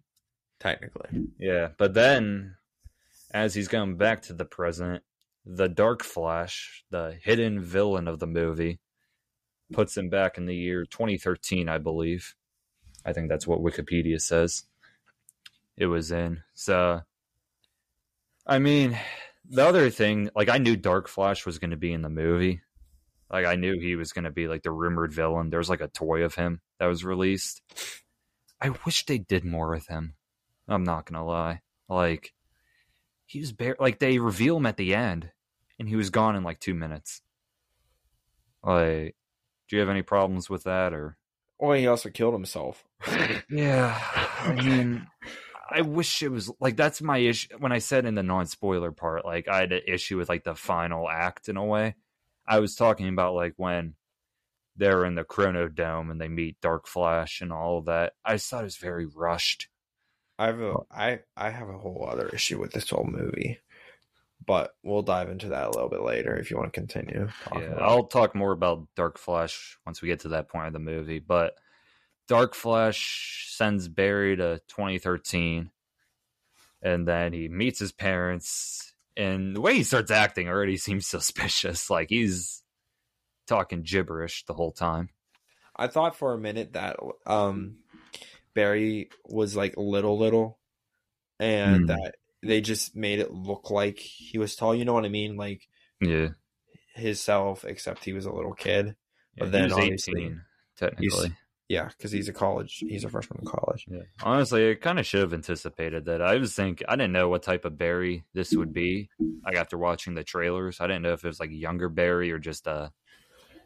Technically. 0.61 1.27
Yeah, 1.37 1.71
but 1.77 1.93
then 1.93 2.55
as 3.31 3.53
he's 3.53 3.67
going 3.67 3.97
back 3.97 4.21
to 4.23 4.33
the 4.33 4.45
present, 4.45 5.03
the 5.45 5.67
Dark 5.67 6.03
Flash, 6.03 6.85
the 6.89 7.17
hidden 7.21 7.59
villain 7.59 8.07
of 8.07 8.19
the 8.19 8.27
movie, 8.27 8.79
puts 9.73 9.97
him 9.97 10.07
back 10.07 10.37
in 10.37 10.45
the 10.45 10.55
year 10.55 10.85
2013, 10.85 11.67
I 11.67 11.79
believe. 11.79 12.33
I 13.03 13.11
think 13.11 13.27
that's 13.27 13.45
what 13.45 13.59
Wikipedia 13.59 14.21
says. 14.21 14.63
It 15.75 15.87
was 15.87 16.13
in. 16.13 16.43
So, 16.53 17.01
I 18.45 18.59
mean, 18.59 18.97
the 19.49 19.67
other 19.67 19.89
thing, 19.89 20.29
like, 20.33 20.47
I 20.47 20.59
knew 20.59 20.77
Dark 20.77 21.09
Flash 21.09 21.45
was 21.45 21.59
going 21.59 21.71
to 21.71 21.75
be 21.75 21.91
in 21.91 22.03
the 22.03 22.09
movie. 22.09 22.61
Like, 23.29 23.45
I 23.45 23.55
knew 23.55 23.77
he 23.77 23.97
was 23.97 24.13
going 24.13 24.23
to 24.23 24.31
be 24.31 24.47
like 24.47 24.63
the 24.63 24.71
rumored 24.71 25.11
villain. 25.11 25.49
There 25.49 25.59
was 25.59 25.69
like 25.69 25.81
a 25.81 25.89
toy 25.89 26.23
of 26.23 26.35
him 26.35 26.61
that 26.79 26.87
was 26.87 27.03
released. 27.03 27.61
I 28.61 28.69
wish 28.85 29.05
they 29.05 29.17
did 29.17 29.45
more 29.45 29.69
with 29.69 29.87
him. 29.87 30.15
I'm 30.67 30.83
not 30.83 31.05
gonna 31.05 31.25
lie. 31.25 31.61
Like 31.87 32.33
he 33.25 33.39
was 33.39 33.51
bare 33.51 33.75
like 33.79 33.99
they 33.99 34.19
reveal 34.19 34.57
him 34.57 34.65
at 34.65 34.77
the 34.77 34.95
end 34.95 35.31
and 35.79 35.87
he 35.87 35.95
was 35.95 36.09
gone 36.09 36.35
in 36.35 36.43
like 36.43 36.59
two 36.59 36.73
minutes. 36.73 37.21
Like 38.63 39.15
do 39.69 39.75
you 39.75 39.79
have 39.79 39.89
any 39.89 40.01
problems 40.01 40.49
with 40.49 40.63
that 40.63 40.93
or 40.93 41.17
Well, 41.59 41.77
he 41.77 41.87
also 41.87 42.09
killed 42.09 42.33
himself. 42.33 42.85
Yeah. 43.49 43.97
I 44.41 44.53
mean 44.53 45.07
I 45.69 45.81
wish 45.81 46.21
it 46.21 46.29
was 46.29 46.51
like 46.59 46.75
that's 46.75 47.01
my 47.01 47.17
issue 47.17 47.49
when 47.59 47.71
I 47.71 47.79
said 47.79 48.05
in 48.05 48.15
the 48.15 48.23
non 48.23 48.45
spoiler 48.47 48.91
part, 48.91 49.25
like 49.25 49.47
I 49.47 49.59
had 49.59 49.71
an 49.71 49.81
issue 49.87 50.17
with 50.17 50.29
like 50.29 50.43
the 50.43 50.55
final 50.55 51.09
act 51.09 51.49
in 51.49 51.57
a 51.57 51.65
way. 51.65 51.95
I 52.47 52.59
was 52.59 52.75
talking 52.75 53.09
about 53.09 53.35
like 53.35 53.53
when 53.57 53.95
they're 54.77 55.05
in 55.05 55.15
the 55.15 55.23
Chrono 55.23 55.67
Dome 55.67 56.11
and 56.11 56.21
they 56.21 56.27
meet 56.27 56.61
Dark 56.61 56.87
Flash 56.87 57.41
and 57.41 57.51
all 57.51 57.79
of 57.79 57.85
that. 57.85 58.13
I 58.23 58.35
just 58.35 58.49
thought 58.49 58.61
it 58.61 58.65
was 58.65 58.77
very 58.77 59.05
rushed. 59.05 59.67
I 60.39 60.47
have 60.47 60.59
a 60.59 60.75
I 60.91 61.19
I 61.35 61.49
have 61.49 61.69
a 61.69 61.77
whole 61.77 62.07
other 62.09 62.29
issue 62.29 62.59
with 62.59 62.71
this 62.71 62.91
whole 62.91 63.09
movie, 63.09 63.59
but 64.45 64.71
we'll 64.83 65.01
dive 65.01 65.29
into 65.29 65.49
that 65.49 65.65
a 65.65 65.71
little 65.71 65.89
bit 65.89 66.03
later 66.03 66.35
if 66.35 66.51
you 66.51 66.57
want 66.57 66.71
to 66.71 66.79
continue. 66.79 67.27
Yeah, 67.55 67.75
I'll 67.79 68.05
talk 68.05 68.35
more 68.35 68.51
about 68.51 68.87
Dark 68.95 69.17
Flash 69.17 69.77
once 69.85 70.01
we 70.01 70.09
get 70.09 70.21
to 70.21 70.29
that 70.29 70.49
point 70.49 70.67
of 70.67 70.73
the 70.73 70.79
movie. 70.79 71.19
But 71.19 71.55
Dark 72.27 72.53
Flash 72.53 73.47
sends 73.49 73.87
Barry 73.87 74.35
to 74.37 74.61
2013, 74.67 75.71
and 76.83 77.07
then 77.07 77.33
he 77.33 77.47
meets 77.47 77.79
his 77.79 77.91
parents. 77.91 78.93
And 79.15 79.55
the 79.55 79.61
way 79.61 79.73
he 79.73 79.83
starts 79.83 80.11
acting 80.11 80.49
already 80.49 80.77
seems 80.77 81.07
suspicious. 81.07 81.89
Like 81.89 82.09
he's 82.09 82.61
talking 83.47 83.81
gibberish 83.81 84.45
the 84.45 84.53
whole 84.53 84.71
time. 84.71 85.09
I 85.75 85.87
thought 85.87 86.15
for 86.15 86.33
a 86.33 86.37
minute 86.39 86.73
that 86.73 86.97
um 87.25 87.77
Barry 88.53 89.09
was 89.25 89.55
like 89.55 89.75
little 89.77 90.17
little 90.17 90.59
and 91.39 91.81
Hmm. 91.81 91.85
that 91.87 92.15
they 92.43 92.61
just 92.61 92.95
made 92.95 93.19
it 93.19 93.31
look 93.31 93.69
like 93.71 93.99
he 93.99 94.37
was 94.37 94.55
tall, 94.55 94.75
you 94.75 94.85
know 94.85 94.93
what 94.93 95.05
I 95.05 95.09
mean? 95.09 95.37
Like 95.37 95.67
Yeah, 96.01 96.29
his 96.95 97.21
self 97.21 97.63
except 97.65 98.03
he 98.05 98.13
was 98.13 98.25
a 98.25 98.31
little 98.31 98.53
kid. 98.53 98.95
yeah 99.35 99.43
But 99.43 99.51
then 99.51 99.61
he 99.61 99.67
was 99.69 99.73
obviously 99.77 100.21
18, 100.23 100.41
technically. 100.77 101.35
Yeah, 101.69 101.89
cuz 101.99 102.11
he's 102.11 102.29
a 102.29 102.33
college 102.33 102.79
he's 102.87 103.03
a 103.03 103.09
freshman 103.09 103.39
in 103.41 103.45
college. 103.45 103.85
Yeah. 103.89 104.03
Honestly, 104.23 104.71
I 104.71 104.75
kind 104.75 104.99
of 104.99 105.05
should 105.05 105.21
have 105.21 105.33
anticipated 105.33 106.05
that. 106.05 106.21
I 106.21 106.37
was 106.37 106.55
think 106.55 106.81
I 106.87 106.95
didn't 106.95 107.11
know 107.11 107.29
what 107.29 107.43
type 107.43 107.65
of 107.65 107.77
Barry 107.77 108.23
this 108.33 108.53
would 108.53 108.73
be. 108.73 109.09
Like 109.45 109.55
after 109.55 109.77
watching 109.77 110.15
the 110.15 110.23
trailers, 110.23 110.79
I 110.81 110.87
didn't 110.87 111.03
know 111.03 111.13
if 111.13 111.23
it 111.23 111.27
was 111.27 111.39
like 111.39 111.51
younger 111.51 111.89
Barry 111.89 112.31
or 112.31 112.39
just 112.39 112.67
a 112.67 112.91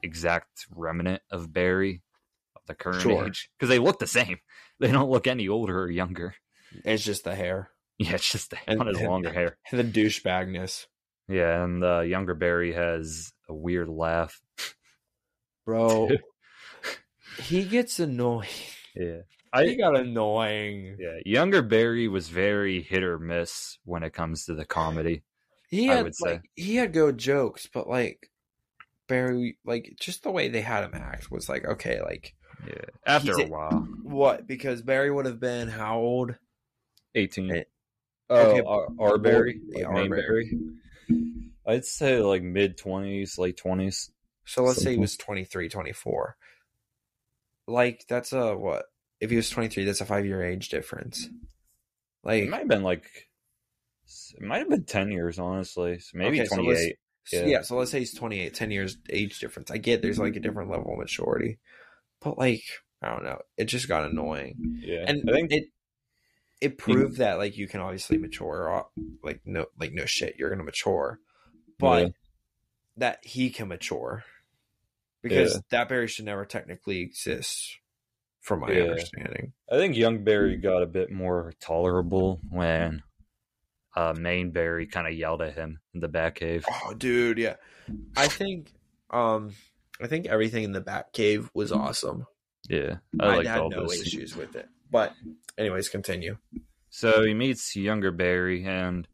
exact 0.04 0.66
remnant 0.76 1.22
of 1.32 1.52
Barry 1.54 2.02
of 2.56 2.62
the 2.68 2.76
current 2.76 3.02
Sure. 3.02 3.26
age 3.28 3.49
because 3.58 3.70
they 3.70 3.80
look 3.80 3.99
the 3.99 4.08
same. 4.08 4.38
They 4.80 4.91
don't 4.91 5.12
look 5.12 5.28
any 5.28 5.47
older 5.47 5.80
or 5.84 5.91
younger. 5.91 6.34
It's 6.86 7.04
just 7.04 7.24
the 7.24 7.36
hair. 7.36 7.70
Yeah, 7.99 8.14
it's 8.16 8.32
just 8.32 8.49
the, 8.49 8.58
And- 8.66 8.80
on 8.80 8.88
his 8.88 8.99
longer 9.02 9.32
hair. 9.32 9.58
The 9.72 9.84
douchebagness. 9.84 10.88
Yeah, 11.28 11.64
and 11.64 11.84
the 11.84 11.99
younger 11.99 12.34
Barry 12.34 12.74
has 12.74 13.32
a 13.47 13.54
weird 13.54 13.89
laugh. 13.89 14.41
Bro, 15.66 16.10
he 17.43 17.64
gets 17.64 17.99
annoying. 17.99 18.47
Yeah, 18.95 19.22
he 19.56 19.74
I 19.74 19.76
got 19.76 19.95
annoying. 19.95 20.97
yeah 20.99 21.20
younger 21.26 21.62
Barry 21.62 22.08
was 22.08 22.28
very 22.30 22.82
hit 22.82 23.04
or 23.04 23.20
miss 23.20 23.78
when 23.86 24.04
it 24.04 24.14
comes 24.14 24.45
to 24.45 24.56
the 24.56 24.66
comedy. 24.66 25.22
He 25.70 25.89
I 25.89 25.95
had 25.97 26.04
would 26.06 26.16
say. 26.16 26.32
like 26.34 26.41
he 26.56 26.76
had 26.76 26.91
good 26.91 27.18
jokes, 27.18 27.70
but 27.72 27.88
like 27.88 28.30
Barry, 29.12 29.57
like 29.66 29.93
just 29.99 30.24
the 30.24 30.32
way 30.32 30.47
they 30.47 30.62
had 30.62 30.86
him 30.86 30.93
act 30.95 31.30
was 31.30 31.49
like 31.49 31.66
okay, 31.66 32.01
like 32.01 32.34
Yeah. 32.66 32.86
After 33.05 33.34
a 33.34 33.43
a- 33.43 33.47
while, 33.47 33.88
what? 34.03 34.47
Because 34.47 34.82
Barry 34.82 35.12
would 35.12 35.26
have 35.26 35.39
been 35.39 35.68
how 35.68 35.99
old? 35.99 36.36
eighteen. 37.14 37.51
Eh, 37.51 37.64
Oh, 38.30 38.51
okay, 38.51 38.62
Ar- 38.66 38.88
Arbery, 38.97 39.59
yeah, 39.68 39.89
like 39.89 40.09
Arbery. 40.09 40.49
Main 41.09 41.26
Barry. 41.26 41.51
I'd 41.68 41.84
say 41.84 42.20
like 42.20 42.41
mid 42.41 42.78
twenties, 42.78 43.38
late 43.38 43.57
twenties. 43.57 44.09
So 44.45 44.64
let's 44.64 44.82
say 44.82 44.91
he 44.91 44.97
was 44.97 45.18
23, 45.18 45.68
24. 45.68 46.38
Like 47.68 48.05
that's 48.07 48.32
a 48.32 48.55
what? 48.55 48.86
If 49.20 49.30
he 49.30 49.36
was 49.36 49.49
23, 49.49 49.84
that's 49.84 49.99
a 50.01 50.05
5-year 50.05 50.43
age 50.43 50.70
difference. 50.70 51.28
Like 52.24 52.43
It 52.43 52.49
might 52.49 52.59
have 52.59 52.68
been 52.70 52.84
like, 52.84 53.03
it 54.36 54.41
might 54.41 54.59
have 54.59 54.70
been 54.70 54.86
ten 54.86 55.12
years, 55.12 55.38
honestly. 55.38 55.99
So 55.99 56.18
maybe 56.18 56.39
Okay, 56.39 56.47
so 56.47 56.55
twenty 56.55 56.70
let's- 56.70 56.91
eight. 57.34 57.38
So, 57.39 57.45
Yeah. 57.45 57.51
yeah. 57.51 57.61
so 57.61 57.75
let's 57.77 57.91
say 57.91 57.99
he's 57.99 58.13
28, 58.13 58.53
10 58.53 58.71
years 58.71 58.97
age 59.09 59.39
difference. 59.39 59.71
I 59.71 59.77
get 59.77 60.01
there's 60.01 60.19
like 60.19 60.29
a 60.29 60.36
mm-hmm. 60.36 60.43
different 60.43 60.71
level 60.71 60.93
of 60.93 60.99
maturity. 60.99 61.59
But 62.21 62.38
like, 62.38 62.63
I 63.01 63.09
don't 63.09 63.23
know. 63.23 63.39
It 63.57 63.65
just 63.65 63.88
got 63.88 64.09
annoying. 64.09 64.55
yeah, 64.82 65.05
And 65.07 65.29
I 65.29 65.34
think 65.34 65.51
it 65.51 65.65
it 66.61 66.77
proved 66.77 67.17
that 67.17 67.39
like 67.39 67.57
you 67.57 67.67
can 67.67 67.82
obviously 67.82 68.19
mature 68.19 68.86
like 69.23 69.41
no 69.45 69.65
like 69.79 69.93
no 69.93 70.05
shit, 70.05 70.36
you're 70.38 70.51
gonna 70.51 70.63
mature. 70.63 71.19
But 71.79 72.01
Yeah. 72.03 72.09
that 72.97 73.25
he 73.25 73.49
can 73.49 73.67
mature. 73.67 74.23
Because 75.23 75.55
Yeah. 75.55 75.59
that 75.71 75.89
Barry 75.89 76.07
should 76.07 76.25
never 76.25 76.45
technically 76.45 76.99
exist 76.99 77.79
from 78.39 78.59
my 78.61 78.71
Yeah. 78.71 78.84
understanding. 78.84 79.53
I 79.71 79.77
think 79.77 79.95
Young 79.95 80.23
Barry 80.23 80.57
got 80.57 80.84
a 80.84 80.88
bit 80.88 81.11
more 81.11 81.53
tolerable 81.59 82.39
when 82.49 83.03
uh, 83.96 84.14
Main 84.18 84.52
Barry 84.52 84.88
kind 84.88 85.08
of 85.08 85.14
yelled 85.14 85.42
at 85.42 85.56
him 85.56 85.80
in 85.94 86.00
the 86.00 86.10
Batcave. 86.10 86.64
Oh 86.86 86.94
dude, 86.94 87.38
yeah. 87.38 87.56
I 88.16 88.28
think 88.28 88.74
um 89.10 89.54
I 90.02 90.08
think 90.08 90.26
everything 90.26 90.64
in 90.64 90.72
the 90.72 90.82
Batcave 90.82 91.50
was 91.54 91.72
awesome. 91.72 92.26
Yeah, 92.70 92.98
I, 93.20 93.39
I, 93.39 93.46
had 93.46 93.60
all 93.60 93.70
no 93.70 93.86
issues 93.86 94.36
with 94.36 94.56
it. 94.56 94.68
But 94.89 95.14
anyways, 95.58 95.89
continue. 95.89 96.38
So 96.89 97.24
he 97.24 97.34
meets 97.34 97.76
younger 97.76 98.12
Barry 98.12 98.66
and 98.66 99.08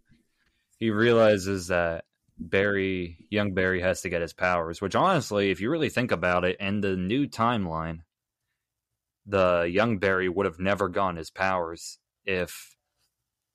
he 0.78 0.90
realizes 0.92 1.68
that 1.68 2.06
Barry, 2.40 3.26
young 3.30 3.54
Barry, 3.54 3.82
has 3.82 4.02
to 4.02 4.10
get 4.10 4.22
his 4.22 4.34
powers. 4.34 4.82
Which 4.82 4.96
honestly, 4.96 5.50
if 5.50 5.62
you 5.62 5.70
really 5.70 5.90
think 5.90 6.12
about 6.12 6.46
it, 6.46 6.58
in 6.60 6.82
the 6.82 6.96
new 6.96 7.28
timeline, 7.28 8.00
the 9.26 9.64
young 9.70 9.98
Barry 9.98 10.30
would 10.30 10.46
have 10.46 10.60
never 10.60 10.88
gotten 10.88 11.18
his 11.18 11.32
powers 11.32 12.00
if 12.26 12.76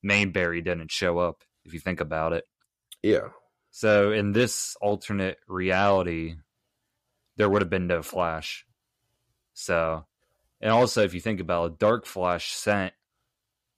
main 0.03 0.32
Barry 0.32 0.61
didn't 0.61 0.90
show 0.90 1.18
up. 1.18 1.42
If 1.64 1.72
you 1.74 1.80
think 1.80 2.00
about 2.00 2.32
it. 2.32 2.44
Yeah. 3.03 3.28
So 3.70 4.12
in 4.12 4.32
this 4.32 4.76
alternate 4.80 5.38
reality, 5.46 6.34
there 7.36 7.48
would 7.48 7.62
have 7.62 7.70
been 7.70 7.86
no 7.86 8.03
Flash. 8.03 8.66
So, 9.55 10.05
and 10.61 10.70
also 10.70 11.03
if 11.03 11.14
you 11.14 11.20
think 11.20 11.40
about 11.40 11.72
it, 11.72 11.78
Dark 11.78 12.05
Flash 12.07 12.53
sent 12.53 12.92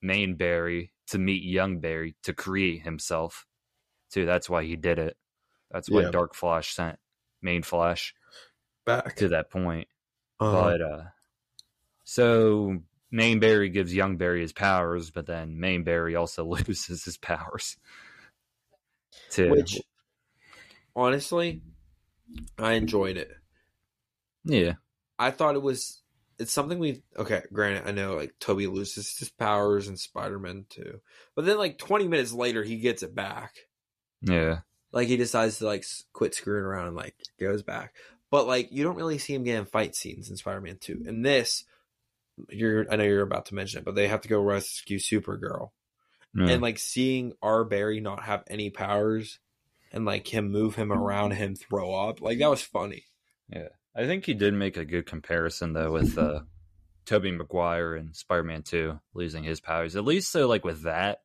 Main 0.01 0.35
Barry 0.35 0.91
to 1.07 1.17
meet 1.17 1.43
Young 1.43 1.79
Barry 1.79 2.15
to 2.23 2.33
create 2.33 2.81
himself. 2.81 3.45
Too. 4.11 4.25
That's 4.25 4.49
why 4.49 4.63
he 4.63 4.75
did 4.75 4.99
it. 4.99 5.15
That's 5.71 5.89
why 5.89 6.01
Yeah. 6.01 6.11
Dark 6.11 6.33
Flash 6.35 6.73
sent 6.73 6.97
Main 7.41 7.61
Flash 7.63 8.13
Back. 8.85 9.15
to 9.17 9.29
that 9.29 9.49
point. 9.49 9.87
Uh, 10.39 10.51
But 10.51 10.81
uh 10.81 11.03
so 12.03 12.79
Main 13.15 13.39
Barry 13.39 13.69
gives 13.69 13.95
Young 13.95 14.17
Barry 14.17 14.41
his 14.41 14.51
powers, 14.51 15.09
but 15.09 15.25
then 15.25 15.57
Main 15.59 15.83
Barry 15.83 16.15
also 16.15 16.43
loses 16.67 17.05
his 17.05 17.17
powers. 17.17 17.77
Too. 19.29 19.49
which 19.49 19.79
honestly, 20.95 21.61
I 22.59 22.73
enjoyed 22.73 23.17
it. 23.17 23.31
yeah. 24.43 24.73
I 25.17 25.31
thought 25.31 25.55
it 25.55 25.61
was 25.61 26.01
it's 26.37 26.51
something 26.51 26.77
we 26.77 27.03
okay, 27.17 27.43
granted 27.53 27.87
I 27.87 27.91
know 27.91 28.15
like 28.15 28.33
Toby 28.41 28.67
loses 28.67 29.17
his 29.17 29.29
powers 29.29 29.87
in 29.87 29.95
Spider 29.95 30.37
Man 30.37 30.65
too. 30.69 30.99
But 31.35 31.45
then 31.45 31.57
like 31.57 31.77
twenty 31.77 32.09
minutes 32.09 32.33
later 32.33 32.63
he 32.63 32.75
gets 32.77 33.01
it 33.01 33.15
back. 33.15 33.55
Yeah. 34.21 34.59
Like 34.91 35.07
he 35.07 35.15
decides 35.15 35.59
to 35.59 35.65
like 35.65 35.85
quit 36.11 36.35
screwing 36.35 36.65
around 36.65 36.87
and 36.87 36.97
like 36.97 37.15
goes 37.39 37.63
back. 37.63 37.93
But 38.29 38.47
like 38.47 38.73
you 38.73 38.83
don't 38.83 38.97
really 38.97 39.17
see 39.17 39.33
him 39.33 39.45
get 39.45 39.57
in 39.57 39.65
fight 39.65 39.95
scenes 39.95 40.29
in 40.29 40.35
Spider 40.35 40.59
Man 40.59 40.77
two. 40.81 41.05
and 41.07 41.25
this, 41.25 41.63
you're 42.49 42.91
I 42.91 42.95
know 42.95 43.03
you're 43.03 43.21
about 43.21 43.47
to 43.47 43.55
mention 43.55 43.79
it, 43.79 43.85
but 43.85 43.95
they 43.95 44.07
have 44.07 44.21
to 44.21 44.29
go 44.29 44.39
rescue 44.41 44.99
Supergirl. 44.99 45.69
Yeah. 46.35 46.49
And 46.49 46.61
like 46.61 46.79
seeing 46.79 47.33
R. 47.41 47.63
Barry 47.63 48.01
not 48.01 48.23
have 48.23 48.43
any 48.47 48.69
powers 48.69 49.39
and 49.91 50.05
like 50.05 50.27
him 50.27 50.51
move 50.51 50.75
him 50.75 50.91
around, 50.91 51.31
him 51.31 51.55
throw 51.55 51.93
up, 51.93 52.21
like 52.21 52.39
that 52.39 52.49
was 52.49 52.61
funny. 52.61 53.05
Yeah. 53.49 53.69
I 53.95 54.05
think 54.05 54.25
he 54.25 54.33
did 54.33 54.53
make 54.53 54.75
a 54.75 54.85
good 54.85 55.05
comparison 55.05 55.73
though 55.73 55.93
with 55.93 56.17
uh 56.17 56.41
Toby 57.05 57.31
Maguire 57.31 57.95
and 57.95 58.15
Spider-Man 58.15 58.63
2 58.63 58.99
losing 59.13 59.43
his 59.43 59.61
powers. 59.61 59.95
At 59.95 60.05
least 60.05 60.31
so 60.31 60.47
like 60.47 60.65
with 60.65 60.83
that, 60.83 61.19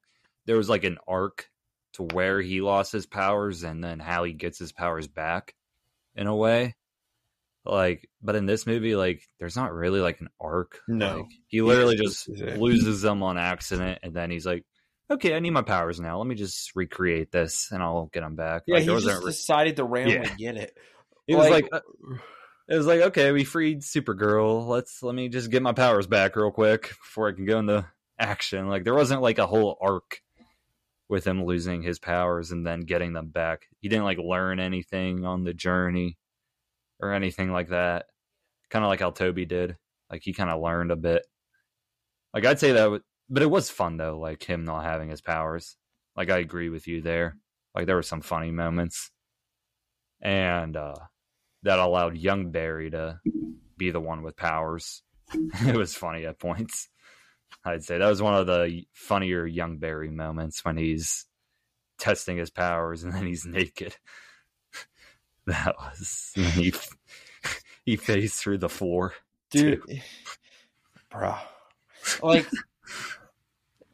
there 0.47 0.57
was 0.57 0.69
like 0.69 0.85
an 0.85 0.99
arc 1.09 1.49
to 1.95 2.03
where 2.03 2.41
he 2.41 2.61
lost 2.61 2.93
his 2.93 3.07
powers 3.07 3.65
and 3.65 3.83
then 3.83 3.99
how 3.99 4.25
he 4.25 4.33
gets 4.33 4.59
his 4.59 4.73
powers 4.73 5.09
back 5.09 5.55
in 6.15 6.27
a 6.27 6.37
way. 6.37 6.77
Like 7.65 8.09
but 8.23 8.37
in 8.37 8.47
this 8.47 8.67
movie 8.67 8.97
like 8.97 9.23
there's 9.39 9.57
not 9.57 9.73
really 9.73 10.01
like 10.01 10.21
an 10.21 10.29
arc. 10.41 10.81
No. 10.89 11.19
Like, 11.19 11.27
he 11.49 11.61
literally 11.61 11.97
just 11.97 12.27
just 12.27 12.59
loses 12.59 13.03
them 13.03 13.23
on 13.23 13.37
accident 13.39 13.99
and 14.03 14.15
then 14.15 14.31
he's 14.31 14.47
like 14.47 14.65
Okay, 15.11 15.35
I 15.35 15.41
need 15.41 15.51
my 15.51 15.63
powers 15.63 15.99
now. 15.99 16.19
Let 16.19 16.29
me 16.29 16.37
just 16.37 16.77
recreate 16.77 17.33
this, 17.33 17.73
and 17.73 17.83
I'll 17.83 18.09
get 18.13 18.21
them 18.21 18.37
back. 18.37 18.63
Yeah, 18.69 18.77
Like, 18.77 18.83
he 18.85 18.89
just 18.91 19.07
re- 19.07 19.25
decided 19.33 19.75
to 19.77 19.85
randomly 19.85 20.29
Yeah. 20.39 20.53
get 20.53 20.57
it. 20.57 20.77
It 21.27 21.35
was 21.37 21.51
like, 21.51 21.69
uh, 21.73 21.81
it 22.69 22.77
was 22.77 22.87
like, 22.87 23.01
okay, 23.03 23.31
we 23.33 23.45
freed 23.45 23.83
Supergirl. 23.83 24.67
Let's 24.67 25.01
let 25.03 25.15
me 25.15 25.29
just 25.29 25.51
get 25.51 25.63
my 25.63 25.73
powers 25.73 26.07
back 26.09 26.35
real 26.37 26.51
quick 26.53 26.89
before 26.89 27.29
I 27.29 27.33
can 27.33 27.45
go 27.45 27.59
into 27.59 27.87
action. 28.19 28.69
Like 28.69 28.83
there 28.85 28.95
wasn't 28.95 29.23
like 29.23 29.39
a 29.39 29.47
whole 29.47 29.79
arc 29.81 30.23
with 31.09 31.27
him 31.27 31.45
losing 31.45 31.83
his 31.83 31.99
powers 31.99 32.51
and 32.53 32.65
then 32.67 32.81
getting 32.81 33.13
them 33.13 33.29
back. 33.29 33.67
He 33.81 33.89
didn't 33.89 34.05
like 34.05 34.19
learn 34.19 34.59
anything 34.61 35.25
on 35.25 35.43
the 35.45 35.55
journey 35.55 36.19
or 37.01 37.13
anything 37.13 37.53
like 37.53 37.69
that. 37.69 38.07
Kind 38.71 38.85
of 38.85 38.89
like 38.89 39.01
how 39.01 39.11
Toby 39.11 39.47
did. 39.47 39.77
Like 40.11 40.23
he 40.23 40.33
kind 40.33 40.51
of 40.51 40.61
learned 40.61 40.91
a 40.91 40.97
bit. 40.97 41.27
Like 42.35 42.45
I'd 42.45 42.61
say 42.61 42.73
that, 42.73 42.83
w- 42.85 43.03
but 43.29 43.43
it 43.43 43.51
was 43.51 43.71
fun 43.71 43.97
though. 43.97 44.19
Like 44.19 44.43
him 44.43 44.65
not 44.65 44.85
having 44.85 45.09
his 45.11 45.21
powers. 45.21 45.77
Like 46.17 46.31
I 46.31 46.39
agree 46.39 46.69
with 46.69 46.87
you 46.87 47.01
there. 47.03 47.37
Like 47.75 47.87
there 47.87 47.97
were 47.97 48.03
some 48.03 48.21
funny 48.21 48.51
moments, 48.51 49.11
and 50.21 50.77
uh 50.77 50.95
that 51.63 51.79
allowed 51.79 52.17
young 52.17 52.51
Barry 52.51 52.91
to 52.91 53.21
be 53.77 53.91
the 53.91 54.01
one 54.01 54.23
with 54.23 54.37
powers. 54.37 55.03
it 55.35 55.77
was 55.77 55.95
funny 55.95 56.27
at 56.27 56.39
points. 56.39 56.89
I'd 57.65 57.85
say 57.85 57.99
that 57.99 58.09
was 58.09 58.23
one 58.23 58.35
of 58.35 58.47
the 58.47 58.85
funnier 58.93 59.45
young 59.47 59.79
Barry 59.79 60.11
moments 60.11 60.65
when 60.65 60.77
he's 60.77 61.27
testing 61.99 62.37
his 62.37 62.51
powers 62.51 63.05
and 63.05 63.13
then 63.13 63.27
he's 63.27 63.45
naked. 63.47 63.97
That 65.51 65.77
was 65.79 66.33
he 66.35 66.73
he 67.85 67.97
phased 67.97 68.35
through 68.35 68.59
the 68.59 68.69
floor. 68.69 69.15
dude, 69.51 69.83
bro, 71.11 71.35
like 72.23 72.47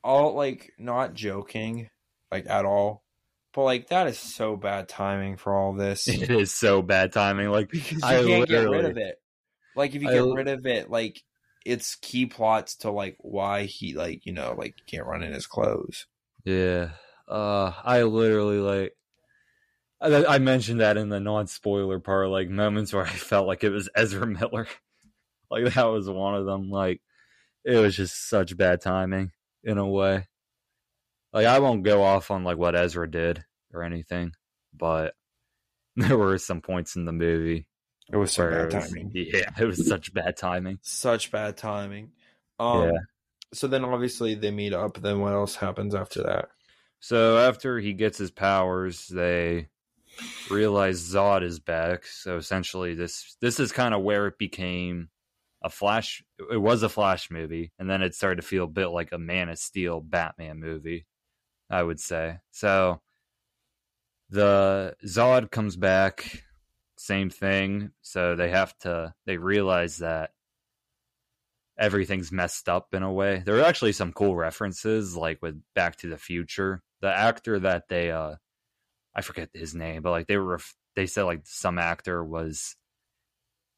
all 0.02 0.34
like 0.34 0.72
not 0.78 1.14
joking, 1.14 1.90
like 2.30 2.46
at 2.48 2.64
all, 2.64 3.02
but 3.52 3.64
like 3.64 3.88
that 3.88 4.07
is 4.07 4.18
so 4.18 4.57
bad 4.57 4.88
timing 4.88 5.36
for 5.36 5.54
all 5.54 5.72
this 5.72 6.07
It 6.09 6.30
is 6.30 6.52
so 6.52 6.82
bad 6.82 7.12
timing. 7.12 7.50
Like 7.50 7.70
because 7.70 8.02
you 8.02 8.04
I 8.04 8.24
can't 8.24 8.48
get 8.48 8.68
rid 8.68 8.84
of 8.84 8.96
it. 8.96 9.16
Like 9.74 9.94
if 9.94 10.02
you 10.02 10.09
get 10.09 10.24
li- 10.24 10.36
rid 10.36 10.48
of 10.48 10.66
it, 10.66 10.90
like 10.90 11.22
it's 11.64 11.96
key 11.96 12.26
plots 12.26 12.76
to 12.76 12.90
like 12.90 13.16
why 13.20 13.64
he 13.64 13.94
like 13.94 14.24
you 14.24 14.32
know 14.32 14.54
like 14.57 14.76
can't 14.86 15.07
run 15.07 15.22
in 15.22 15.32
his 15.32 15.46
clothes. 15.46 16.07
Yeah. 16.44 16.90
Uh 17.28 17.72
I 17.82 18.02
literally 18.04 18.59
like 18.59 18.92
I, 20.01 20.24
I 20.26 20.38
mentioned 20.38 20.80
that 20.80 20.97
in 20.97 21.09
the 21.09 21.20
non-spoiler 21.20 22.01
part, 22.01 22.28
like 22.28 22.49
moments 22.51 22.92
where 22.92 23.05
I 23.05 23.09
felt 23.11 23.47
like 23.47 23.64
it 23.64 23.70
was 23.70 23.88
Ezra 23.94 24.26
Miller. 24.26 24.66
like 25.51 25.72
that 25.74 25.84
was 25.84 26.09
one 26.09 26.34
of 26.34 26.47
them. 26.47 26.70
Like 26.70 27.01
it 27.64 27.76
was 27.76 27.97
just 27.97 28.28
such 28.28 28.57
bad 28.57 28.80
timing 28.80 29.32
in 29.64 29.78
a 29.78 29.86
way. 29.86 30.26
Like 31.32 31.47
I 31.47 31.59
won't 31.59 31.82
go 31.82 32.03
off 32.03 32.30
on 32.30 32.44
like 32.44 32.59
what 32.59 32.76
Ezra 32.76 33.11
did 33.11 33.44
or 33.72 33.82
anything, 33.82 34.32
but 34.74 35.14
there 35.97 36.16
were 36.18 36.38
some 36.38 36.61
points 36.61 36.97
in 36.97 37.05
the 37.07 37.12
movie 37.12 37.66
It 38.12 38.16
was 38.16 38.32
so 38.32 38.51
bad 38.51 38.72
was- 38.74 38.88
timing. 38.90 39.11
Yeah, 39.14 39.51
it 39.59 39.64
was 39.64 39.86
such 39.86 40.12
bad 40.12 40.36
timing. 40.36 40.78
Such 40.82 41.30
bad 41.30 41.57
timing. 41.57 42.12
Um, 42.59 42.84
Yeah. 42.90 42.99
So 43.55 43.66
then 43.68 43.84
obviously 43.84 44.34
they 44.34 44.51
meet 44.51 44.72
up. 44.74 45.01
Then 45.01 45.20
what 45.20 45.32
else 45.32 45.55
happens 45.57 45.94
after 45.94 46.22
that? 46.24 46.49
So 47.01 47.38
after 47.38 47.78
he 47.78 47.92
gets 47.92 48.18
his 48.18 48.30
powers, 48.30 49.07
they 49.07 49.68
realize 50.50 51.00
Zod 51.00 51.42
is 51.42 51.60
back. 51.60 52.06
So 52.06 52.36
essentially, 52.36 52.94
this 52.94 53.36
this 53.40 53.60
is 53.60 53.72
kind 53.72 53.94
of 53.94 54.02
where 54.02 54.26
it 54.26 54.38
became 54.38 55.08
a 55.62 55.70
Flash. 55.70 56.22
It 56.50 56.58
was 56.58 56.82
a 56.82 56.88
Flash 56.88 57.30
movie, 57.30 57.72
and 57.78 57.88
then 57.90 58.02
it 58.02 58.14
started 58.14 58.36
to 58.36 58.46
feel 58.46 58.64
a 58.64 58.68
bit 58.68 58.88
like 58.88 59.12
a 59.12 59.18
Man 59.18 59.48
of 59.48 59.58
Steel 59.58 60.00
Batman 60.00 60.60
movie. 60.60 61.06
I 61.70 61.82
would 61.82 62.00
say 62.00 62.38
so. 62.50 63.00
the 64.30 64.94
Zod 65.04 65.50
comes 65.50 65.76
back, 65.76 66.44
same 66.96 67.30
thing. 67.30 67.90
So 68.02 68.36
they 68.36 68.50
have 68.50 68.76
to 68.78 69.14
they 69.26 69.36
realize 69.38 69.98
that 69.98 70.30
everything's 71.78 72.32
messed 72.32 72.68
up 72.68 72.94
in 72.94 73.02
a 73.02 73.12
way. 73.12 73.42
There 73.44 73.58
are 73.58 73.64
actually 73.64 73.92
some 73.92 74.12
cool 74.12 74.36
references, 74.36 75.16
like 75.16 75.40
with 75.42 75.60
Back 75.74 75.96
to 75.96 76.08
the 76.08 76.16
Future. 76.18 76.82
The 77.00 77.12
actor 77.12 77.58
that 77.60 77.88
they 77.88 78.10
uh 78.10 78.36
I 79.16 79.22
forget 79.22 79.48
his 79.54 79.74
name, 79.74 80.02
but 80.02 80.10
like 80.10 80.26
they 80.26 80.36
were 80.36 80.60
they 80.94 81.06
said 81.06 81.22
like 81.22 81.40
some 81.44 81.78
actor 81.78 82.22
was 82.22 82.76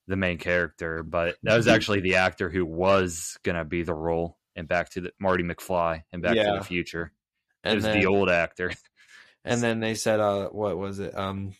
the 0.08 0.16
main 0.16 0.38
character, 0.38 1.04
but 1.04 1.36
that 1.44 1.56
was 1.56 1.68
actually 1.68 2.00
the 2.00 2.16
actor 2.16 2.50
who 2.50 2.66
was 2.66 3.38
gonna 3.44 3.64
be 3.64 3.84
the 3.84 3.94
role 3.94 4.36
in 4.56 4.66
Back 4.66 4.90
to 4.90 5.00
the 5.00 5.12
Marty 5.20 5.44
McFly 5.44 6.02
and 6.12 6.20
Back 6.20 6.34
to 6.34 6.58
the 6.58 6.64
Future. 6.64 7.12
it 7.62 7.76
was 7.76 7.84
then, 7.84 8.00
the 8.00 8.06
old 8.06 8.28
actor. 8.28 8.72
and 9.44 9.62
then 9.62 9.78
they 9.78 9.94
said, 9.94 10.18
uh, 10.18 10.48
what 10.48 10.76
was 10.76 10.98
it? 10.98 11.16
Um, 11.16 11.54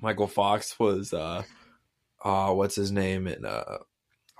Michael 0.00 0.28
Fox 0.28 0.78
was, 0.78 1.12
uh, 1.12 1.42
uh, 2.24 2.52
what's 2.52 2.76
his 2.76 2.92
name 2.92 3.26
in 3.26 3.44
uh, 3.44 3.78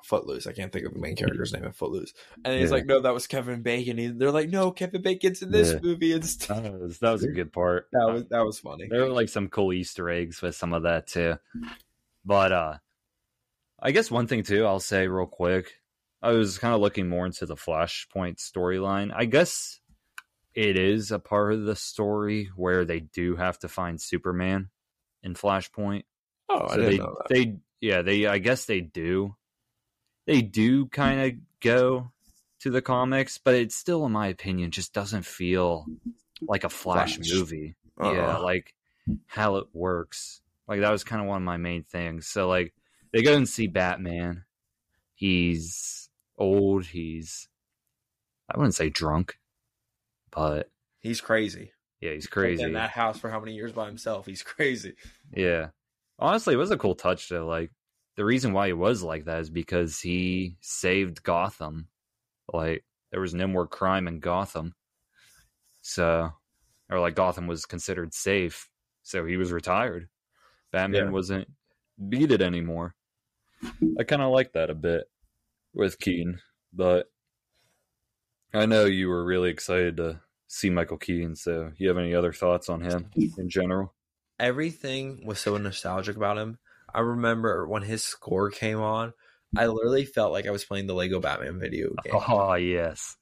Footloose? 0.05 0.47
I 0.47 0.53
can't 0.53 0.73
think 0.73 0.87
of 0.87 0.95
the 0.95 0.99
main 1.01 1.17
character's 1.17 1.53
name 1.53 1.65
in 1.65 1.73
Footloose. 1.73 2.13
And 2.45 2.59
he's 2.59 2.71
Yeah. 2.71 2.77
like, 2.77 2.87
no, 2.87 3.01
that 3.01 3.15
was 3.15 3.27
Kevin 3.27 3.63
Bacon. 3.63 3.99
He, 3.99 4.09
they're 4.09 4.31
like, 4.31 4.49
no, 4.51 4.71
Kevin 4.71 5.03
Bacon's 5.03 5.43
in 5.43 5.51
this 5.51 5.73
Yeah. 5.73 5.81
movie 5.83 6.13
and 6.13 6.25
stuff. 6.25 6.63
That 6.63 6.73
was, 6.81 6.99
that 6.99 7.11
was 7.13 7.25
a 7.25 7.29
good 7.33 7.53
part. 7.53 7.89
That 7.93 8.13
was 8.13 8.25
that 8.31 8.45
was 8.45 8.59
funny. 8.59 8.87
there 8.91 9.03
were 9.03 9.09
like 9.13 9.29
some 9.29 9.49
cool 9.49 9.73
Easter 9.73 10.09
eggs 10.11 10.41
with 10.43 10.55
some 10.57 10.73
of 10.73 10.83
that 10.85 11.07
too. 11.07 11.37
But 12.25 12.53
uh 12.53 12.75
I 13.83 13.93
guess 13.93 14.11
one 14.11 14.27
thing 14.27 14.43
too, 14.43 14.67
I'll 14.67 14.81
say 14.81 15.07
real 15.09 15.27
quick. 15.27 15.73
I 16.23 16.33
was 16.33 16.59
kind 16.59 16.75
of 16.75 16.81
looking 16.83 17.09
more 17.09 17.25
into 17.25 17.47
the 17.47 17.57
Flashpoint 17.57 18.37
storyline. 18.37 19.11
I 19.15 19.25
guess 19.25 19.81
it 20.55 20.77
is 20.77 21.13
a 21.13 21.19
part 21.19 21.55
of 21.55 21.65
the 21.65 21.77
story 21.77 22.51
where 22.57 22.85
they 22.85 23.01
do 23.01 23.37
have 23.37 23.59
to 23.61 23.69
find 23.69 23.99
Superman 24.01 24.69
in 25.23 25.33
Flashpoint. 25.35 26.03
Oh, 26.51 26.67
I 26.67 26.69
so 26.69 26.77
didn't 26.77 26.91
they 26.91 26.99
know 26.99 27.17
that. 27.19 27.29
they 27.35 27.57
yeah, 27.81 28.03
they 28.03 28.27
I 28.27 28.37
guess 28.39 28.67
they 28.67 28.81
do. 28.83 29.35
They 30.31 30.43
do 30.43 30.87
kind 30.87 31.21
of 31.21 31.39
go 31.61 32.13
to 32.61 32.71
the 32.71 32.81
comics, 32.83 33.37
but 33.39 33.55
it 33.55 33.73
still 33.73 34.07
in 34.07 34.13
my 34.13 34.29
opinion 34.29 34.71
just 34.71 34.93
doesn't 34.93 35.25
feel 35.25 35.87
like 36.43 36.63
a 36.65 36.69
Flash, 36.69 37.17
Flash. 37.17 37.31
movie 37.33 37.75
yeah 38.01 38.37
Uh-uh. 38.37 38.43
like 38.43 38.75
how 39.27 39.57
it 39.57 39.67
works 39.75 40.41
like 40.69 40.81
that 40.81 40.91
was 40.91 41.05
kind 41.05 41.21
of 41.21 41.27
one 41.29 41.37
of 41.39 41.43
my 41.43 41.57
main 41.59 41.83
things 41.83 42.27
so 42.27 42.49
like 42.49 42.73
they 43.13 43.23
go 43.23 43.35
and 43.35 43.47
see 43.49 43.67
batman 43.67 44.45
he's 45.15 46.09
old 46.39 46.87
he's 46.87 47.49
i 48.51 48.57
wouldn't 48.57 48.75
say 48.75 48.89
drunk 48.89 49.39
but 50.31 50.71
He's 51.01 51.21
crazy. 51.21 51.73
yeah 52.01 52.13
he's 52.13 52.27
crazy 52.27 52.63
in 52.63 52.73
that 52.75 52.91
house 52.91 53.19
for 53.19 53.29
how 53.31 53.41
many 53.41 53.55
years 53.55 53.73
by 53.73 53.87
himself? 53.87 54.25
He's 54.27 54.43
crazy. 54.55 54.95
yeah 55.35 55.69
honestly 56.19 56.55
it 56.55 56.59
was 56.59 56.71
a 56.71 56.79
cool 56.79 56.95
touch 56.95 57.29
though 57.29 57.47
like 57.47 57.71
the 58.21 58.25
reason 58.27 58.53
why 58.53 58.67
he 58.67 58.75
was 58.75 59.03
like 59.03 59.25
that 59.25 59.41
is 59.41 59.49
because 59.49 59.99
he 59.99 60.55
saved 60.61 61.23
gotham. 61.23 61.89
Like 62.53 62.85
there 63.11 63.21
was 63.23 63.33
no 63.33 63.47
more 63.47 63.67
crime 63.67 64.07
in 64.07 64.21
gotham. 64.21 64.75
So 65.81 66.31
or 66.91 67.01
like 67.01 67.15
gotham 67.15 67.47
was 67.47 67.65
considered 67.65 68.13
safe 68.13 68.69
so 69.03 69.25
he 69.25 69.39
was 69.39 69.53
retired. 69.53 70.11
Batman 70.71 71.07
Yeah. 71.07 71.11
wasn't 71.11 71.49
beat 72.11 72.31
it 72.31 72.43
anymore. 72.43 72.95
I 73.99 74.05
kind 74.05 74.21
of 74.21 74.33
like 74.33 74.53
that 74.53 74.69
a 74.69 74.75
bit 74.75 75.05
with 75.73 75.99
keaton 75.99 76.41
but 76.75 77.11
i 78.53 78.67
know 78.67 78.85
you 78.85 79.09
were 79.09 79.25
really 79.25 79.49
excited 79.49 79.97
to 79.97 80.21
see 80.47 80.69
michael 80.69 80.99
keaton 80.99 81.35
so 81.35 81.73
you 81.79 81.89
have 81.89 81.97
any 81.97 82.15
other 82.15 82.33
thoughts 82.35 82.69
on 82.69 82.83
him 82.83 83.09
in 83.39 83.49
general? 83.49 83.95
Everything 84.39 85.25
was 85.25 85.39
so 85.39 85.57
nostalgic 85.57 86.17
about 86.17 86.37
him. 86.37 86.59
I 86.95 87.01
remember 87.01 87.67
when 87.67 87.83
his 87.83 88.05
score 88.05 88.51
came 88.51 88.81
on, 88.81 89.13
I 89.57 89.67
literally 89.67 90.05
felt 90.05 90.33
like 90.33 90.47
I 90.47 90.51
was 90.51 90.65
playing 90.65 90.87
the 90.87 90.95
Lego 90.95 91.21
Batman 91.21 91.59
video 91.59 91.89
game. 92.05 92.15
oh 92.15 92.55
yes 92.55 93.17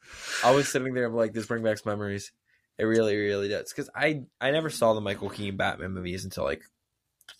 I 0.44 0.50
was 0.50 0.68
sitting 0.68 0.94
there 0.94 1.08
like 1.08 1.32
this 1.32 1.46
bring 1.46 1.62
back 1.62 1.84
memories. 1.86 2.32
It 2.78 2.84
really, 2.84 3.16
really 3.16 3.48
does. 3.48 3.72
Because 3.72 3.90
I 3.94 4.22
I 4.40 4.50
never 4.50 4.70
saw 4.70 4.94
the 4.94 5.00
Michael 5.00 5.30
Keaton 5.30 5.56
Batman 5.56 5.92
movies 5.92 6.24
until 6.24 6.44
like 6.44 6.62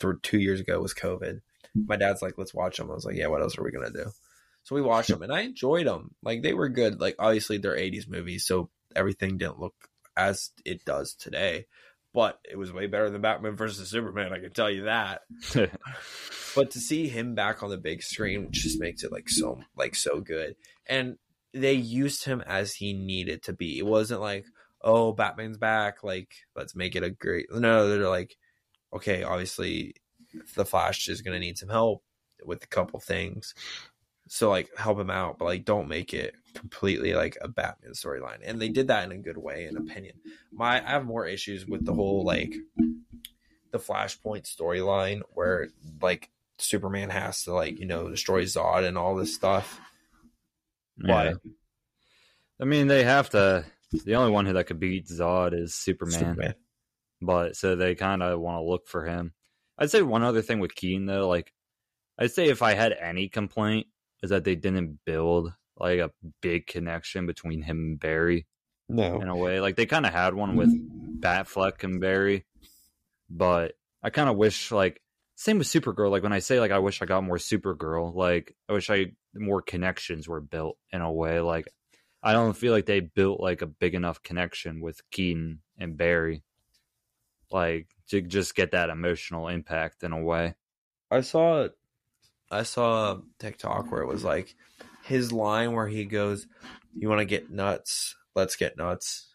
th- 0.01 0.15
two 0.23 0.39
years 0.39 0.61
ago 0.61 0.81
was 0.81 0.95
COVID. 0.95 1.41
My 1.75 1.97
dad's 1.97 2.23
like, 2.23 2.35
let's 2.39 2.55
watch 2.55 2.79
them. 2.79 2.91
I 2.91 2.95
was 2.95 3.05
like, 3.05 3.17
yeah, 3.17 3.29
what 3.29 3.43
else 3.43 3.57
are 3.57 3.63
we 3.63 3.71
gonna 3.71 3.91
do? 3.93 4.11
So 4.65 4.75
we 4.75 4.83
watched 4.83 5.09
them, 5.09 5.23
and 5.23 5.33
I 5.33 5.43
enjoyed 5.43 5.87
them. 5.87 6.15
Like 6.23 6.43
they 6.43 6.55
were 6.55 6.69
good. 6.69 7.01
Like 7.01 7.17
obviously 7.19 7.59
they're 7.59 7.77
'80s 7.77 8.09
movies, 8.09 8.47
so 8.47 8.71
everything 8.97 9.39
didn't 9.39 9.61
look 9.61 9.75
as 10.17 10.51
it 10.65 10.85
does 10.85 11.15
today. 11.15 11.67
But 12.15 12.39
it 12.51 12.57
was 12.57 12.73
way 12.73 12.87
better 12.87 13.11
than 13.11 13.21
Batman 13.21 13.57
versus 13.57 13.91
Superman. 13.91 14.33
I 14.33 14.41
can 14.41 14.53
tell 14.53 14.71
you 14.71 14.85
that. 14.85 15.21
But 16.55 16.73
to 16.73 16.81
see 16.81 17.09
him 17.09 17.37
back 17.37 17.63
on 17.63 17.71
the 17.71 17.79
big 17.79 18.03
screen 18.03 18.47
which 18.47 18.63
just 18.63 18.81
makes 18.81 19.05
it 19.05 19.13
like 19.13 19.29
so 19.29 19.61
like 19.77 19.95
so 19.95 20.21
good. 20.21 20.57
And 20.87 21.17
they 21.55 21.75
used 21.75 22.25
him 22.25 22.43
as 22.47 22.75
he 22.75 22.93
needed 22.95 23.45
to 23.45 23.53
be. 23.53 23.79
It 23.79 23.87
wasn't 23.87 24.21
like, 24.21 24.45
oh, 24.81 25.13
Batman's 25.13 25.59
back, 25.59 26.03
like 26.03 26.31
let's 26.57 26.75
make 26.75 26.97
it 26.97 27.05
a 27.05 27.11
great 27.11 27.47
no, 27.53 27.89
they're 27.89 28.09
like, 28.09 28.37
okay, 28.93 29.23
obviously 29.23 29.95
the 30.57 30.65
Flash 30.65 31.09
is 31.09 31.23
gonna 31.23 31.39
need 31.39 31.59
some 31.59 31.69
help 31.69 32.03
with 32.45 32.65
a 32.65 32.69
couple 32.69 32.99
things. 32.99 33.55
So 34.29 34.51
like 34.51 34.69
help 34.77 34.99
him 34.99 35.11
out, 35.11 35.39
but 35.39 35.47
like 35.47 35.65
don't 35.65 35.89
make 35.89 36.15
it 36.15 36.35
completely 36.55 37.15
like 37.15 37.37
a 37.41 37.49
Batman 37.49 37.93
storyline. 37.93 38.39
And 38.45 38.61
they 38.61 38.69
did 38.69 38.89
that 38.89 39.05
in 39.05 39.13
a 39.13 39.19
good 39.19 39.39
way, 39.39 39.67
in 39.67 39.77
opinion. 39.77 40.17
My 40.53 40.85
I 40.85 40.91
have 40.91 41.05
more 41.05 41.27
issues 41.27 41.67
with 41.67 41.85
the 41.85 41.95
whole 41.95 42.25
like 42.25 42.55
the 43.71 43.79
Flashpoint 43.79 44.45
storyline 44.45 45.23
where 45.35 45.69
like 46.01 46.31
Superman 46.59 47.11
has 47.11 47.45
to 47.45 47.55
like 47.55 47.79
you 47.79 47.87
know 47.87 48.09
destroy 48.09 48.45
Zod 48.45 48.85
and 48.85 48.99
all 48.99 49.17
this 49.17 49.35
stuff. 49.35 49.81
Yeah. 50.99 51.33
But 51.33 51.53
I 52.61 52.65
mean, 52.65 52.89
they 52.89 53.05
have 53.05 53.31
to. 53.31 53.65
The 54.05 54.17
only 54.17 54.33
one 54.33 54.45
who 54.45 54.53
that 54.53 54.67
could 54.67 54.81
beat 54.81 55.07
Zod 55.07 55.55
is 55.55 55.75
Superman, 55.75 56.19
Superman. 56.19 56.55
but 57.23 57.57
so 57.57 57.75
they 57.75 57.95
kind 57.95 58.23
of 58.23 58.41
want 58.41 58.59
to 58.59 58.69
look 58.69 58.87
for 58.87 59.07
him. 59.07 59.33
I'd 59.79 59.91
say 59.91 60.03
one 60.03 60.23
other 60.23 60.43
thing 60.43 60.61
with 60.61 60.75
Keaton 60.75 61.07
though, 61.07 61.29
like 61.29 61.53
I'd 62.19 62.33
say 62.33 62.49
if 62.49 62.63
I 62.63 62.75
had 62.75 62.93
any 62.93 63.29
complaint, 63.29 63.87
is 64.23 64.31
that 64.31 64.45
they 64.45 64.55
didn't 64.55 64.99
build 65.05 65.53
like 65.77 66.01
a 66.01 66.11
big 66.41 66.67
connection 66.67 67.27
between 67.27 67.63
him 67.63 67.79
and 67.79 68.01
Barry 68.01 68.47
No, 68.89 69.21
in 69.21 69.29
a 69.29 69.37
way. 69.37 69.61
Like 69.61 69.77
they 69.77 69.87
kind 69.87 70.07
of 70.07 70.13
had 70.13 70.35
one 70.35 70.57
with 70.57 70.69
mm-hmm. 70.69 71.21
Batfleck 71.21 71.85
and 71.85 72.01
Barry, 72.01 72.47
but 73.31 73.75
I 74.03 74.11
kind 74.11 74.29
of 74.29 74.37
wish 74.37 74.73
like 74.73 75.01
same 75.37 75.59
with 75.59 75.69
Supergirl. 75.69 76.11
Like 76.11 76.23
when 76.23 76.33
I 76.33 76.41
say 76.41 76.59
like 76.61 76.73
I 76.73 76.81
wish 76.81 77.01
I 77.01 77.07
got 77.07 77.25
more 77.25 77.37
Supergirl, 77.37 78.15
like 78.15 78.57
I 78.69 78.73
wish 78.73 78.91
I 78.91 79.13
more 79.35 79.63
connections 79.63 80.29
were 80.29 80.41
built 80.41 80.79
in 80.93 81.01
a 81.01 81.13
way. 81.13 81.41
Like 81.41 81.69
I 82.23 82.33
don't 82.33 82.57
feel 82.57 82.73
like 82.73 82.87
they 82.87 83.01
built 83.01 83.41
like 83.41 83.63
a 83.63 83.67
big 83.67 83.95
enough 83.95 84.23
connection 84.23 84.81
with 84.81 85.01
Keaton 85.11 85.61
and 85.79 85.97
Barry, 85.97 86.43
like 87.53 87.89
to 88.09 88.21
just 88.21 88.57
get 88.57 88.73
that 88.73 88.91
emotional 88.91 89.49
impact 89.49 90.03
in 90.03 90.13
a 90.13 90.21
way. 90.21 90.55
I 91.11 91.21
saw 91.21 91.69
I 92.51 92.63
saw 92.63 93.13
a 93.13 93.23
TikTok 93.39 93.91
where 93.91 94.03
it 94.03 94.07
was 94.09 94.25
like 94.25 94.55
his 95.05 95.33
line 95.33 95.73
where 95.73 95.89
he 95.89 96.05
goes, 96.05 96.47
"You 96.95 97.09
want 97.09 97.21
to 97.21 97.25
get 97.25 97.51
nuts? 97.51 98.17
Let's 98.35 98.57
get 98.57 98.77
nuts." 98.77 99.27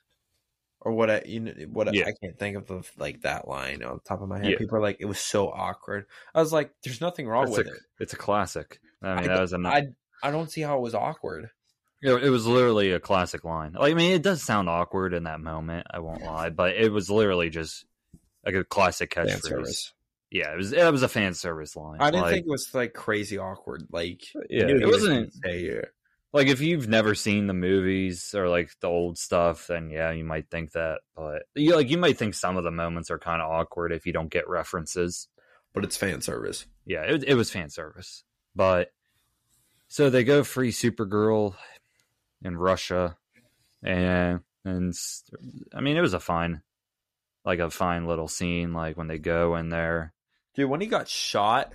Or 0.81 0.91
what? 0.91 1.09
I, 1.09 1.21
you 1.25 1.39
know, 1.39 1.53
what 1.71 1.93
Yeah. 1.93 2.05
I 2.07 2.13
can't 2.21 2.37
think 2.37 2.57
of 2.57 2.67
the 2.67 2.83
like 2.97 3.21
that 3.21 3.47
line 3.47 3.83
on 3.83 3.99
top 4.01 4.21
of 4.21 4.27
my 4.27 4.39
head. 4.39 4.51
Yeah. 4.51 4.57
People 4.57 4.77
are 4.77 4.81
like, 4.81 4.97
it 4.99 5.05
was 5.05 5.19
so 5.19 5.49
awkward. 5.49 6.05
I 6.35 6.41
was 6.41 6.51
like, 6.51 6.71
there's 6.83 6.99
nothing 6.99 7.27
wrong 7.27 7.47
It's 7.47 7.57
with 7.57 7.67
a, 7.67 7.71
it. 7.71 7.79
it's 7.99 8.13
a 8.13 8.17
classic. 8.17 8.79
I 9.01 9.15
mean, 9.15 9.29
I 9.29 9.35
that 9.35 9.41
was 9.41 9.53
a 9.53 9.59
I 9.59 9.87
I 10.21 10.31
don't 10.31 10.51
see 10.51 10.61
how 10.61 10.77
it 10.77 10.81
was 10.81 10.93
awkward. 10.95 11.49
It, 12.01 12.11
it 12.23 12.29
was 12.29 12.45
literally 12.45 12.91
a 12.91 12.99
classic 12.99 13.45
line. 13.45 13.73
Like, 13.73 13.91
I 13.91 13.95
mean, 13.95 14.11
it 14.11 14.23
does 14.23 14.43
sound 14.43 14.67
awkward 14.67 15.13
in 15.13 15.23
that 15.23 15.39
moment. 15.39 15.87
I 15.89 15.99
won't 15.99 16.21
lie, 16.21 16.49
but 16.49 16.75
it 16.75 16.91
was 16.91 17.09
literally 17.09 17.49
just 17.49 17.85
like 18.45 18.55
a 18.55 18.65
classic 18.65 19.13
catchphrase. 19.13 19.91
Yeah, 20.33 20.53
it 20.53 20.57
was. 20.57 20.73
It 20.73 20.91
was 20.91 21.03
a 21.03 21.07
fan 21.07 21.33
service 21.35 21.77
line. 21.77 21.99
I 21.99 22.11
didn't 22.11 22.23
Like, 22.23 22.33
think 22.33 22.45
it 22.47 22.49
was 22.51 22.73
like 22.73 22.93
crazy 22.93 23.37
awkward. 23.37 23.87
Like 23.91 24.23
Yeah, 24.49 24.63
I 24.69 24.73
knew 24.73 24.79
he 24.79 24.85
it 24.85 24.87
was 24.87 25.03
wasn't 25.03 25.33
say 25.43 25.59
it. 25.65 25.93
like 26.33 26.47
if 26.47 26.61
you've 26.61 26.87
never 26.87 27.15
seen 27.15 27.47
the 27.47 27.53
movies 27.53 28.33
or 28.35 28.49
like 28.49 28.71
the 28.81 28.87
old 28.87 29.17
stuff, 29.17 29.67
then 29.67 29.89
yeah, 29.89 30.11
you 30.11 30.23
might 30.23 30.49
think 30.49 30.71
that. 30.71 31.01
But 31.15 31.43
you 31.55 31.75
like 31.75 31.89
you 31.89 31.97
might 31.97 32.17
think 32.17 32.33
some 32.33 32.57
of 32.57 32.63
the 32.63 32.71
moments 32.71 33.11
are 33.11 33.19
kind 33.19 33.41
of 33.41 33.51
awkward 33.51 33.91
if 33.91 34.05
you 34.05 34.13
don't 34.13 34.31
get 34.31 34.49
references. 34.49 35.27
but 35.73 35.83
it's 35.83 35.97
fan 35.97 36.21
service. 36.21 36.65
Yeah, 36.85 37.03
it, 37.03 37.23
it 37.23 37.35
was 37.35 37.49
fan 37.51 37.69
service. 37.69 38.23
But 38.55 38.91
so 39.87 40.09
they 40.09 40.23
go 40.23 40.43
free 40.43 40.71
Supergirl 40.71 41.55
in 42.43 42.57
Russia, 42.57 43.17
and 43.83 44.41
and 44.65 44.93
I 45.73 45.81
mean 45.81 45.97
it 45.97 46.01
was 46.01 46.13
a 46.13 46.19
fine, 46.19 46.63
like 47.45 47.59
a 47.59 47.69
fine 47.69 48.07
little 48.07 48.27
scene. 48.27 48.73
Like 48.73 48.97
when 48.97 49.07
they 49.07 49.19
go 49.19 49.55
in 49.57 49.69
there, 49.69 50.13
Dude, 50.55 50.69
when 50.69 50.81
he 50.81 50.87
got 50.87 51.07
shot, 51.07 51.73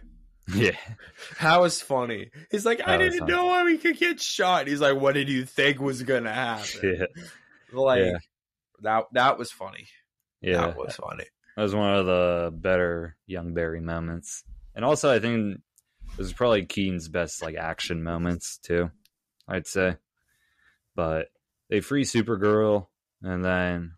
yeah, 0.54 0.76
that 1.40 1.60
was 1.60 1.80
funny. 1.82 2.30
He's 2.50 2.64
like, 2.64 2.80
I 2.86 2.96
That 2.96 3.04
was 3.04 3.12
didn't 3.14 3.28
funny. 3.28 3.32
know 3.32 3.66
he 3.66 3.78
could 3.78 3.98
get 3.98 4.20
shot. 4.20 4.66
He's 4.68 4.80
like, 4.80 4.96
what 5.00 5.14
did 5.14 5.28
you 5.28 5.44
think 5.44 5.80
was 5.80 6.02
gonna 6.02 6.32
happen? 6.32 6.80
yeah, 6.98 7.06
Like 7.72 8.00
Yeah. 8.00 8.18
that 8.82 9.04
that 9.12 9.38
was 9.38 9.50
funny. 9.50 9.86
yeah. 10.40 10.58
That 10.68 10.76
was 10.76 10.96
funny. 10.96 11.24
That 11.56 11.62
was 11.64 11.74
one 11.74 11.92
of 11.96 12.06
the 12.06 12.52
better 12.54 13.16
young 13.26 13.52
Barry 13.52 13.80
moments. 13.80 14.44
And 14.76 14.84
also 14.84 15.12
I 15.12 15.18
think 15.18 15.58
this 16.16 16.26
is 16.28 16.32
probably 16.32 16.64
Keaton's 16.66 17.08
best 17.08 17.42
like 17.42 17.56
action 17.56 18.02
moments 18.04 18.58
too, 18.58 18.90
I'd 19.48 19.66
say. 19.66 19.96
But 20.94 21.28
they 21.68 21.80
free 21.80 22.04
Supergirl 22.04 22.86
and 23.22 23.44
then 23.44 23.94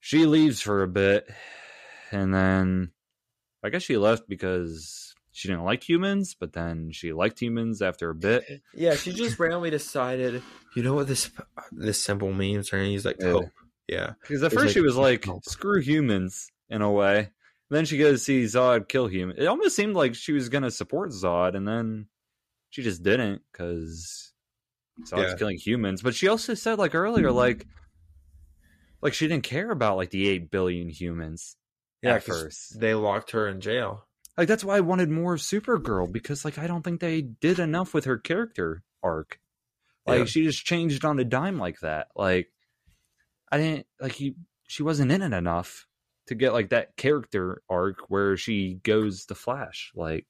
she 0.00 0.26
leaves 0.26 0.60
for 0.60 0.82
a 0.82 0.88
bit 0.88 1.26
and 2.10 2.32
then 2.34 2.90
I 3.62 3.70
guess 3.70 3.82
she 3.82 3.96
left 3.96 4.28
because 4.28 5.14
she 5.30 5.48
didn't 5.48 5.64
like 5.64 5.88
humans, 5.88 6.34
but 6.38 6.52
then 6.52 6.90
she 6.92 7.12
liked 7.12 7.40
humans 7.40 7.80
after 7.80 8.10
a 8.10 8.14
bit. 8.14 8.44
Yeah, 8.74 8.94
she 8.94 9.12
just 9.12 9.38
randomly 9.38 9.70
decided, 9.70 10.42
you 10.74 10.82
know 10.82 10.94
what 10.94 11.06
this 11.06 11.30
this 11.70 12.02
symbol 12.02 12.32
means, 12.32 12.72
and 12.72 12.86
he's 12.86 13.04
like, 13.04 13.16
Yeah. 13.20 13.30
hope. 13.32 13.50
Yeah. 13.88 14.12
Because 14.20 14.42
at 14.42 14.46
It's 14.46 14.54
first 14.54 14.66
like- 14.66 14.74
she 14.74 14.80
was 14.80 14.96
like, 14.96 15.26
Nope. 15.26 15.44
screw 15.44 15.80
humans 15.80 16.50
in 16.68 16.82
a 16.82 16.90
way. 16.90 17.18
And 17.18 17.28
Then 17.70 17.84
she 17.86 17.98
goes 17.98 18.20
to 18.20 18.24
see 18.24 18.44
Zod 18.44 18.88
kill 18.88 19.06
human. 19.06 19.36
It 19.38 19.46
almost 19.46 19.76
seemed 19.76 19.94
like 19.94 20.14
she 20.14 20.32
was 20.32 20.48
going 20.48 20.62
to 20.64 20.70
support 20.70 21.10
Zod, 21.10 21.54
and 21.56 21.66
then 21.66 22.06
she 22.70 22.82
just 22.82 23.02
didn't 23.02 23.42
because 23.52 24.32
Zod's 25.02 25.32
Yeah. 25.32 25.36
killing 25.36 25.56
humans. 25.58 26.02
But 26.02 26.14
she 26.14 26.28
also 26.28 26.54
said 26.54 26.78
like 26.78 26.94
earlier, 26.94 27.28
mm-hmm. 27.28 27.36
like, 27.36 27.66
like 29.00 29.14
she 29.14 29.28
didn't 29.28 29.44
care 29.44 29.70
about 29.70 29.96
like 29.96 30.10
the 30.10 30.28
eight 30.28 30.50
billion 30.50 30.88
humans 30.88 31.56
Yeah, 32.02 32.14
at 32.14 32.24
first. 32.24 32.78
They 32.80 32.94
locked 32.94 33.30
her 33.30 33.48
in 33.48 33.60
jail. 33.60 34.04
Like 34.36 34.48
that's 34.48 34.64
why 34.64 34.76
I 34.76 34.80
wanted 34.80 35.10
more 35.10 35.36
Supergirl 35.36 36.10
because 36.10 36.44
like 36.44 36.58
I 36.58 36.66
don't 36.66 36.82
think 36.82 37.00
they 37.00 37.20
did 37.22 37.58
enough 37.58 37.94
with 37.94 38.06
her 38.06 38.18
character 38.18 38.82
arc. 39.02 39.38
Like 40.06 40.20
Yeah. 40.20 40.24
she 40.24 40.44
just 40.44 40.64
changed 40.64 41.04
on 41.04 41.18
a 41.18 41.24
dime 41.24 41.58
like 41.58 41.80
that. 41.80 42.08
Like 42.16 42.50
I 43.50 43.58
didn't 43.58 43.86
like 44.00 44.12
he 44.12 44.34
she 44.66 44.82
wasn't 44.82 45.12
in 45.12 45.22
it 45.22 45.32
enough 45.32 45.86
to 46.28 46.34
get 46.34 46.52
like 46.54 46.70
that 46.70 46.96
character 46.96 47.62
arc 47.68 47.98
where 48.08 48.36
she 48.36 48.80
goes 48.82 49.26
to 49.26 49.34
Flash. 49.34 49.92
Like 49.94 50.26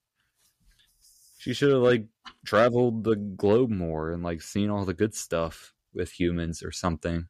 she 1.38 1.54
should 1.54 1.70
have 1.72 1.82
like 1.82 2.06
traveled 2.44 3.04
the 3.04 3.16
globe 3.16 3.70
more 3.70 4.10
and 4.10 4.22
like 4.22 4.42
seen 4.42 4.68
all 4.68 4.84
the 4.84 4.94
good 4.94 5.14
stuff 5.14 5.72
with 5.94 6.10
humans 6.10 6.62
or 6.62 6.72
something 6.72 7.28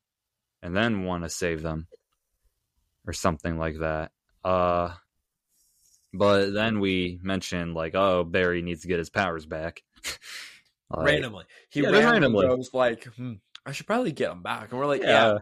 and 0.63 0.77
then 0.77 1.05
want 1.05 1.25
to 1.25 1.29
save 1.29 1.63
them 1.63 1.87
or 3.07 3.13
something 3.13 3.59
like 3.59 3.79
that. 3.81 4.13
Uh 4.45 4.95
but 6.15 6.51
then 6.53 6.81
we 6.81 7.19
mentioned 7.23 7.75
like, 7.75 7.95
oh, 7.95 8.23
Barry 8.25 8.63
needs 8.63 8.83
to 8.83 8.89
get 8.89 8.99
his 8.99 9.11
powers 9.11 9.47
back. 9.47 9.83
Like, 10.95 11.07
randomly. 11.07 11.45
He 11.71 11.81
Yeah, 11.81 11.89
randomly 11.89 12.47
goes 12.47 12.75
like, 12.75 13.05
hmm, 13.05 13.35
I 13.65 13.73
should 13.73 13.87
probably 13.87 14.13
get 14.13 14.31
him 14.31 14.43
back. 14.43 14.71
And 14.71 14.79
we're 14.79 14.85
like, 14.85 15.01
yeah. 15.01 15.09
yeah. 15.09 15.39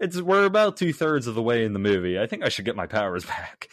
It's 0.00 0.18
we're 0.18 0.46
about 0.46 0.78
two 0.78 0.94
thirds 0.94 1.26
of 1.26 1.34
the 1.34 1.42
way 1.42 1.64
in 1.66 1.74
the 1.74 1.78
movie. 1.78 2.18
I 2.18 2.26
think 2.26 2.42
I 2.42 2.48
should 2.48 2.64
get 2.64 2.74
my 2.74 2.86
powers 2.86 3.24
back. 3.26 3.68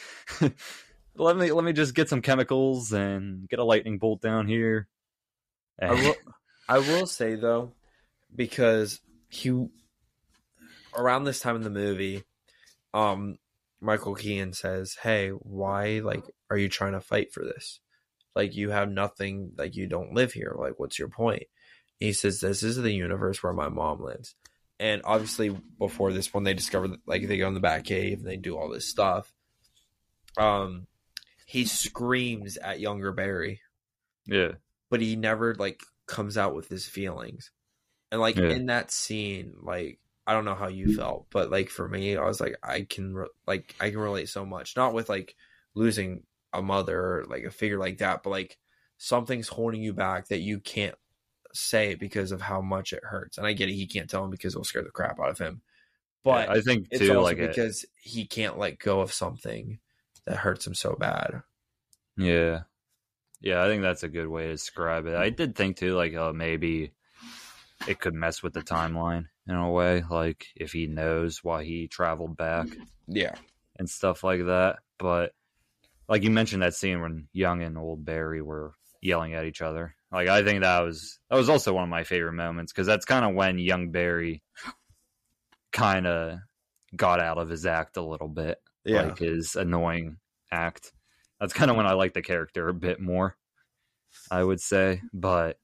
let 1.16 1.38
me 1.38 1.52
let 1.52 1.64
me 1.64 1.72
just 1.72 1.96
get 1.96 2.10
some 2.10 2.22
chemicals 2.22 2.92
and 2.92 3.48
get 3.48 3.60
a 3.60 3.64
lightning 3.64 3.98
bolt 3.98 4.22
down 4.22 4.48
here. 4.48 4.90
I 5.82 5.94
will, 5.94 6.16
I 6.68 6.80
will 6.80 7.06
say 7.06 7.36
though, 7.36 7.74
because 8.36 9.00
he 9.30 9.68
around 10.98 11.26
this 11.26 11.40
time 11.40 11.56
in 11.56 11.64
the 11.64 11.70
movie, 11.70 12.24
um, 12.94 13.38
Michael 13.86 14.16
Keaton 14.16 14.54
says, 14.54 14.98
"Hey, 15.02 15.30
why 15.30 16.00
like 16.00 16.24
are 16.50 16.58
you 16.58 16.70
trying 16.70 16.94
to 16.94 17.02
fight 17.02 17.32
for 17.32 17.44
this? 17.44 17.80
Like 18.36 18.56
you 18.56 18.72
have 18.72 18.90
nothing. 18.90 19.52
Like 19.58 19.76
you 19.76 19.88
don't 19.88 20.14
live 20.14 20.34
here. 20.34 20.56
Like 20.58 20.74
what's 20.78 21.00
your 21.00 21.10
point?" 21.10 21.44
He 22.00 22.12
says, 22.12 22.42
"This 22.42 22.64
is 22.64 22.78
the 22.78 22.92
universe 22.92 23.42
where 23.42 23.54
my 23.54 23.70
mom 23.70 24.02
lives." 24.02 24.36
And 24.80 25.02
obviously, 25.06 25.56
before 25.80 26.12
this, 26.12 26.34
one 26.34 26.44
they 26.44 26.54
discover 26.54 26.90
that, 26.90 27.00
like 27.06 27.28
they 27.28 27.38
go 27.38 27.48
in 27.48 27.54
the 27.54 27.62
Batcave 27.62 28.18
and 28.18 28.28
they 28.28 28.36
do 28.36 28.58
all 28.58 28.70
this 28.70 28.90
stuff, 28.90 29.32
um, 30.38 30.88
he 31.46 31.64
screams 31.66 32.58
at 32.58 32.82
younger 32.82 33.14
Barry 33.14 33.62
yeah, 34.26 34.54
but 34.90 35.02
he 35.02 35.16
never 35.16 35.56
like 35.56 35.82
comes 36.08 36.38
out 36.38 36.56
with 36.56 36.68
his 36.68 36.88
feelings. 36.88 37.52
And 38.12 38.20
like 38.20 38.36
Yeah. 38.36 38.50
in 38.50 38.68
that 38.68 38.92
scene, 38.92 39.54
like 39.62 40.00
I 40.28 40.34
don't 40.34 40.46
know 40.46 40.56
how 40.56 40.70
you 40.70 40.96
felt, 40.96 41.28
but 41.30 41.52
like 41.52 41.70
for 41.70 41.88
me, 41.88 42.18
I 42.18 42.26
was 42.26 42.42
like 42.42 42.56
I 42.64 42.82
can 42.82 43.14
re- 43.14 43.28
like 43.46 43.76
I 43.80 43.90
can 43.90 44.00
relate 44.00 44.30
so 44.30 44.46
much. 44.46 44.76
Not 44.76 44.94
with 44.94 45.08
like 45.08 45.36
losing 45.76 46.24
a 46.52 46.62
mother 46.62 47.00
or 47.00 47.26
like 47.28 47.44
a 47.44 47.52
figure 47.52 47.78
like 47.78 48.00
that, 48.00 48.24
but 48.24 48.32
like 48.32 48.58
something's 48.98 49.48
holding 49.48 49.82
you 49.82 49.94
back 49.94 50.30
that 50.30 50.40
you 50.40 50.60
can't 50.60 50.96
say 51.54 51.96
because 51.96 52.32
of 52.32 52.42
how 52.42 52.62
much 52.62 52.92
it 52.92 53.04
hurts. 53.04 53.38
And 53.38 53.46
I 53.46 53.54
get 53.54 53.70
it, 53.70 53.74
he 53.74 53.88
can't 53.88 54.10
tell 54.10 54.24
him 54.24 54.32
because 54.32 54.54
it'll 54.54 54.64
scare 54.64 54.84
the 54.84 54.90
crap 54.90 55.20
out 55.20 55.30
of 55.30 55.38
him. 55.38 55.62
But 56.24 56.50
I 56.50 56.62
think 56.62 56.88
it's 56.90 57.02
too. 57.02 57.10
also 57.10 57.22
Like 57.22 57.38
it, 57.38 57.50
because 57.50 57.86
he 58.02 58.26
can't 58.26 58.58
let 58.58 58.80
go 58.80 59.02
of 59.02 59.14
something 59.14 59.80
that 60.26 60.38
hurts 60.38 60.66
him 60.66 60.74
so 60.74 60.96
bad. 61.00 61.44
Yeah. 62.18 62.62
Yeah, 63.42 63.64
I 63.64 63.68
think 63.68 63.84
that's 63.84 64.02
a 64.02 64.10
good 64.10 64.28
way 64.28 64.48
to 64.48 64.54
describe 64.54 65.06
it. 65.06 65.16
I 65.16 65.30
did 65.30 65.56
think 65.56 65.78
too, 65.78 65.94
like, 65.94 66.16
uh, 66.16 66.34
maybe 66.34 66.94
it 67.88 68.00
could 68.00 68.16
mess 68.16 68.42
with 68.42 68.54
the 68.54 68.62
timeline 68.62 69.26
in 69.48 69.56
a 69.56 69.70
way, 69.72 70.04
like 70.10 70.46
if 70.56 70.72
he 70.72 70.88
knows 70.88 71.44
why 71.44 71.64
he 71.64 71.88
traveled 71.88 72.36
back 72.38 72.68
Yeah. 73.08 73.36
and 73.78 73.90
stuff 73.90 74.24
like 74.24 74.46
that. 74.46 74.80
But 74.98 75.34
like 76.08 76.24
you 76.24 76.32
mentioned 76.32 76.62
that 76.64 76.74
scene 76.74 77.02
when 77.02 77.28
Young 77.34 77.62
and 77.62 77.78
Old 77.78 78.06
Barry 78.06 78.42
were 78.42 78.74
yelling 79.02 79.34
at 79.34 79.46
each 79.46 79.62
other. 79.62 79.96
Like 80.12 80.28
I 80.30 80.44
think 80.44 80.62
that 80.62 80.80
was 80.82 81.20
that 81.30 81.36
was 81.38 81.50
also 81.50 81.74
one 81.74 81.84
of 81.84 81.90
my 81.90 82.04
favorite 82.04 82.34
moments 82.34 82.72
because 82.72 82.88
that's 82.88 83.06
kind 83.06 83.26
of 83.26 83.36
when 83.36 83.58
Young 83.60 83.92
Barry 83.92 84.42
kind 85.72 86.08
of 86.08 86.40
got 86.96 87.20
out 87.20 87.38
of 87.38 87.50
his 87.50 87.66
act 87.66 87.98
a 87.98 88.02
little 88.02 88.28
bit 88.30 88.58
Yeah. 88.86 89.04
like 89.04 89.18
his 89.20 89.56
annoying 89.56 90.18
act. 90.52 90.94
That's 91.40 91.54
kind 91.54 91.70
of 91.70 91.76
when 91.78 91.86
I 91.88 91.94
like 91.94 92.14
the 92.14 92.22
character 92.22 92.70
a 92.70 92.74
bit 92.74 93.00
more, 93.02 93.36
I 94.32 94.42
would 94.44 94.62
say. 94.62 95.02
But 95.14 95.58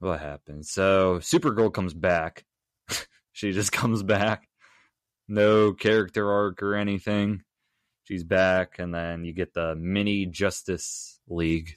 what 0.00 0.20
happens? 0.20 0.70
So 0.70 1.18
Supergirl 1.18 1.72
comes 1.72 1.94
back. 1.94 2.44
she 3.32 3.52
just 3.52 3.72
comes 3.72 4.02
back. 4.02 4.48
No 5.28 5.72
character 5.72 6.30
arc 6.30 6.62
or 6.62 6.74
anything. 6.74 7.42
She's 8.04 8.24
back, 8.24 8.80
and 8.80 8.92
then 8.92 9.24
you 9.24 9.32
get 9.32 9.54
the 9.54 9.76
mini 9.76 10.26
Justice 10.26 11.20
League, 11.28 11.76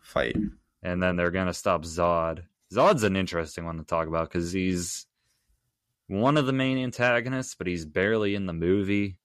Fight. 0.00 0.36
and 0.82 1.02
then 1.02 1.16
they're 1.16 1.30
gonna 1.30 1.54
stop 1.54 1.84
Zod. 1.84 2.42
Zod's 2.74 3.04
an 3.04 3.16
interesting 3.16 3.64
one 3.64 3.78
to 3.78 3.84
talk 3.84 4.06
about 4.06 4.28
because 4.28 4.52
he's 4.52 5.06
one 6.08 6.36
of 6.36 6.44
the 6.44 6.52
main 6.52 6.76
antagonists, 6.76 7.54
but 7.54 7.66
he's 7.66 7.86
barely 7.86 8.34
in 8.34 8.44
the 8.44 8.52
movie. 8.52 9.16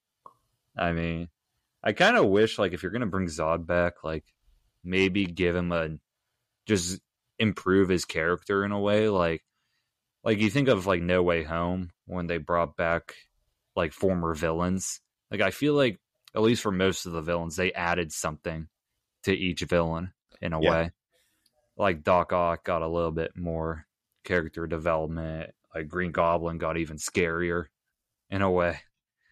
I 0.78 0.94
mean, 0.94 1.28
I 1.84 1.92
kind 1.92 2.16
of 2.16 2.28
wish 2.28 2.58
like 2.58 2.72
if 2.72 2.82
you're 2.82 2.94
gonna 2.94 3.08
bring 3.08 3.28
Zod 3.28 3.66
back, 3.66 4.02
like 4.06 4.24
maybe 4.86 5.26
give 5.26 5.54
him 5.54 5.74
a 5.74 5.90
just 6.66 7.02
improve 7.42 7.90
his 7.90 8.06
character 8.06 8.64
in 8.64 8.72
a 8.72 8.80
way, 8.80 9.10
like 9.10 9.44
like 10.24 10.40
you 10.40 10.50
think 10.50 10.68
of 10.68 10.86
like 10.86 11.02
No 11.02 11.24
Way 11.24 11.44
Home 11.44 11.90
when 12.06 12.28
they 12.28 12.38
brought 12.38 12.78
back 12.78 13.16
like 13.76 13.92
former 13.92 14.36
villains. 14.36 15.02
Like 15.32 15.42
I 15.42 15.50
feel 15.50 15.74
like 15.74 16.00
at 16.36 16.44
least 16.44 16.62
for 16.62 16.72
most 16.72 17.06
of 17.06 17.14
the 17.14 17.22
villains, 17.22 17.56
they 17.56 17.74
added 17.74 18.12
something 18.12 18.68
to 19.24 19.34
each 19.34 19.62
villain 19.62 20.14
in 20.42 20.54
a 20.54 20.62
Yeah. 20.62 20.72
way. 20.72 20.92
Like 21.76 22.04
Doc 22.04 22.32
Ock 22.32 22.64
got 22.64 22.84
a 22.84 22.88
little 22.88 23.12
bit 23.12 23.36
more 23.36 23.88
character 24.24 24.68
development. 24.68 25.52
Like 25.74 25.88
Green 25.88 26.12
Goblin 26.12 26.60
got 26.60 26.78
even 26.78 26.98
scarier 26.98 27.66
in 28.30 28.42
a 28.44 28.52
way. 28.52 28.80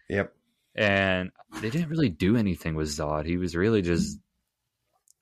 Yep. 0.08 0.34
And 0.74 1.30
they 1.60 1.70
didn't 1.70 1.90
really 1.90 2.08
do 2.08 2.36
anything 2.36 2.74
with 2.74 2.88
Zod. 2.88 3.26
He 3.26 3.36
was 3.36 3.54
really 3.54 3.82
just 3.82 4.18
mm. 4.18 4.20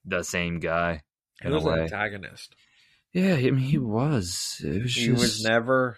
the 0.06 0.22
same 0.22 0.58
guy 0.58 1.02
He 1.42 1.48
was 1.48 1.64
an 1.64 1.80
antagonist. 1.80 2.54
Yeah, 3.18 3.34
I 3.34 3.50
mean 3.50 3.58
he 3.58 3.78
was. 3.78 4.60
It 4.62 4.82
was 4.82 4.94
He 4.94 5.06
just 5.06 5.20
was 5.20 5.44
never. 5.44 5.96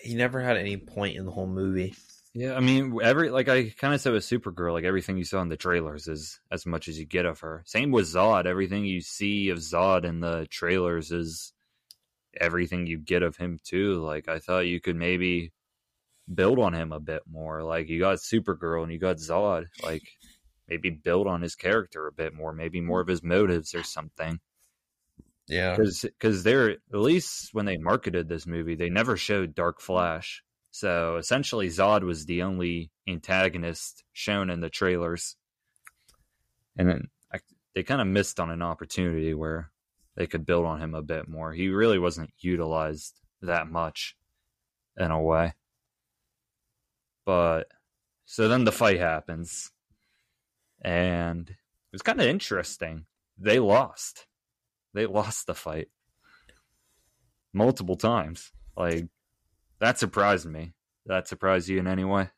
He 0.00 0.14
never 0.14 0.40
had 0.40 0.56
any 0.56 0.76
point 0.76 1.16
in 1.16 1.24
the 1.24 1.32
whole 1.32 1.48
movie. 1.48 1.94
Yeah, 2.34 2.54
I 2.54 2.60
mean, 2.60 2.96
every 3.02 3.30
like 3.30 3.48
I 3.48 3.70
kind 3.70 3.94
of 3.94 4.00
said 4.00 4.12
with 4.12 4.22
Supergirl, 4.22 4.74
like 4.74 4.84
everything 4.84 5.16
you 5.16 5.24
saw 5.24 5.42
in 5.42 5.48
the 5.48 5.56
trailers 5.56 6.06
is 6.06 6.38
as 6.52 6.66
much 6.66 6.86
as 6.86 6.98
you 7.00 7.04
get 7.04 7.26
of 7.26 7.40
her. 7.40 7.62
Same 7.66 7.90
with 7.90 8.06
Zod. 8.06 8.46
Everything 8.46 8.84
you 8.84 9.00
see 9.00 9.48
of 9.48 9.58
Zod 9.58 10.04
in 10.04 10.20
the 10.20 10.46
trailers 10.50 11.10
is 11.10 11.52
everything 12.40 12.86
you 12.86 12.98
get 12.98 13.24
of 13.24 13.36
him 13.36 13.58
too. 13.64 13.94
Like 13.94 14.28
I 14.28 14.38
thought 14.38 14.66
you 14.66 14.80
could 14.80 14.96
maybe 14.96 15.52
build 16.32 16.60
on 16.60 16.74
him 16.74 16.92
a 16.92 17.00
bit 17.00 17.22
more. 17.28 17.64
Like 17.64 17.88
you 17.88 17.98
got 17.98 18.18
Supergirl 18.18 18.84
and 18.84 18.92
you 18.92 18.98
got 19.00 19.16
Zod. 19.16 19.66
Like 19.82 20.02
maybe 20.68 20.90
build 20.90 21.26
on 21.26 21.42
his 21.42 21.56
character 21.56 22.06
a 22.06 22.12
bit 22.12 22.34
more. 22.34 22.52
Maybe 22.52 22.80
more 22.80 23.00
of 23.00 23.08
his 23.08 23.22
motives 23.24 23.74
or 23.74 23.82
something 23.82 24.38
Yeah. 25.46 25.76
because 25.76 26.42
they're 26.42 26.70
at 26.70 26.78
least 26.90 27.50
when 27.52 27.66
they 27.66 27.76
marketed 27.76 28.28
this 28.28 28.46
movie, 28.46 28.74
they 28.76 28.88
never 28.88 29.16
showed 29.16 29.54
Dark 29.54 29.80
Flash. 29.80 30.42
So 30.70 31.16
essentially, 31.16 31.68
Zod 31.68 32.02
was 32.02 32.26
the 32.26 32.42
only 32.42 32.90
antagonist 33.06 34.02
shown 34.12 34.50
in 34.50 34.60
the 34.60 34.70
trailers, 34.70 35.36
and 36.76 36.88
then 36.88 37.08
I, 37.32 37.38
they 37.74 37.82
kind 37.82 38.00
of 38.00 38.06
missed 38.06 38.40
on 38.40 38.50
an 38.50 38.62
opportunity 38.62 39.34
where 39.34 39.70
they 40.16 40.26
could 40.26 40.46
build 40.46 40.64
on 40.66 40.80
him 40.80 40.94
a 40.94 41.02
bit 41.02 41.28
more. 41.28 41.52
He 41.52 41.68
really 41.68 41.98
wasn't 41.98 42.30
utilized 42.38 43.20
that 43.42 43.68
much, 43.68 44.16
in 44.96 45.10
a 45.10 45.20
way. 45.20 45.54
But 47.24 47.68
So 48.24 48.48
then 48.48 48.64
the 48.64 48.72
fight 48.72 48.98
happens, 48.98 49.70
and 50.80 51.48
it 51.50 51.56
was 51.92 52.02
kind 52.02 52.20
of 52.20 52.26
interesting. 52.26 53.06
They 53.38 53.58
lost. 53.58 54.26
They 54.94 55.06
lost 55.06 55.46
the 55.46 55.54
fight 55.54 55.88
multiple 57.52 57.96
times. 57.96 58.52
Like 58.76 59.06
that 59.80 59.98
surprised 59.98 60.46
me. 60.46 60.72
That 61.06 61.28
surprised 61.28 61.68
you 61.68 61.78
in 61.78 61.86
any 61.86 62.04
way? 62.04 62.30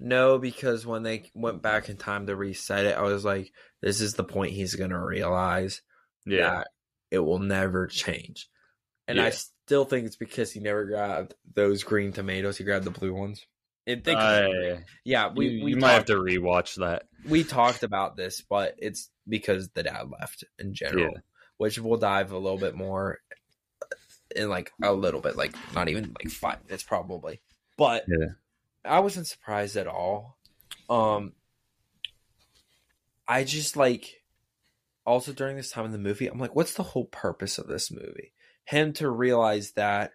No, 0.00 0.38
because 0.38 0.86
when 0.86 1.02
they 1.02 1.30
went 1.34 1.62
back 1.62 1.88
in 1.88 1.96
time 1.96 2.26
to 2.26 2.36
reset 2.36 2.86
it, 2.86 2.96
I 2.96 3.02
was 3.02 3.24
like, 3.24 3.52
this 3.80 4.00
is 4.00 4.14
the 4.14 4.24
point 4.24 4.52
he's 4.52 4.74
going 4.74 4.90
to 4.90 4.98
realize 4.98 5.82
that 6.26 6.68
it 7.10 7.18
will 7.18 7.38
never 7.38 7.86
change. 7.86 8.48
And 9.06 9.20
I 9.20 9.30
still 9.30 9.84
think 9.84 10.06
it's 10.06 10.16
because 10.16 10.50
he 10.50 10.60
never 10.60 10.84
grabbed 10.84 11.34
those 11.54 11.84
green 11.84 12.12
tomatoes. 12.12 12.56
He 12.56 12.64
grabbed 12.64 12.86
the 12.86 12.90
blue 12.90 13.14
ones. 13.14 13.46
And 13.86 14.02
think, 14.02 14.18
I- 14.18 14.82
yeah, 15.04 15.30
we 15.34 15.48
you, 15.48 15.64
we 15.64 15.70
you 15.72 15.76
might 15.76 15.92
have 15.92 16.06
to 16.06 16.14
rewatch 16.14 16.76
that. 16.76 17.04
we 17.28 17.44
talked 17.44 17.82
about 17.82 18.16
this, 18.16 18.40
but 18.40 18.74
it's 18.78 19.10
because 19.28 19.68
the 19.70 19.82
dad 19.82 20.10
left 20.10 20.44
in 20.58 20.72
general, 20.74 21.12
Yeah. 21.14 21.20
which 21.58 21.78
we'll 21.78 21.98
dive 21.98 22.32
a 22.32 22.38
little 22.38 22.58
bit 22.58 22.74
more 22.74 23.20
in 24.34 24.48
like 24.48 24.72
a 24.82 24.92
little 24.92 25.20
bit, 25.20 25.36
like 25.36 25.54
not 25.74 25.88
even 25.88 26.14
like 26.18 26.32
five 26.32 26.64
minutes 26.64 26.82
probably. 26.82 27.40
But 27.76 28.04
Yeah. 28.08 28.28
I 28.86 29.00
wasn't 29.00 29.26
surprised 29.26 29.76
at 29.76 29.86
all. 29.86 30.38
Um, 30.88 31.32
I 33.26 33.44
just 33.44 33.76
like 33.76 34.22
also 35.06 35.32
during 35.32 35.56
this 35.56 35.70
time 35.70 35.84
in 35.84 35.92
the 35.92 35.98
movie, 35.98 36.26
I'm 36.26 36.38
like, 36.38 36.54
what's 36.54 36.74
the 36.74 36.82
whole 36.82 37.04
purpose 37.06 37.58
of 37.58 37.66
this 37.66 37.90
movie? 37.90 38.32
Him 38.64 38.92
to 38.94 39.10
realize 39.10 39.72
that 39.72 40.12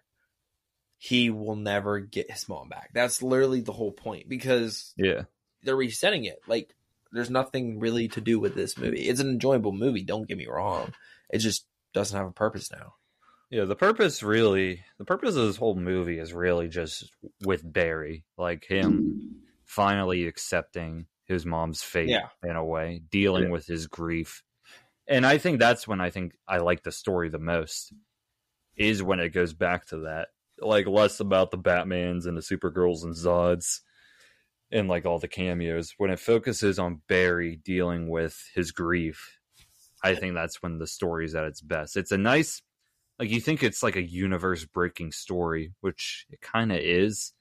he 1.02 1.30
will 1.30 1.56
never 1.56 1.98
get 1.98 2.30
his 2.30 2.46
mom 2.46 2.68
back. 2.68 2.90
That's 2.92 3.22
literally 3.22 3.62
the 3.62 3.72
whole 3.72 3.90
point 3.90 4.28
because 4.28 4.92
Yeah. 4.98 5.22
they're 5.62 5.74
resetting 5.74 6.26
it. 6.26 6.38
Like, 6.46 6.74
there's 7.10 7.30
nothing 7.30 7.80
really 7.80 8.08
to 8.08 8.20
do 8.20 8.38
with 8.38 8.54
this 8.54 8.76
movie. 8.76 9.08
It's 9.08 9.18
an 9.18 9.30
enjoyable 9.30 9.72
movie. 9.72 10.02
Don't 10.04 10.28
get 10.28 10.36
me 10.36 10.46
wrong. 10.46 10.92
It 11.30 11.38
just 11.38 11.64
doesn't 11.94 12.16
have 12.16 12.26
a 12.28 12.32
purpose 12.32 12.70
now. 12.70 12.96
Yeah, 13.48 13.64
the 13.64 13.74
purpose 13.74 14.22
really, 14.22 14.84
the 14.98 15.06
purpose 15.06 15.36
of 15.36 15.46
this 15.46 15.56
whole 15.56 15.74
movie 15.74 16.18
is 16.18 16.34
really 16.34 16.68
just 16.68 17.10
with 17.46 17.62
Barry, 17.64 18.24
like 18.36 18.64
him 18.66 19.40
finally 19.64 20.26
accepting 20.26 21.06
his 21.24 21.46
mom's 21.46 21.82
fate 21.82 22.10
Yeah. 22.10 22.28
in 22.44 22.56
a 22.56 22.64
way, 22.64 23.00
dealing 23.10 23.44
Yeah. 23.44 23.50
with 23.52 23.66
his 23.66 23.86
grief. 23.86 24.42
And 25.08 25.24
I 25.24 25.38
think 25.38 25.60
that's 25.60 25.88
when 25.88 26.02
I 26.02 26.10
think 26.10 26.36
I 26.46 26.58
like 26.58 26.82
the 26.82 26.92
story 26.92 27.30
the 27.30 27.38
most 27.38 27.94
is 28.76 29.02
when 29.02 29.18
it 29.18 29.30
goes 29.30 29.54
back 29.54 29.86
to 29.86 30.00
that. 30.00 30.28
Like 30.60 30.86
less 30.86 31.20
about 31.20 31.50
the 31.50 31.58
Batmans 31.58 32.26
and 32.26 32.36
the 32.36 32.42
Supergirls 32.42 33.04
and 33.04 33.14
Zods 33.14 33.80
and 34.70 34.88
like 34.88 35.06
all 35.06 35.18
the 35.18 35.28
cameos. 35.28 35.94
When 35.98 36.10
it 36.10 36.20
focuses 36.20 36.78
on 36.78 37.02
Barry 37.08 37.60
dealing 37.64 38.08
with 38.08 38.38
his 38.54 38.72
grief, 38.72 39.38
I 40.02 40.14
think 40.14 40.34
that's 40.34 40.62
when 40.62 40.78
the 40.78 40.86
story's 40.86 41.34
at 41.34 41.44
its 41.44 41.60
best. 41.60 41.96
It's 41.96 42.12
a 42.12 42.18
nice 42.18 42.62
like 43.18 43.30
you 43.30 43.40
think 43.40 43.62
it's 43.62 43.82
like 43.82 43.96
a 43.96 44.02
universe 44.02 44.64
breaking 44.64 45.12
story, 45.12 45.74
which 45.82 46.26
it 46.30 46.40
kind 46.40 46.72
of 46.72 46.78
is, 46.78 47.34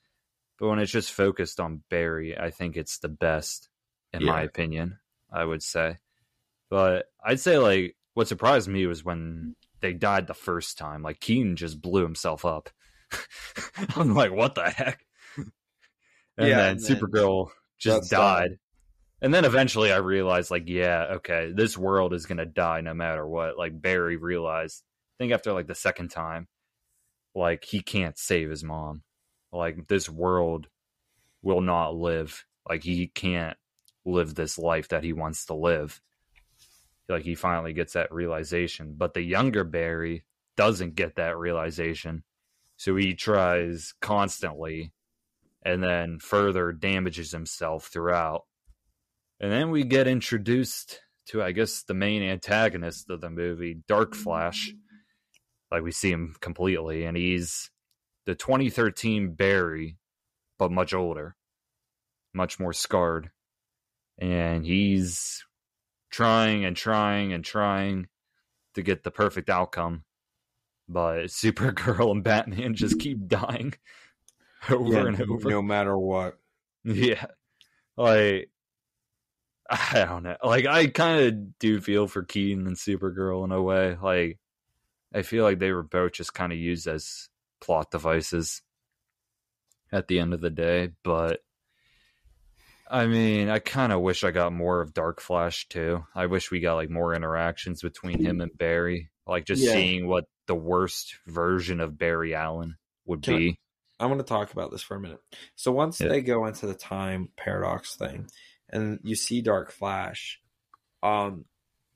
but 0.60 0.68
when 0.68 0.80
it's 0.80 0.92
just 0.92 1.14
focused 1.14 1.62
on 1.62 1.84
Barry, 1.90 2.38
I 2.38 2.50
think 2.50 2.76
it's 2.76 3.00
the 3.00 3.08
best, 3.08 3.70
in 4.12 4.26
my 4.26 4.42
opinion. 4.42 5.00
I 5.32 5.46
would 5.46 5.64
say, 5.64 5.98
but 6.70 7.06
I'd 7.24 7.40
say 7.40 7.58
like 7.60 7.96
what 8.14 8.28
surprised 8.28 8.68
me 8.68 8.86
was 8.88 9.06
when 9.06 9.56
they 9.80 9.94
died 9.94 10.28
the 10.28 10.34
first 10.34 10.78
time. 10.78 11.02
Like 11.02 11.22
Keaton 11.22 11.56
just 11.56 11.82
blew 11.82 12.04
himself 12.04 12.44
up. 12.44 12.70
I'm 13.96 14.14
like, 14.14 14.32
what 14.32 14.56
the 14.56 14.70
heck? 14.70 15.06
And 16.38 16.48
Yeah, 16.48 16.58
then 16.58 16.78
and 16.78 16.84
then 16.84 17.02
Supergirl 17.02 17.50
just 17.78 18.04
that's 18.04 18.10
died. 18.10 18.52
And 19.22 19.34
then 19.34 19.46
eventually 19.46 19.92
I 19.92 19.98
realized, 19.98 20.52
like, 20.52 20.66
yeah, 20.68 21.06
okay, 21.18 21.52
this 21.54 21.78
world 21.78 22.14
is 22.14 22.26
gonna 22.26 22.46
die 22.46 22.82
no 22.82 22.94
matter 22.94 23.28
what. 23.28 23.58
Like 23.58 23.82
Barry 23.82 24.18
realized, 24.18 24.84
I 25.20 25.24
think 25.24 25.34
after 25.34 25.54
like 25.54 25.68
the 25.68 25.76
second 25.76 26.10
time, 26.10 26.48
like 27.36 27.64
he 27.66 27.82
can't 27.82 28.18
save 28.18 28.50
his 28.50 28.64
mom. 28.64 29.04
Like 29.52 29.88
this 29.88 30.10
world 30.10 30.68
will 31.42 31.62
not 31.62 31.96
live. 31.96 32.46
Like 32.70 32.84
he 32.84 33.08
can't 33.08 33.58
live 34.06 34.36
this 34.36 34.58
life 34.58 34.90
that 34.90 35.04
he 35.04 35.14
wants 35.14 35.46
to 35.48 35.54
live. 35.56 36.02
Like 37.10 37.24
he 37.24 37.36
finally 37.36 37.74
gets 37.74 37.94
that 37.94 38.12
realization. 38.14 38.96
But 38.98 39.14
the 39.14 39.22
younger 39.22 39.64
Barry 39.64 40.26
doesn't 40.58 40.96
get 40.96 41.16
that 41.16 41.38
realization. 41.38 42.24
So 42.80 42.96
he 42.96 43.14
tries 43.14 43.94
constantly 44.00 44.94
and 45.64 45.84
then 45.84 46.18
further 46.18 46.72
damages 46.72 47.30
himself 47.30 47.88
throughout. 47.88 48.44
And 49.42 49.52
then 49.52 49.70
we 49.70 49.84
get 49.84 50.08
introduced 50.08 51.02
to, 51.28 51.44
I 51.44 51.52
guess, 51.52 51.84
the 51.84 51.94
main 51.94 52.24
antagonist 52.24 53.10
of 53.10 53.20
the 53.20 53.30
movie, 53.30 53.82
Dark 53.86 54.16
Flash. 54.16 54.72
Like 55.70 55.84
we 55.84 55.92
see 55.92 56.10
him 56.10 56.36
completely, 56.40 57.04
and 57.04 57.18
he's 57.18 57.70
the 58.26 58.34
2013 58.34 59.34
Barry, 59.34 59.98
but 60.58 60.72
much 60.72 60.94
older, 60.94 61.36
much 62.34 62.62
more 62.62 62.74
scarred. 62.74 63.30
And 64.18 64.66
he's 64.66 65.44
trying 66.12 66.64
and 66.64 66.78
trying 66.78 67.34
and 67.34 67.44
trying 67.44 68.08
to 68.76 68.82
get 68.82 69.04
the 69.04 69.12
perfect 69.12 69.50
outcome. 69.50 70.06
But 70.90 71.26
Supergirl 71.28 72.12
and 72.12 72.24
Batman 72.24 72.74
just 72.74 73.00
keep 73.00 73.28
dying 73.28 73.74
over 74.70 75.08
and 75.08 75.22
over. 75.22 75.50
No 75.50 75.62
matter 75.62 75.98
what. 75.98 76.38
Yeah. 76.84 77.26
Like 77.96 78.50
I 79.70 80.06
don't 80.06 80.24
know. 80.24 80.38
Like 80.44 80.66
I 80.66 80.88
kind 80.88 81.24
of 81.24 81.60
do 81.60 81.80
feel 81.80 82.08
for 82.08 82.24
Keaton 82.24 82.66
and 82.66 82.76
Supergirl 82.76 83.46
in 83.46 83.52
a 83.52 83.62
way. 83.62 83.98
Like 84.02 84.40
I 85.14 85.22
feel 85.22 85.44
like 85.44 85.60
they 85.60 85.72
were 85.72 85.84
both 85.84 86.14
just 86.14 86.34
kind 86.34 86.52
of 86.52 86.58
used 86.58 86.88
as 86.88 87.30
plot 87.62 87.92
devices 87.92 88.62
at 89.92 90.08
the 90.08 90.20
end 90.20 90.34
of 90.34 90.42
the 90.42 90.50
day, 90.50 90.90
but 91.04 91.42
I 92.90 93.06
mean, 93.06 93.50
I 93.50 93.60
kind 93.60 93.92
of 93.92 94.02
wish 94.02 94.24
I 94.24 94.32
got 94.32 94.52
more 94.52 94.82
of 94.82 94.94
Dark 94.96 95.22
Flash 95.22 95.68
too. 95.70 96.06
I 96.16 96.26
wish 96.26 96.50
we 96.50 96.60
got 96.60 96.76
like 96.76 96.90
more 96.90 97.14
interactions 97.14 97.84
between 97.84 98.24
him 98.24 98.42
and 98.42 98.56
Barry, 98.58 99.10
like 99.30 99.46
just 99.46 99.62
Yeah. 99.64 99.74
seeing 99.74 100.08
what 100.08 100.26
the 100.48 100.56
worst 100.56 101.16
version 101.28 101.80
of 101.80 101.98
Barry 101.98 102.34
Allen 102.36 102.76
would 103.06 103.24
Can 103.24 103.34
I- 103.34 103.38
be. 103.38 103.60
I 104.00 104.06
want 104.06 104.20
to 104.20 104.26
talk 104.26 104.54
about 104.54 104.72
this 104.72 104.82
for 104.82 104.96
a 104.96 105.00
minute. 105.00 105.20
So 105.56 105.72
once 105.74 106.00
Yeah. 106.00 106.08
they 106.08 106.22
go 106.22 106.46
into 106.46 106.68
the 106.68 106.74
time 106.74 107.30
paradox 107.36 107.96
thing, 107.98 108.30
and 108.70 109.00
you 109.04 109.16
see 109.16 109.42
Dark 109.42 109.72
Flash, 109.72 110.40
um, 111.04 111.46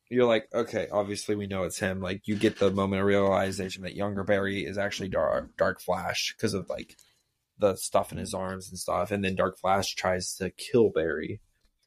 you're 0.10 0.26
like, 0.28 0.48
okay, 0.54 0.90
obviously 0.92 1.36
we 1.36 1.48
know 1.48 1.64
it's 1.64 1.80
him. 1.80 2.02
Like 2.02 2.28
you 2.28 2.36
get 2.36 2.60
the 2.60 2.72
moment 2.72 3.00
of 3.02 3.06
realization 3.08 3.84
that 3.84 3.96
younger 3.96 4.24
Barry 4.24 4.66
is 4.66 4.78
actually 4.78 5.10
Dark 5.10 5.56
Dark 5.58 5.80
Flash 5.82 6.34
because 6.36 6.54
of 6.54 6.70
like 6.70 6.98
the 7.58 7.76
stuff 7.78 8.12
in 8.12 8.18
his 8.18 8.34
arms 8.34 8.70
and 8.70 8.78
stuff, 8.78 9.12
and 9.12 9.24
then 9.24 9.36
Dark 9.36 9.58
Flash 9.58 9.96
tries 9.96 10.36
to 10.36 10.50
kill 10.50 10.90
Barry, 10.90 11.40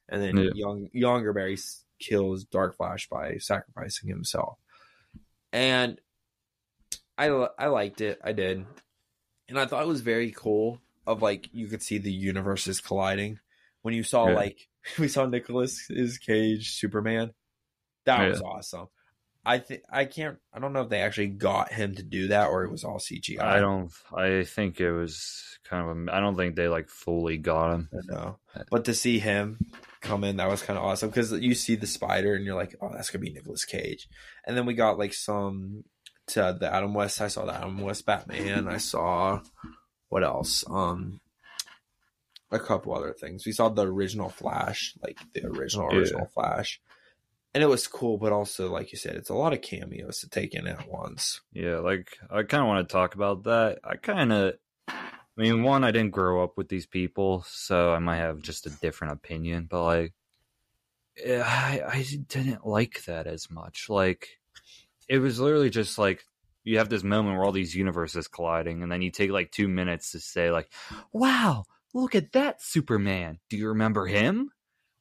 and 0.09 0.21
then 0.21 0.35
Yeah. 0.37 0.49
young 0.55 0.89
younger 0.93 1.31
Barry 1.31 1.57
kills 1.99 2.43
Dark 2.45 2.75
Flash 2.75 3.07
by 3.07 3.37
sacrificing 3.37 4.09
himself, 4.09 4.57
and 5.53 5.99
I 7.17 7.27
I 7.57 7.67
liked 7.67 8.01
it. 8.01 8.19
I 8.23 8.31
did 8.33 8.65
and 9.49 9.59
I 9.59 9.65
thought 9.65 9.83
it 9.83 9.87
was 9.87 10.01
very 10.01 10.31
cool. 10.31 10.79
Of 11.05 11.21
like 11.21 11.49
you 11.53 11.67
could 11.67 11.81
see 11.81 11.97
the 11.99 12.11
universes 12.11 12.81
colliding 12.81 13.39
when 13.81 13.93
you 13.93 14.03
saw 14.03 14.27
Yeah. 14.27 14.35
like 14.35 14.67
we 14.99 15.07
saw 15.07 15.25
Nicolas's 15.25 16.17
Cage 16.17 16.71
Superman. 16.75 17.31
That 18.05 18.21
Yeah. 18.23 18.29
was 18.29 18.41
awesome. 18.41 18.87
I 19.45 19.59
think 19.59 19.83
I 19.89 20.03
can't. 20.03 20.39
I 20.53 20.59
don't 20.59 20.73
know 20.73 20.81
if 20.81 20.89
they 20.89 20.99
actually 20.99 21.27
got 21.27 21.71
him 21.71 21.95
to 21.95 22.03
do 22.03 22.27
that 22.27 22.47
or 22.49 22.65
it 22.65 22.71
was 22.71 22.83
all 22.83 22.99
CGI. 22.99 23.39
I 23.41 23.59
don't. 23.61 23.89
I 24.13 24.43
think 24.43 24.81
it 24.81 24.91
was 24.91 25.57
kind 25.63 25.89
of. 25.89 25.97
A, 25.97 26.13
I 26.13 26.19
don't 26.19 26.35
think 26.35 26.57
they 26.57 26.67
like 26.67 26.89
fully 26.89 27.37
got 27.37 27.73
him. 27.73 27.89
know. 28.09 28.39
But 28.69 28.83
to 28.85 28.93
see 28.93 29.19
him 29.19 29.57
come 30.01 30.23
in, 30.23 30.37
that 30.37 30.49
was 30.49 30.61
kind 30.63 30.77
of 30.77 30.85
awesome 30.85 31.09
because 31.09 31.31
you 31.33 31.53
see 31.55 31.75
the 31.75 31.87
spider 31.87 32.33
and 32.35 32.45
you're 32.45 32.55
like, 32.55 32.75
oh, 32.81 32.89
that's 32.93 33.09
gonna 33.09 33.23
be 33.23 33.31
Nicolas 33.33 33.65
Cage. 33.65 34.07
And 34.45 34.55
then 34.57 34.65
we 34.65 34.73
got 34.73 34.97
like 34.97 35.13
some 35.13 35.83
to 36.27 36.55
the 36.59 36.73
Adam 36.73 36.93
West. 36.93 37.21
I 37.21 37.27
saw 37.29 37.45
the 37.45 37.53
Adam 37.53 37.79
West 37.79 38.05
Batman. 38.05 38.67
I 38.67 38.77
saw 38.77 39.41
what 40.09 40.23
else? 40.23 40.63
Um, 40.69 41.19
a 42.51 42.59
couple 42.59 42.93
other 42.95 43.13
things. 43.13 43.45
We 43.45 43.51
saw 43.51 43.69
the 43.69 43.85
original 43.87 44.29
Flash, 44.29 44.95
like 45.03 45.17
the 45.33 45.45
original 45.45 45.89
Yeah. 45.91 45.99
original 45.99 46.27
Flash. 46.33 46.79
And 47.53 47.63
it 47.63 47.67
was 47.67 47.87
cool, 47.87 48.17
but 48.17 48.31
also, 48.31 48.69
like 48.71 48.91
you 48.91 48.97
said, 48.97 49.15
it's 49.15 49.29
a 49.29 49.33
lot 49.33 49.51
of 49.53 49.61
cameos 49.61 50.19
to 50.19 50.29
take 50.29 50.53
in 50.53 50.67
at 50.67 50.87
once. 50.87 51.41
Yeah, 51.53 51.77
like 51.79 52.17
I 52.29 52.43
kind 52.43 52.61
of 52.61 52.67
want 52.67 52.87
to 52.87 52.93
talk 52.93 53.15
about 53.15 53.43
that. 53.45 53.79
I 53.83 53.95
kind 53.95 54.31
of. 54.31 54.53
I 55.37 55.41
mean, 55.41 55.63
one, 55.63 55.83
I 55.83 55.91
didn't 55.91 56.11
grow 56.11 56.43
up 56.43 56.57
with 56.57 56.67
these 56.67 56.87
people, 56.87 57.43
so 57.47 57.93
I 57.93 57.99
might 57.99 58.17
have 58.17 58.41
just 58.41 58.65
a 58.65 58.71
different 58.71 59.13
opinion. 59.13 59.67
But 59.69 59.83
like, 59.83 60.13
eh, 61.23 61.41
I 61.41 61.81
I 61.87 62.05
didn't 62.27 62.65
like 62.65 63.03
that 63.05 63.27
as 63.27 63.49
much. 63.51 63.87
Like, 63.87 64.39
it 65.07 65.19
was 65.19 65.39
literally 65.39 65.69
just 65.69 65.97
like 65.97 66.25
you 66.63 66.79
have 66.79 66.89
this 66.89 67.03
moment 67.03 67.35
where 67.37 67.45
all 67.45 67.51
these 67.51 67.75
universes 67.75 68.27
colliding, 68.27 68.81
and 68.81 68.91
then 68.91 69.01
you 69.01 69.11
take 69.11 69.29
like 69.29 69.51
two 69.51 69.67
minutes 69.67 70.11
to 70.13 70.19
say 70.19 70.49
like, 70.51 70.71
"Wow, 71.11 71.65
look 71.93 72.15
at 72.15 72.31
that 72.31 72.61
Superman. 72.61 73.39
Do 73.49 73.57
you 73.57 73.67
remember 73.69 74.07
him? 74.07 74.51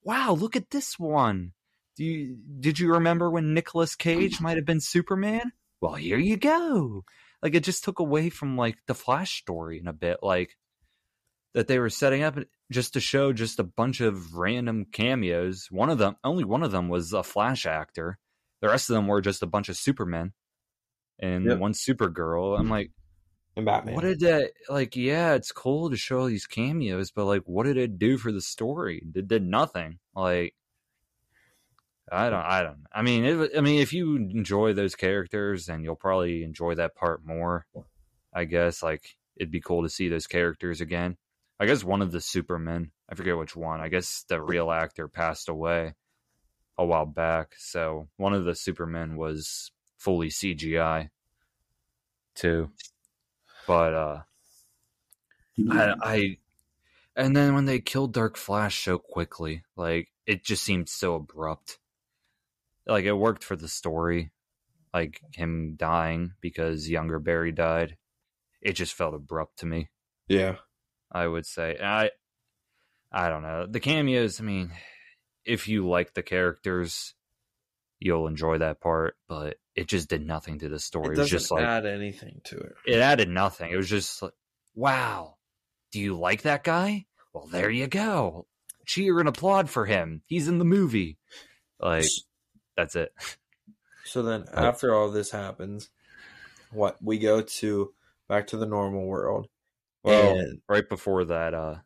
Wow, 0.02 0.34
look 0.34 0.54
at 0.54 0.70
this 0.70 0.98
one. 0.98 1.52
Do 1.96 2.04
you 2.04 2.36
did 2.60 2.78
you 2.78 2.92
remember 2.92 3.30
when 3.30 3.54
Nicolas 3.54 3.94
Cage 3.94 4.40
might 4.40 4.56
have 4.56 4.66
been 4.66 4.80
Superman? 4.80 5.52
Well, 5.80 5.94
here 5.94 6.18
you 6.18 6.36
go. 6.36 7.04
Like 7.42 7.54
it 7.54 7.64
just 7.64 7.84
took 7.84 7.98
away 7.98 8.30
from 8.30 8.56
like 8.56 8.78
the 8.86 8.94
Flash 8.94 9.38
story 9.40 9.78
in 9.78 9.86
a 9.86 9.92
bit, 9.92 10.18
like 10.22 10.56
that 11.54 11.68
they 11.68 11.78
were 11.78 11.90
setting 11.90 12.22
up 12.22 12.36
just 12.70 12.94
to 12.94 13.00
show 13.00 13.32
just 13.32 13.58
a 13.58 13.64
bunch 13.64 14.00
of 14.00 14.34
random 14.34 14.86
cameos. 14.92 15.68
One 15.70 15.90
of 15.90 15.98
them, 15.98 16.16
only 16.24 16.44
one 16.44 16.62
of 16.62 16.72
them 16.72 16.88
was 16.88 17.12
a 17.12 17.22
Flash 17.22 17.66
actor. 17.66 18.18
The 18.60 18.68
rest 18.68 18.90
of 18.90 18.94
them 18.94 19.06
were 19.06 19.20
just 19.20 19.42
a 19.42 19.46
bunch 19.46 19.68
of 19.68 19.76
Supermen 19.76 20.32
and 21.18 21.44
Yep. 21.46 21.58
one 21.58 21.72
Supergirl. 21.72 22.58
I'm 22.58 22.68
like, 22.68 22.90
And 23.56 23.64
Batman. 23.64 23.94
what 23.94 24.02
did 24.04 24.20
that 24.20 24.50
like? 24.68 24.96
Yeah, 24.96 25.34
it's 25.34 25.52
cool 25.52 25.90
to 25.90 25.96
show 25.96 26.20
all 26.20 26.26
these 26.26 26.46
cameos, 26.46 27.10
but 27.10 27.26
like, 27.26 27.42
what 27.46 27.64
did 27.64 27.76
it 27.76 27.98
do 27.98 28.18
for 28.18 28.32
the 28.32 28.40
story? 28.40 29.02
It 29.14 29.28
did 29.28 29.42
nothing. 29.44 29.98
Like, 30.14 30.54
I 32.10 32.30
don't, 32.30 32.44
I 32.44 32.62
don't. 32.62 32.86
I 32.92 33.02
mean, 33.02 33.24
it, 33.24 33.50
I 33.56 33.60
mean, 33.60 33.80
if 33.80 33.92
you 33.92 34.16
enjoy 34.16 34.72
those 34.72 34.94
characters, 34.94 35.66
then 35.66 35.82
you'll 35.82 35.96
probably 35.96 36.44
enjoy 36.44 36.76
that 36.76 36.94
part 36.94 37.24
more. 37.24 37.66
I 38.32 38.44
guess 38.44 38.82
like 38.82 39.16
it'd 39.36 39.50
be 39.50 39.60
cool 39.60 39.82
to 39.82 39.88
see 39.88 40.08
those 40.08 40.26
characters 40.26 40.80
again. 40.80 41.16
I 41.58 41.66
guess 41.66 41.82
one 41.82 42.02
of 42.02 42.12
the 42.12 42.20
Supermen, 42.20 42.92
I 43.08 43.14
forget 43.14 43.36
which 43.36 43.56
one. 43.56 43.80
I 43.80 43.88
guess 43.88 44.24
the 44.28 44.40
real 44.40 44.70
actor 44.70 45.08
passed 45.08 45.48
away 45.48 45.94
a 46.78 46.84
while 46.84 47.06
back, 47.06 47.54
so 47.56 48.08
one 48.18 48.34
of 48.34 48.44
the 48.44 48.54
Supermen 48.54 49.16
was 49.16 49.72
fully 49.96 50.28
CGI 50.28 51.08
too. 52.34 52.70
But 53.66 53.94
uh 53.94 54.22
I, 55.70 55.94
I 56.02 56.38
and 57.16 57.34
then 57.34 57.54
when 57.54 57.64
they 57.64 57.80
killed 57.80 58.12
Dark 58.12 58.36
Flash 58.36 58.84
so 58.84 58.98
quickly, 58.98 59.64
like 59.74 60.12
it 60.26 60.44
just 60.44 60.62
seemed 60.62 60.88
so 60.88 61.14
abrupt. 61.14 61.78
Like 62.86 63.04
it 63.04 63.12
worked 63.12 63.42
for 63.44 63.56
the 63.56 63.68
story, 63.68 64.32
like 64.94 65.20
him 65.34 65.74
dying 65.76 66.32
because 66.40 66.88
younger 66.88 67.18
Barry 67.18 67.52
died. 67.52 67.96
It 68.62 68.72
just 68.74 68.94
felt 68.94 69.14
abrupt 69.14 69.58
to 69.60 69.66
me. 69.66 69.90
Yeah. 70.28 70.56
I 71.12 71.26
would 71.26 71.46
say. 71.46 71.78
I 71.82 72.10
I 73.12 73.28
don't 73.28 73.42
know. 73.42 73.66
The 73.66 73.80
cameos, 73.80 74.40
I 74.40 74.44
mean, 74.44 74.72
if 75.44 75.68
you 75.68 75.86
like 75.88 76.14
the 76.14 76.22
characters, 76.22 77.14
you'll 77.98 78.26
enjoy 78.26 78.58
that 78.58 78.80
part, 78.80 79.16
but 79.28 79.56
it 79.74 79.88
just 79.88 80.08
did 80.08 80.26
nothing 80.26 80.58
to 80.60 80.68
the 80.68 80.78
story. 80.78 81.08
It 81.08 81.08
It, 81.08 81.10
was 81.10 81.18
doesn't 81.30 81.38
just 81.38 81.50
like 81.50 81.64
add 81.64 81.86
anything 81.86 82.40
to 82.44 82.56
it. 82.58 82.72
it 82.86 82.98
added 82.98 83.28
nothing. 83.28 83.70
It 83.72 83.76
was 83.76 83.88
just 83.88 84.20
like, 84.22 84.32
wow, 84.74 85.36
do 85.92 86.00
you 86.00 86.18
like 86.18 86.42
that 86.42 86.64
guy? 86.64 87.06
Well, 87.32 87.46
there 87.46 87.70
you 87.70 87.86
go. 87.86 88.46
Cheer 88.86 89.18
and 89.20 89.28
applaud 89.28 89.70
for 89.70 89.86
him. 89.86 90.22
He's 90.26 90.48
in 90.48 90.58
the 90.58 90.64
movie. 90.64 91.18
Like, 91.80 92.06
that's 92.76 92.96
it. 92.96 93.12
So 94.04 94.22
then, 94.22 94.44
after 94.54 94.94
all 94.94 95.10
this 95.10 95.30
happens, 95.30 95.90
what 96.70 97.02
we 97.02 97.18
go 97.18 97.42
to 97.42 97.92
back 98.28 98.46
to 98.48 98.56
the 98.56 98.66
normal 98.66 99.06
world. 99.06 99.48
Well, 100.02 100.38
and 100.38 100.60
right 100.68 100.88
before 100.88 101.24
that, 101.24 101.52
uh, 101.54 101.76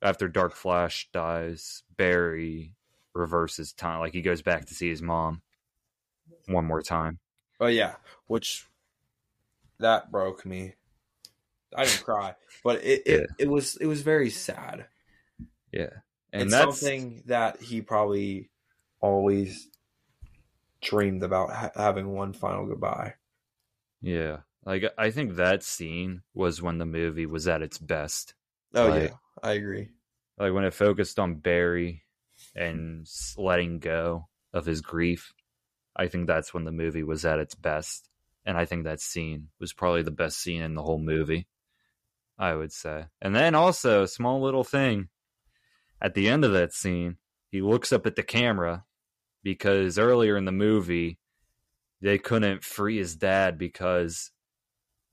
after 0.00 0.26
Dark 0.28 0.54
Flash 0.54 1.08
dies, 1.12 1.84
Barry 1.96 2.74
reverses 3.14 3.72
time. 3.72 4.00
Like, 4.00 4.12
he 4.12 4.22
goes 4.22 4.42
back 4.42 4.64
to 4.66 4.74
see 4.74 4.88
his 4.88 5.02
mom 5.02 5.42
one 6.46 6.64
more 6.64 6.82
time. 6.82 7.20
oh 7.60 7.66
yeah, 7.66 7.94
which 8.26 8.66
that 9.78 10.10
broke 10.10 10.44
me. 10.44 10.74
I 11.76 11.84
didn't 11.84 12.02
cry, 12.04 12.34
but 12.64 12.82
it, 12.82 13.02
it, 13.06 13.30
it 13.38 13.48
was 13.48 13.76
it 13.76 13.86
was 13.86 14.02
very 14.02 14.30
sad. 14.30 14.86
Yeah. 15.72 15.90
And 16.32 16.42
it's 16.44 16.52
that's 16.52 16.80
something 16.80 17.22
that 17.26 17.60
he 17.60 17.82
probably 17.82 18.50
always 19.00 19.68
dreamed 20.82 21.22
about 21.22 21.50
ha- 21.50 21.70
having 21.74 22.12
one 22.12 22.32
final 22.32 22.66
goodbye. 22.66 23.14
yeah. 24.00 24.38
Like, 24.64 24.84
I 24.96 25.10
think 25.10 25.34
that 25.34 25.64
scene 25.64 26.22
was 26.34 26.62
when 26.62 26.78
the 26.78 26.86
movie 26.86 27.26
was 27.26 27.48
at 27.48 27.62
its 27.62 27.78
best. 27.78 28.34
Oh 28.74 28.88
Like- 28.88 29.10
yeah, 29.10 29.16
I 29.42 29.52
agree. 29.54 29.88
like 30.38 30.52
when 30.52 30.64
it 30.64 30.72
focused 30.74 31.18
on 31.18 31.36
Barry 31.40 32.04
and 32.54 33.04
letting 33.36 33.80
go 33.80 34.28
of 34.52 34.64
his 34.64 34.80
grief, 34.80 35.32
I 35.96 36.06
think 36.06 36.26
that's 36.28 36.54
when 36.54 36.62
the 36.64 36.70
movie 36.70 37.02
was 37.02 37.24
at 37.24 37.40
its 37.40 37.56
best. 37.56 38.08
And 38.46 38.56
I 38.56 38.64
think 38.64 38.84
that 38.84 39.00
scene 39.00 39.48
was 39.58 39.72
probably 39.72 40.02
the 40.02 40.10
best 40.12 40.38
scene 40.38 40.62
in 40.62 40.74
the 40.74 40.82
whole 40.82 40.98
movie, 40.98 41.48
I 42.38 42.54
would 42.54 42.72
say. 42.72 43.06
And 43.20 43.34
then 43.34 43.54
also, 43.56 44.06
small 44.06 44.40
little 44.40 44.64
thing 44.64 45.08
at 46.00 46.14
the 46.14 46.28
end 46.28 46.44
of 46.44 46.52
that 46.52 46.72
scene, 46.72 47.16
he 47.50 47.60
looks 47.62 47.92
up 47.92 48.06
at 48.06 48.14
the 48.16 48.22
camera 48.22 48.84
because 49.42 49.98
earlier 49.98 50.36
in 50.36 50.44
the 50.44 50.52
movie, 50.52 51.18
they 52.00 52.18
couldn't 52.18 52.64
free 52.64 52.98
his 52.98 53.16
dad 53.16 53.58
because 53.58 54.30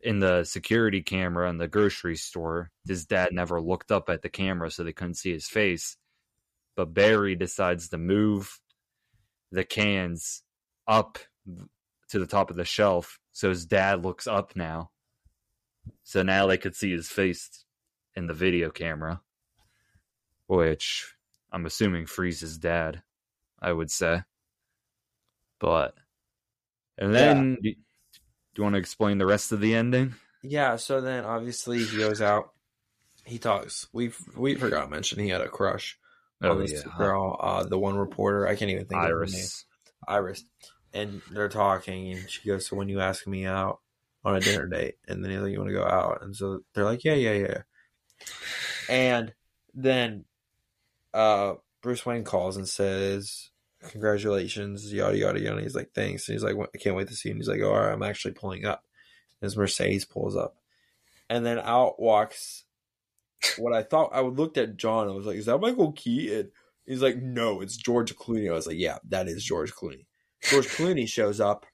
in 0.01 0.19
the 0.19 0.43
security 0.43 1.01
camera 1.01 1.49
in 1.49 1.57
the 1.57 1.67
grocery 1.67 2.15
store, 2.15 2.71
his 2.87 3.05
dad 3.05 3.29
never 3.31 3.61
looked 3.61 3.91
up 3.91 4.09
at 4.09 4.21
the 4.21 4.29
camera, 4.29 4.71
so 4.71 4.83
they 4.83 4.93
couldn't 4.93 5.15
see 5.15 5.31
his 5.31 5.47
face. 5.47 5.97
But 6.75 6.93
Barry 6.93 7.35
decides 7.35 7.89
to 7.89 7.97
move 7.97 8.59
the 9.51 9.63
cans 9.63 10.43
up 10.87 11.19
to 12.09 12.19
the 12.19 12.27
top 12.27 12.49
of 12.49 12.55
the 12.55 12.65
shelf, 12.65 13.19
so 13.31 13.49
his 13.49 13.65
dad 13.65 14.03
looks 14.03 14.25
up 14.25 14.55
now. 14.55 14.91
So 16.03 16.23
now 16.23 16.47
they 16.47 16.57
could 16.57 16.75
see 16.75 16.91
his 16.91 17.09
face 17.09 17.65
in 18.15 18.27
the 18.27 18.33
video 18.33 18.69
camera, 18.69 19.21
which 20.47 21.13
I'm 21.51 21.65
assuming 21.65 22.05
frees 22.05 22.39
his 22.39 22.57
dad, 22.57 23.03
I 23.61 23.71
would 23.71 23.91
say. 23.91 24.21
But, 25.59 25.95
and 26.97 27.13
then, 27.13 27.57
do 27.61 27.73
you 28.55 28.63
want 28.63 28.75
to 28.75 28.79
explain 28.79 29.17
the 29.17 29.25
rest 29.25 29.51
of 29.51 29.59
the 29.59 29.75
ending? 29.75 30.15
Yeah, 30.41 30.77
so 30.77 31.01
then 31.01 31.25
obviously 31.25 31.83
he 31.83 31.97
goes 31.97 32.21
out. 32.21 32.51
He 33.25 33.37
talks. 33.37 33.87
We 33.91 34.11
we 34.35 34.55
forgot 34.55 34.85
to 34.85 34.89
mention 34.89 35.19
he 35.19 35.29
had 35.29 35.41
a 35.41 35.49
crush 35.49 35.97
on 36.41 36.49
Oh, 36.51 36.59
this 36.61 36.71
yeah. 36.71 36.97
girl, 36.97 37.37
uh, 37.39 37.63
the 37.63 37.77
one 37.77 37.97
reporter. 37.97 38.47
I 38.47 38.55
can't 38.55 38.71
even 38.71 38.85
think 38.85 39.01
of 39.01 39.09
her 39.09 39.25
name. 39.25 39.35
Iris. 39.35 39.65
Iris. 40.07 40.43
And 40.93 41.21
they're 41.31 41.49
talking, 41.49 42.11
and 42.13 42.29
she 42.29 42.47
goes, 42.47 42.67
"So 42.67 42.75
when 42.75 42.89
you 42.89 43.01
ask 43.01 43.27
me 43.27 43.45
out 43.45 43.79
on 44.23 44.35
a 44.35 44.39
dinner 44.39 44.65
date?" 44.67 44.95
And 45.07 45.23
then 45.23 45.31
he's 45.31 45.41
like, 45.41 45.51
"You 45.51 45.59
want 45.59 45.69
to 45.69 45.75
go 45.75 45.85
out?" 45.85 46.23
And 46.23 46.35
so 46.35 46.61
they're 46.73 46.85
like, 46.85 47.03
"Yeah, 47.03 47.15
yeah, 47.15 47.33
yeah." 47.33 47.61
And 48.89 49.33
then 49.73 50.25
uh, 51.13 51.55
Bruce 51.81 52.05
Wayne 52.05 52.23
calls 52.23 52.57
and 52.57 52.67
says, 52.67 53.49
"Congratulations, 53.89 54.91
yada 54.91 55.17
yada 55.17 55.39
yada." 55.39 55.61
He's 55.61 55.75
like, 55.75 55.91
"Thanks." 55.93 56.27
And 56.27 56.35
he's 56.35 56.43
like, 56.43 56.55
"I 56.55 56.77
can't 56.77 56.95
wait 56.95 57.07
to 57.07 57.15
see 57.15 57.29
you." 57.29 57.33
And 57.33 57.41
he's 57.41 57.49
like, 57.49 57.61
"All 57.61 57.71
right, 57.73 57.91
I'm 57.93 58.03
actually 58.03 58.33
pulling 58.33 58.65
up." 58.65 58.83
His 59.41 59.55
Mercedes 59.55 60.05
pulls 60.05 60.35
up, 60.35 60.57
and 61.29 61.45
then 61.45 61.59
out 61.59 61.99
walks 61.99 62.65
what 63.57 63.73
I 63.73 63.83
thought. 63.83 64.11
I 64.13 64.21
looked 64.21 64.57
at 64.57 64.77
John. 64.77 65.07
I 65.07 65.11
was 65.11 65.25
like, 65.25 65.37
"Is 65.37 65.45
that 65.45 65.59
Michael 65.59 65.93
Keaton?" 65.93 66.51
He's 66.85 67.01
like, 67.01 67.17
"No, 67.17 67.61
it's 67.61 67.77
George 67.77 68.15
Clooney." 68.15 68.49
I 68.49 68.53
was 68.53 68.67
like, 68.67 68.77
"Yeah, 68.77 68.97
that 69.09 69.27
is 69.27 69.43
George 69.43 69.73
Clooney." 69.73 70.05
George 70.41 70.67
Clooney 70.67 71.07
shows 71.07 71.39
up, 71.39 71.65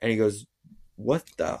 and 0.00 0.10
he 0.10 0.16
goes, 0.16 0.46
"What 0.96 1.24
the?" 1.36 1.58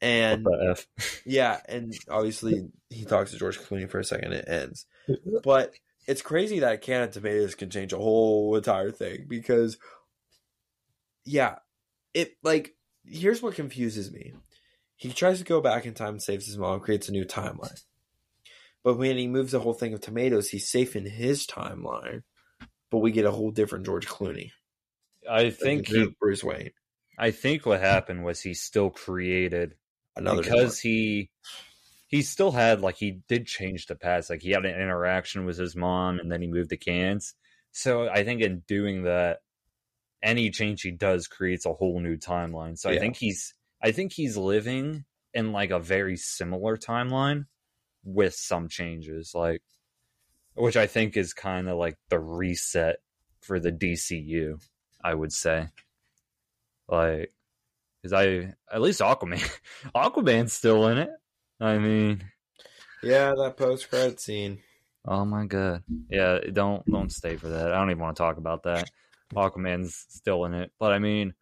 And 0.00 0.44
What 0.44 0.58
the 0.58 0.70
F? 0.70 1.22
yeah, 1.26 1.60
and 1.68 1.94
obviously 2.08 2.70
he 2.88 3.04
talks 3.04 3.32
to 3.32 3.38
George 3.38 3.58
Clooney 3.58 3.90
for 3.90 3.98
a 3.98 4.04
second. 4.04 4.32
It 4.32 4.48
ends, 4.48 4.86
but 5.44 5.74
it's 6.10 6.22
crazy 6.22 6.58
that 6.58 6.72
a 6.72 6.78
Can 6.78 7.02
of 7.02 7.12
Tomatoes 7.12 7.54
can 7.54 7.70
change 7.70 7.92
a 7.92 7.96
whole 7.96 8.56
entire 8.56 8.90
thing 8.90 9.26
because, 9.28 9.78
yeah, 11.24 11.58
it 12.14 12.32
like 12.42 12.74
here's 13.04 13.40
what 13.40 13.54
confuses 13.54 14.10
me. 14.10 14.32
He 14.96 15.12
tries 15.12 15.38
to 15.38 15.44
go 15.44 15.60
back 15.60 15.86
in 15.86 15.94
time 15.94 16.14
and 16.14 16.22
saves 16.22 16.46
his 16.46 16.58
mom, 16.58 16.80
creates 16.80 17.08
a 17.08 17.12
new 17.12 17.24
timeline. 17.24 17.80
But 18.82 18.98
when 18.98 19.18
he 19.18 19.28
moves 19.28 19.52
the 19.52 19.60
whole 19.60 19.72
thing 19.72 19.94
of 19.94 20.00
tomatoes, 20.00 20.48
he's 20.48 20.68
safe 20.68 20.96
in 20.96 21.06
his 21.06 21.46
timeline. 21.46 22.24
But 22.90 22.98
we 22.98 23.12
get 23.12 23.24
a 23.24 23.30
whole 23.30 23.52
different 23.52 23.86
George 23.86 24.08
Clooney. 24.08 24.50
I 25.30 25.50
think 25.50 25.86
he, 25.86 26.12
Bruce 26.18 26.42
Wayne. 26.42 26.72
I 27.16 27.30
think 27.30 27.64
what 27.66 27.80
happened 27.80 28.24
was 28.24 28.40
he 28.40 28.54
still 28.54 28.90
created 28.90 29.76
Another 30.16 30.42
because 30.42 30.80
he 30.80 31.30
he 32.10 32.22
still 32.22 32.50
had 32.50 32.80
like 32.80 32.96
he 32.96 33.20
did 33.28 33.46
change 33.46 33.86
the 33.86 33.94
past. 33.94 34.30
Like 34.30 34.42
he 34.42 34.50
had 34.50 34.66
an 34.66 34.74
interaction 34.74 35.44
with 35.44 35.56
his 35.56 35.76
mom, 35.76 36.18
and 36.18 36.30
then 36.30 36.42
he 36.42 36.48
moved 36.48 36.70
to 36.70 36.76
cans. 36.76 37.34
So 37.70 38.08
I 38.08 38.24
think 38.24 38.42
in 38.42 38.64
doing 38.66 39.04
that, 39.04 39.38
any 40.20 40.50
change 40.50 40.82
he 40.82 40.90
does 40.90 41.28
creates 41.28 41.66
a 41.66 41.72
whole 41.72 42.00
new 42.00 42.16
timeline. 42.16 42.76
So 42.76 42.90
I 42.90 42.98
think 42.98 43.16
he's 43.16 43.54
I 43.80 43.92
think 43.92 44.12
he's 44.12 44.36
living 44.36 45.04
in 45.32 45.52
like 45.52 45.70
a 45.70 45.78
very 45.78 46.16
similar 46.16 46.76
timeline 46.76 47.46
with 48.02 48.34
some 48.34 48.68
changes, 48.68 49.30
like 49.32 49.62
which 50.54 50.76
I 50.76 50.88
think 50.88 51.16
is 51.16 51.32
kind 51.32 51.68
of 51.68 51.78
like 51.78 51.96
the 52.08 52.18
reset 52.18 52.96
for 53.40 53.60
the 53.60 53.70
DCU. 53.70 54.60
I 55.02 55.14
would 55.14 55.32
say, 55.32 55.68
like, 56.88 57.32
because 58.02 58.12
I 58.12 58.52
at 58.74 58.82
least 58.82 59.00
Aquaman, 59.00 59.48
Aquaman's 59.94 60.52
still 60.52 60.88
in 60.88 60.98
it. 60.98 61.10
I 61.60 61.78
mean, 61.78 62.24
Yeah, 63.02 63.34
that 63.36 63.56
post 63.56 63.90
credit 63.90 64.20
scene. 64.20 64.62
Oh 65.06 65.24
my 65.24 65.46
god. 65.46 65.82
Yeah, 66.08 66.38
don't 66.52 66.84
don't 66.86 67.12
stay 67.12 67.36
for 67.36 67.48
that. 67.48 67.72
I 67.72 67.78
don't 67.78 67.90
even 67.90 68.02
want 68.02 68.16
to 68.16 68.22
talk 68.22 68.36
about 68.36 68.64
that. 68.64 68.90
Aquaman's 69.34 70.06
still 70.08 70.44
in 70.44 70.54
it. 70.54 70.72
But 70.78 70.92
I 70.92 70.98
mean, 70.98 71.34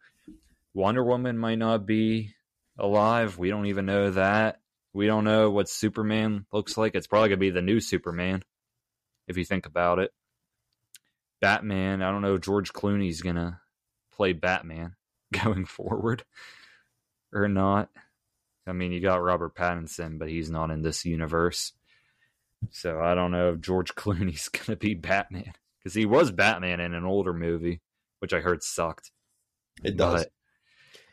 Wonder 0.73 1.03
Woman 1.03 1.37
might 1.37 1.57
not 1.57 1.85
be 1.85 2.33
alive. 2.77 3.37
We 3.37 3.49
don't 3.49 3.65
even 3.65 3.85
know 3.85 4.11
that. 4.11 4.59
We 4.93 5.07
don't 5.07 5.23
know 5.23 5.49
what 5.51 5.69
Superman 5.69 6.45
looks 6.51 6.77
like. 6.77 6.95
It's 6.95 7.07
probably 7.07 7.29
going 7.29 7.39
to 7.39 7.41
be 7.41 7.49
the 7.49 7.61
new 7.61 7.79
Superman 7.79 8.43
if 9.27 9.37
you 9.37 9.45
think 9.45 9.65
about 9.65 9.99
it. 9.99 10.11
Batman, 11.41 12.01
I 12.01 12.11
don't 12.11 12.21
know 12.21 12.37
George 12.37 12.73
Clooney's 12.73 13.21
going 13.21 13.35
to 13.35 13.59
play 14.11 14.33
Batman 14.33 14.95
going 15.43 15.65
forward 15.65 16.23
or 17.33 17.47
not. 17.47 17.89
I 18.69 18.73
mean, 18.73 18.91
you 18.91 19.01
got 19.01 19.23
Robert 19.23 19.55
Pattinson, 19.55 20.19
but 20.19 20.29
he's 20.29 20.49
not 20.49 20.71
in 20.71 20.81
this 20.81 21.05
universe. 21.05 21.73
So 22.71 22.99
I 22.99 23.15
don't 23.15 23.31
know 23.31 23.53
if 23.53 23.61
George 23.61 23.95
Clooney's 23.95 24.49
going 24.49 24.65
to 24.65 24.75
be 24.75 24.93
Batman 24.93 25.53
because 25.79 25.93
he 25.93 26.05
was 26.05 26.31
Batman 26.31 26.79
in 26.79 26.93
an 26.93 27.05
older 27.05 27.33
movie, 27.33 27.81
which 28.19 28.33
I 28.33 28.39
heard 28.39 28.63
sucked. 28.63 29.11
It 29.83 29.97
does. 29.97 30.23
But, 30.23 30.31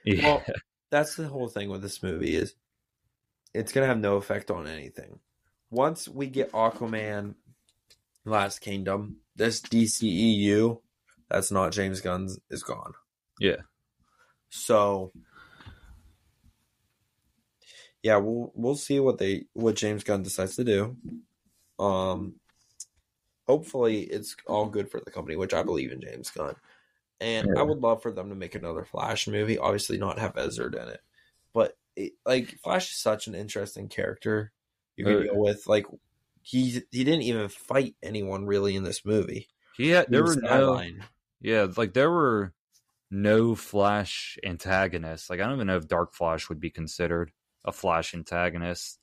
yeah. 0.04 0.24
Well, 0.24 0.44
that's 0.90 1.16
the 1.16 1.28
whole 1.28 1.48
thing 1.48 1.70
with 1.70 1.82
this 1.82 2.02
movie 2.02 2.34
is 2.34 2.54
it's 3.54 3.72
gonna 3.72 3.86
have 3.86 3.98
no 3.98 4.16
effect 4.16 4.50
on 4.50 4.66
anything. 4.66 5.20
Once 5.70 6.08
we 6.08 6.26
get 6.26 6.52
Aquaman, 6.52 7.34
Last 8.24 8.60
Kingdom, 8.60 9.16
this 9.34 9.60
DCEU, 9.60 10.80
that's 11.30 11.50
not 11.50 11.72
James 11.72 12.00
Gunn's, 12.00 12.38
is 12.50 12.62
gone. 12.62 12.92
yeah. 13.40 13.62
So 14.48 15.12
yeah, 18.06 18.16
we'll 18.16 18.52
we'll 18.54 18.76
see 18.76 19.00
what 19.00 19.18
they 19.18 19.46
what 19.54 19.74
James 19.82 20.04
Gunn 20.04 20.22
decides 20.22 20.54
to 20.56 20.64
do. 20.64 20.96
Um 21.78 22.40
hopefully 23.46 24.02
it's 24.02 24.36
all 24.46 24.66
good 24.66 24.90
for 24.90 25.00
the 25.00 25.10
company, 25.10 25.36
which 25.36 25.54
I 25.54 25.62
believe 25.62 25.92
in 25.92 26.00
James 26.00 26.30
Gunn. 26.30 26.56
And 27.20 27.48
Yeah. 27.48 27.60
I 27.60 27.62
would 27.62 27.80
love 27.80 28.02
for 28.02 28.12
them 28.12 28.28
to 28.28 28.34
make 28.34 28.54
another 28.54 28.84
Flash 28.84 29.26
movie, 29.28 29.58
obviously 29.58 29.98
not 29.98 30.18
have 30.18 30.36
Ezra 30.36 30.66
in 30.82 30.88
it. 30.88 31.00
But 31.52 31.76
it, 31.96 32.12
like 32.24 32.58
Flash 32.62 32.90
is 32.92 32.98
such 32.98 33.26
an 33.26 33.34
interesting 33.34 33.88
character 33.88 34.52
you 34.96 35.04
can 35.04 35.16
Uh, 35.16 35.22
deal 35.22 35.38
with. 35.38 35.66
Like 35.66 35.86
he 36.42 36.82
he 36.92 37.04
didn't 37.04 37.22
even 37.22 37.48
fight 37.48 37.96
anyone 38.02 38.46
really 38.46 38.76
in 38.76 38.84
this 38.84 39.04
movie. 39.04 39.48
He 39.76 39.88
had, 39.90 40.06
there 40.10 40.22
He 40.24 40.28
were 40.28 40.36
no, 40.42 40.74
sidelined. 40.74 41.02
yeah, 41.40 41.66
like 41.76 41.92
there 41.94 42.10
were 42.10 42.52
no 43.10 43.54
Flash 43.54 44.38
antagonists. 44.44 45.30
Like 45.30 45.40
I 45.40 45.44
don't 45.44 45.54
even 45.56 45.66
know 45.68 45.76
if 45.76 45.88
Dark 45.88 46.14
Flash 46.14 46.48
would 46.48 46.60
be 46.60 46.70
considered 46.70 47.32
a 47.66 47.72
Flash 47.72 48.14
antagonist. 48.14 48.98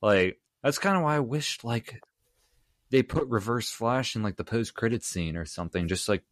Like 0.00 0.40
that's 0.62 0.78
kind 0.78 0.96
of 0.96 1.02
why 1.02 1.16
I 1.16 1.20
wished 1.20 1.64
like 1.64 2.00
they 2.90 3.02
put 3.02 3.28
Reverse 3.28 3.70
Flash 3.70 4.16
in 4.16 4.22
like 4.22 4.36
the 4.36 4.44
post 4.44 4.74
credit 4.74 5.04
scene 5.04 5.36
or 5.36 5.44
something, 5.44 5.88
just 5.88 6.08
like 6.08 6.22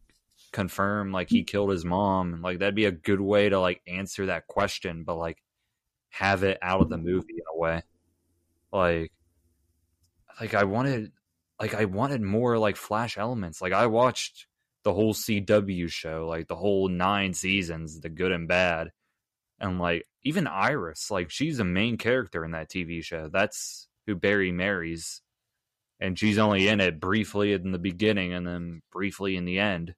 confirm 0.51 1.11
like 1.11 1.29
he 1.29 1.43
killed 1.43 1.71
his 1.71 1.85
mom. 1.85 2.33
And 2.33 2.43
like 2.43 2.59
that'd 2.59 2.75
be 2.75 2.85
a 2.85 2.91
good 2.91 3.21
way 3.21 3.49
to 3.49 3.59
like 3.59 3.81
answer 3.87 4.27
that 4.27 4.47
question, 4.47 5.03
but 5.03 5.15
like 5.15 5.41
have 6.09 6.43
it 6.43 6.57
out 6.61 6.81
of 6.81 6.89
the 6.89 6.97
movie 6.97 7.33
in 7.33 7.43
a 7.53 7.57
way. 7.57 7.81
Like, 8.71 9.11
like 10.39 10.53
I 10.53 10.63
wanted, 10.63 11.11
like 11.59 11.73
I 11.73 11.85
wanted 11.85 12.21
more 12.21 12.57
like 12.57 12.77
Flash 12.77 13.17
elements. 13.17 13.61
Like 13.61 13.73
I 13.73 13.87
watched 13.87 14.47
the 14.83 14.93
whole 14.93 15.13
CW 15.13 15.89
show, 15.89 16.25
like 16.27 16.47
the 16.47 16.55
whole 16.55 16.87
nine 16.87 17.33
seasons, 17.33 17.99
the 17.99 18.09
good 18.09 18.31
and 18.31 18.47
bad. 18.47 18.91
And 19.59 19.79
like 19.79 20.05
even 20.23 20.47
Iris, 20.47 21.09
like 21.09 21.29
she's 21.31 21.59
a 21.59 21.63
main 21.63 21.97
character 21.97 22.43
in 22.43 22.51
that 22.51 22.69
TV 22.69 23.03
show. 23.03 23.29
That's 23.31 23.87
who 24.05 24.15
Barry 24.15 24.51
marries. 24.51 25.21
And 25.99 26.19
she's 26.19 26.37
only 26.37 26.67
in 26.67 26.81
it 26.81 26.99
briefly 26.99 27.53
in 27.53 27.71
the 27.71 27.79
beginning 27.79 28.33
and 28.33 28.45
then 28.45 28.81
briefly 28.91 29.37
in 29.37 29.45
the 29.45 29.59
end. 29.59 29.95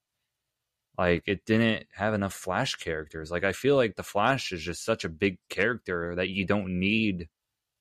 Like 0.97 1.24
it 1.26 1.45
didn't 1.45 1.88
have 1.93 2.14
enough 2.14 2.34
Flash 2.34 2.76
characters. 2.76 3.32
Like 3.32 3.43
I 3.43 3.51
feel 3.51 3.76
like 3.76 3.95
the 3.95 4.03
Flash 4.03 4.51
is 4.51 4.62
just 4.62 4.86
such 4.86 5.05
a 5.05 5.10
big 5.10 5.38
character 5.49 6.16
that 6.16 6.30
you 6.30 6.45
don't 6.45 6.80
need 6.80 7.30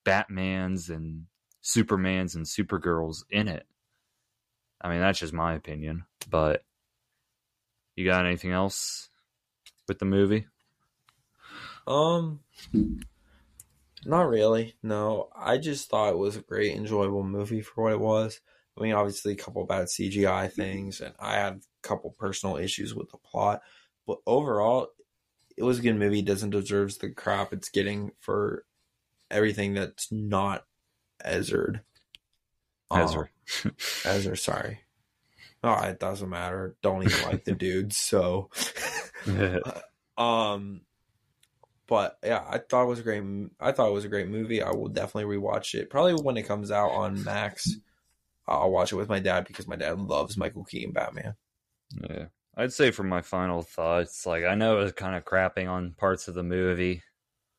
Batmans 0.04 0.88
and 0.88 1.24
Supermans 1.62 2.34
and 2.34 2.46
Supergirls 2.46 3.24
in 3.30 3.48
it. 3.48 3.66
I 4.80 4.90
mean, 4.90 5.00
that's 5.00 5.18
just 5.18 5.32
my 5.32 5.54
opinion. 5.54 6.04
But 6.28 6.62
you 7.96 8.04
got 8.04 8.26
anything 8.26 8.52
else 8.52 9.08
with 9.88 9.98
the 9.98 10.04
movie? 10.04 10.46
Um, 11.86 12.40
not 14.04 14.28
really. 14.28 14.74
No, 14.82 15.28
I 15.34 15.58
just 15.58 15.88
thought 15.88 16.12
it 16.12 16.18
was 16.18 16.36
a 16.36 16.42
great, 16.42 16.76
enjoyable 16.76 17.24
movie 17.24 17.60
for 17.60 17.84
what 17.84 17.92
it 17.92 18.00
was. 18.00 18.40
I 18.78 18.82
mean, 18.82 18.92
obviously, 18.92 19.32
a 19.32 19.36
couple 19.36 19.64
bad 19.64 19.86
CGI 19.86 20.52
things, 20.52 21.00
and 21.00 21.14
I 21.18 21.34
had 21.34 21.54
a 21.54 21.60
couple 21.82 22.14
personal 22.18 22.56
issues 22.56 22.94
with 22.94 23.10
the 23.10 23.18
plot, 23.18 23.62
but 24.06 24.18
overall, 24.26 24.88
it 25.56 25.62
was 25.62 25.78
a 25.78 25.82
good 25.82 25.96
movie. 25.96 26.18
It 26.18 26.26
doesn't 26.26 26.50
deserve 26.50 26.98
the 26.98 27.10
crap 27.10 27.52
it's 27.52 27.70
getting 27.70 28.12
for 28.20 28.64
everything 29.30 29.74
that's 29.74 30.12
not 30.12 30.64
Ezra. 31.24 31.82
Ezra. 32.94 33.28
Um, 33.64 33.72
Ezra, 34.04 34.36
sorry. 34.36 34.80
Oh, 35.62 35.80
it 35.84 36.00
doesn't 36.00 36.28
matter. 36.28 36.76
Don't 36.82 37.04
even 37.04 37.22
like 37.22 37.44
the 37.44 37.52
dude, 37.54 37.92
so. 37.92 38.50
Um, 40.18 40.80
but 41.88 42.18
yeah, 42.24 42.44
I 42.48 42.58
thought 42.58 42.84
it 42.84 42.88
was 42.88 42.98
a 42.98 43.02
great. 43.02 43.22
I 43.60 43.72
thought 43.72 43.88
it 43.88 43.94
was 43.94 44.04
a 44.04 44.08
great 44.08 44.28
movie. 44.28 44.62
I 44.62 44.70
will 44.70 44.88
definitely 44.88 45.36
rewatch 45.36 45.74
it. 45.74 45.90
Probably 45.90 46.14
when 46.14 46.36
it 46.36 46.44
comes 46.44 46.70
out 46.70 46.90
on 46.90 47.22
Max. 47.24 47.76
I'll 48.48 48.70
watch 48.70 48.92
it 48.92 48.96
with 48.96 49.08
my 49.08 49.18
dad 49.18 49.46
because 49.46 49.66
my 49.66 49.76
dad 49.76 49.98
loves 49.98 50.36
Michael 50.36 50.64
Keaton 50.64 50.92
Batman. 50.92 51.34
Yeah. 52.08 52.26
I'd 52.56 52.72
say 52.72 52.90
for 52.90 53.02
my 53.02 53.20
final 53.20 53.62
thoughts, 53.62 54.24
like 54.24 54.44
I 54.44 54.54
know 54.54 54.78
it 54.78 54.84
was 54.84 54.92
kind 54.92 55.16
of 55.16 55.24
crapping 55.24 55.68
on 55.68 55.94
parts 55.98 56.28
of 56.28 56.34
the 56.34 56.42
movie, 56.42 57.02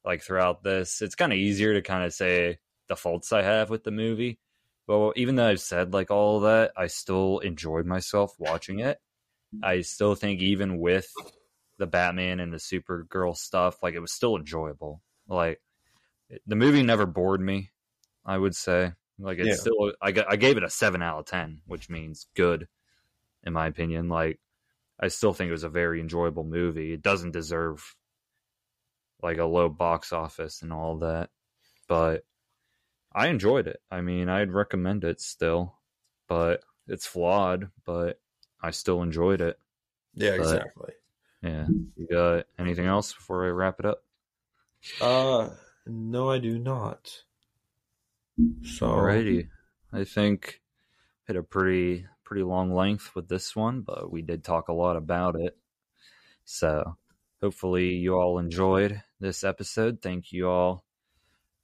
like 0.05 0.21
throughout 0.21 0.63
this. 0.63 1.01
It's 1.01 1.15
kind 1.15 1.32
of 1.32 1.38
easier 1.38 1.73
to 1.73 1.82
kind 1.82 2.03
of 2.03 2.13
say 2.13 2.57
the 2.88 2.95
faults 2.95 3.32
I 3.32 3.43
have 3.43 3.69
with 3.69 3.84
the 3.84 3.91
movie. 3.91 4.39
But 4.88 5.13
even 5.17 5.36
though 5.36 5.47
I've 5.47 5.59
said 5.59 5.93
like 5.93 6.09
all 6.09 6.39
that, 6.41 6.71
I 6.75 6.88
still 6.88 7.39
enjoyed 7.39 7.86
myself 7.86 8.34
watching 8.39 8.80
it. 8.80 8.97
I 9.61 9.82
still 9.82 10.15
think 10.15 10.41
even 10.41 10.80
with 10.80 11.11
the 11.78 11.88
Batman 11.88 12.39
and 12.39 12.51
the 12.51 12.57
Supergirl 12.57 13.36
stuff, 13.36 13.82
like 13.84 13.93
it 13.93 13.99
was 13.99 14.11
still 14.11 14.36
enjoyable. 14.36 15.01
Like 15.28 15.61
the 16.45 16.55
movie 16.55 16.84
never 16.84 17.05
bored 17.05 17.41
me. 17.41 17.71
I 18.25 18.38
would 18.38 18.55
say 18.55 18.93
like 19.19 19.38
it's 19.39 19.47
Yeah. 19.49 19.55
still 19.55 19.93
I, 20.01 20.13
I 20.30 20.36
gave 20.36 20.57
it 20.57 20.63
a 20.63 20.69
seven 20.69 21.01
out 21.01 21.19
of 21.19 21.25
ten, 21.25 21.61
which 21.65 21.89
means 21.89 22.28
good 22.36 22.67
in 23.43 23.53
my 23.53 23.67
opinion. 23.67 24.09
Like 24.09 24.39
I 24.99 25.07
still 25.09 25.34
think 25.34 25.49
it 25.49 25.53
was 25.53 25.63
a 25.63 25.69
very 25.69 26.01
enjoyable 26.01 26.43
movie. 26.43 26.93
It 26.93 27.01
doesn't 27.01 27.32
deserve 27.32 27.95
like 29.21 29.38
a 29.38 29.45
low 29.45 29.69
box 29.69 30.11
office 30.13 30.61
and 30.61 30.71
all 30.73 30.97
that, 30.99 31.30
but 31.88 32.23
I 33.13 33.28
enjoyed 33.28 33.67
it. 33.67 33.82
I 33.89 34.01
mean, 34.01 34.30
I'd 34.30 34.51
recommend 34.51 35.03
it 35.03 35.19
still, 35.21 35.75
but 36.28 36.63
it's 36.88 37.07
flawed, 37.07 37.69
but 37.86 38.19
I 38.61 38.71
still 38.71 39.01
enjoyed 39.01 39.41
it. 39.41 39.57
Yeah, 40.13 40.32
But- 40.32 40.39
exactly. 40.41 40.93
Yeah. 41.41 41.67
You 41.95 42.07
got 42.09 42.45
anything 42.57 42.85
else 42.85 43.13
before 43.13 43.45
I 43.45 43.49
wrap 43.49 43.79
it 43.79 43.85
up? 43.85 44.03
Uh, 45.01 45.49
no, 45.85 46.29
I 46.29 46.39
do 46.39 46.57
not. 46.57 47.23
So 48.63 48.88
Alrighty. 48.88 49.49
I 49.91 50.03
think 50.03 50.61
hit 51.25 51.35
a 51.35 51.43
pretty 51.43 52.05
pretty 52.23 52.43
long 52.43 52.73
length 52.73 53.15
with 53.15 53.29
this 53.29 53.55
one, 53.55 53.81
but 53.81 54.11
we 54.11 54.21
did 54.21 54.43
talk 54.43 54.67
a 54.67 54.73
lot 54.73 54.95
about 54.95 55.35
it. 55.39 55.57
So 56.45 56.97
hopefully 57.41 57.95
you 57.95 58.15
all 58.15 58.38
enjoyed 58.38 59.01
this 59.19 59.43
episode. 59.43 60.01
Thank 60.01 60.31
you 60.31 60.49
all 60.49 60.83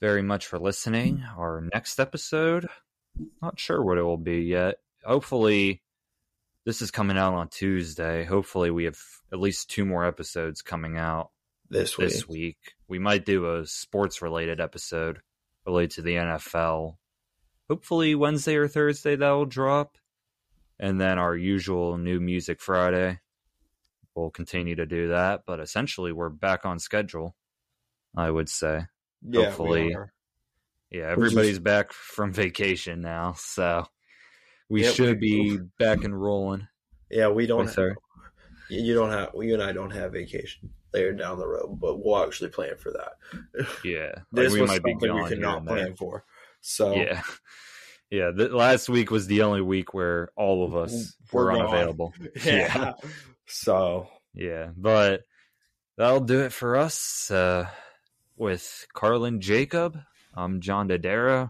very 0.01 0.21
much 0.21 0.47
for 0.47 0.59
listening. 0.59 1.23
Our 1.37 1.67
next 1.73 1.99
episode, 1.99 2.67
not 3.41 3.59
sure 3.59 3.83
what 3.83 3.97
it 3.97 4.03
will 4.03 4.17
be 4.17 4.39
yet. 4.41 4.75
Hopefully 5.03 5.81
this 6.65 6.81
is 6.81 6.91
coming 6.91 7.17
out 7.17 7.33
on 7.33 7.49
Tuesday. 7.49 8.23
Hopefully 8.23 8.71
we 8.71 8.85
have 8.85 8.99
at 9.31 9.39
least 9.39 9.69
two 9.69 9.85
more 9.85 10.05
episodes 10.05 10.61
coming 10.61 10.97
out 10.97 11.31
this 11.69 11.97
week. 11.97 12.09
this 12.09 12.27
week. 12.27 12.57
We 12.87 12.99
might 12.99 13.25
do 13.25 13.55
a 13.55 13.65
sports 13.65 14.21
related 14.21 14.61
episode 14.61 15.19
related 15.65 15.91
to 15.91 16.01
the 16.03 16.15
NFL. 16.15 16.97
Hopefully 17.69 18.15
Wednesday 18.15 18.55
or 18.55 18.67
Thursday 18.67 19.15
that 19.15 19.29
will 19.31 19.45
drop. 19.45 19.97
And 20.79 20.99
then 20.99 21.19
our 21.19 21.35
usual 21.35 21.97
new 21.97 22.19
music 22.19 22.61
Friday. 22.61 23.19
We'll 24.15 24.31
continue 24.31 24.75
to 24.75 24.85
do 24.85 25.09
that, 25.09 25.41
but 25.45 25.59
essentially 25.59 26.11
we're 26.11 26.29
back 26.29 26.65
on 26.65 26.77
schedule, 26.79 27.35
I 28.15 28.29
would 28.29 28.47
say. 28.47 28.85
Yeah, 29.23 29.39
we 29.39 29.45
hopefully. 29.45 29.95
are. 29.95 30.13
Yeah, 30.91 31.09
everybody's 31.09 31.57
back 31.57 31.91
from 31.91 32.31
vacation 32.31 33.01
now, 33.01 33.33
so 33.33 33.87
we 34.73 34.83
Yeah, 34.83 34.89
should 34.89 35.19
be 35.19 35.59
back 35.77 36.03
and 36.03 36.19
rolling 36.19 36.67
Yeah, 37.11 37.27
we 37.27 37.45
don't. 37.45 37.65
with 37.65 37.77
You 38.69 38.95
don't 38.95 39.11
have. 39.11 39.29
You 39.35 39.53
and 39.53 39.61
I 39.61 39.71
don't 39.71 39.91
have 39.91 40.13
vacation 40.13 40.71
later 40.91 41.13
down 41.13 41.37
the 41.37 41.47
road, 41.47 41.79
but 41.79 42.03
we'll 42.03 42.23
actually 42.23 42.49
plan 42.49 42.75
for 42.77 42.91
that. 42.91 43.67
yeah. 43.83 44.09
Like 44.15 44.25
This 44.31 44.53
we 44.53 44.61
was 44.61 44.71
might 44.71 44.83
be 44.83 44.93
something 44.93 45.13
we 45.13 45.25
could 45.25 45.39
not 45.39 45.67
plan 45.67 45.95
for. 45.95 46.25
So 46.61 46.95
Yeah. 46.95 47.21
Yeah, 48.09 48.29
the, 48.29 48.47
last 48.49 48.89
week 48.89 49.09
was 49.09 49.25
the 49.25 49.41
only 49.41 49.61
week 49.61 49.95
where 49.95 50.29
all 50.35 50.63
of 50.63 50.75
us 50.75 51.17
We're 51.31 51.45
were 51.45 51.53
unavailable. 51.53 52.13
yeah. 52.45 52.93
So 53.47 54.07
Yeah, 54.35 54.69
but 54.77 55.21
that'll 55.97 56.19
do 56.19 56.41
it 56.41 56.53
for 56.53 56.75
us 56.75 57.31
uh, 57.31 57.67
with 58.37 58.85
Carlin 58.93 59.41
Jacob. 59.41 59.99
I'm 60.31 60.61
John 60.61 60.89
Dodaro. 60.89 61.49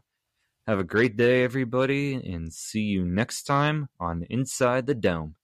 Have 0.67 0.79
a 0.79 0.83
great 0.83 1.15
day, 1.15 1.43
everybody, 1.43 2.15
and 2.15 2.51
see 2.53 2.81
you 2.81 3.05
next 3.05 3.43
time 3.43 3.87
on 3.99 4.23
Inside 4.29 4.87
the 4.87 4.95
Dome. 4.95 5.35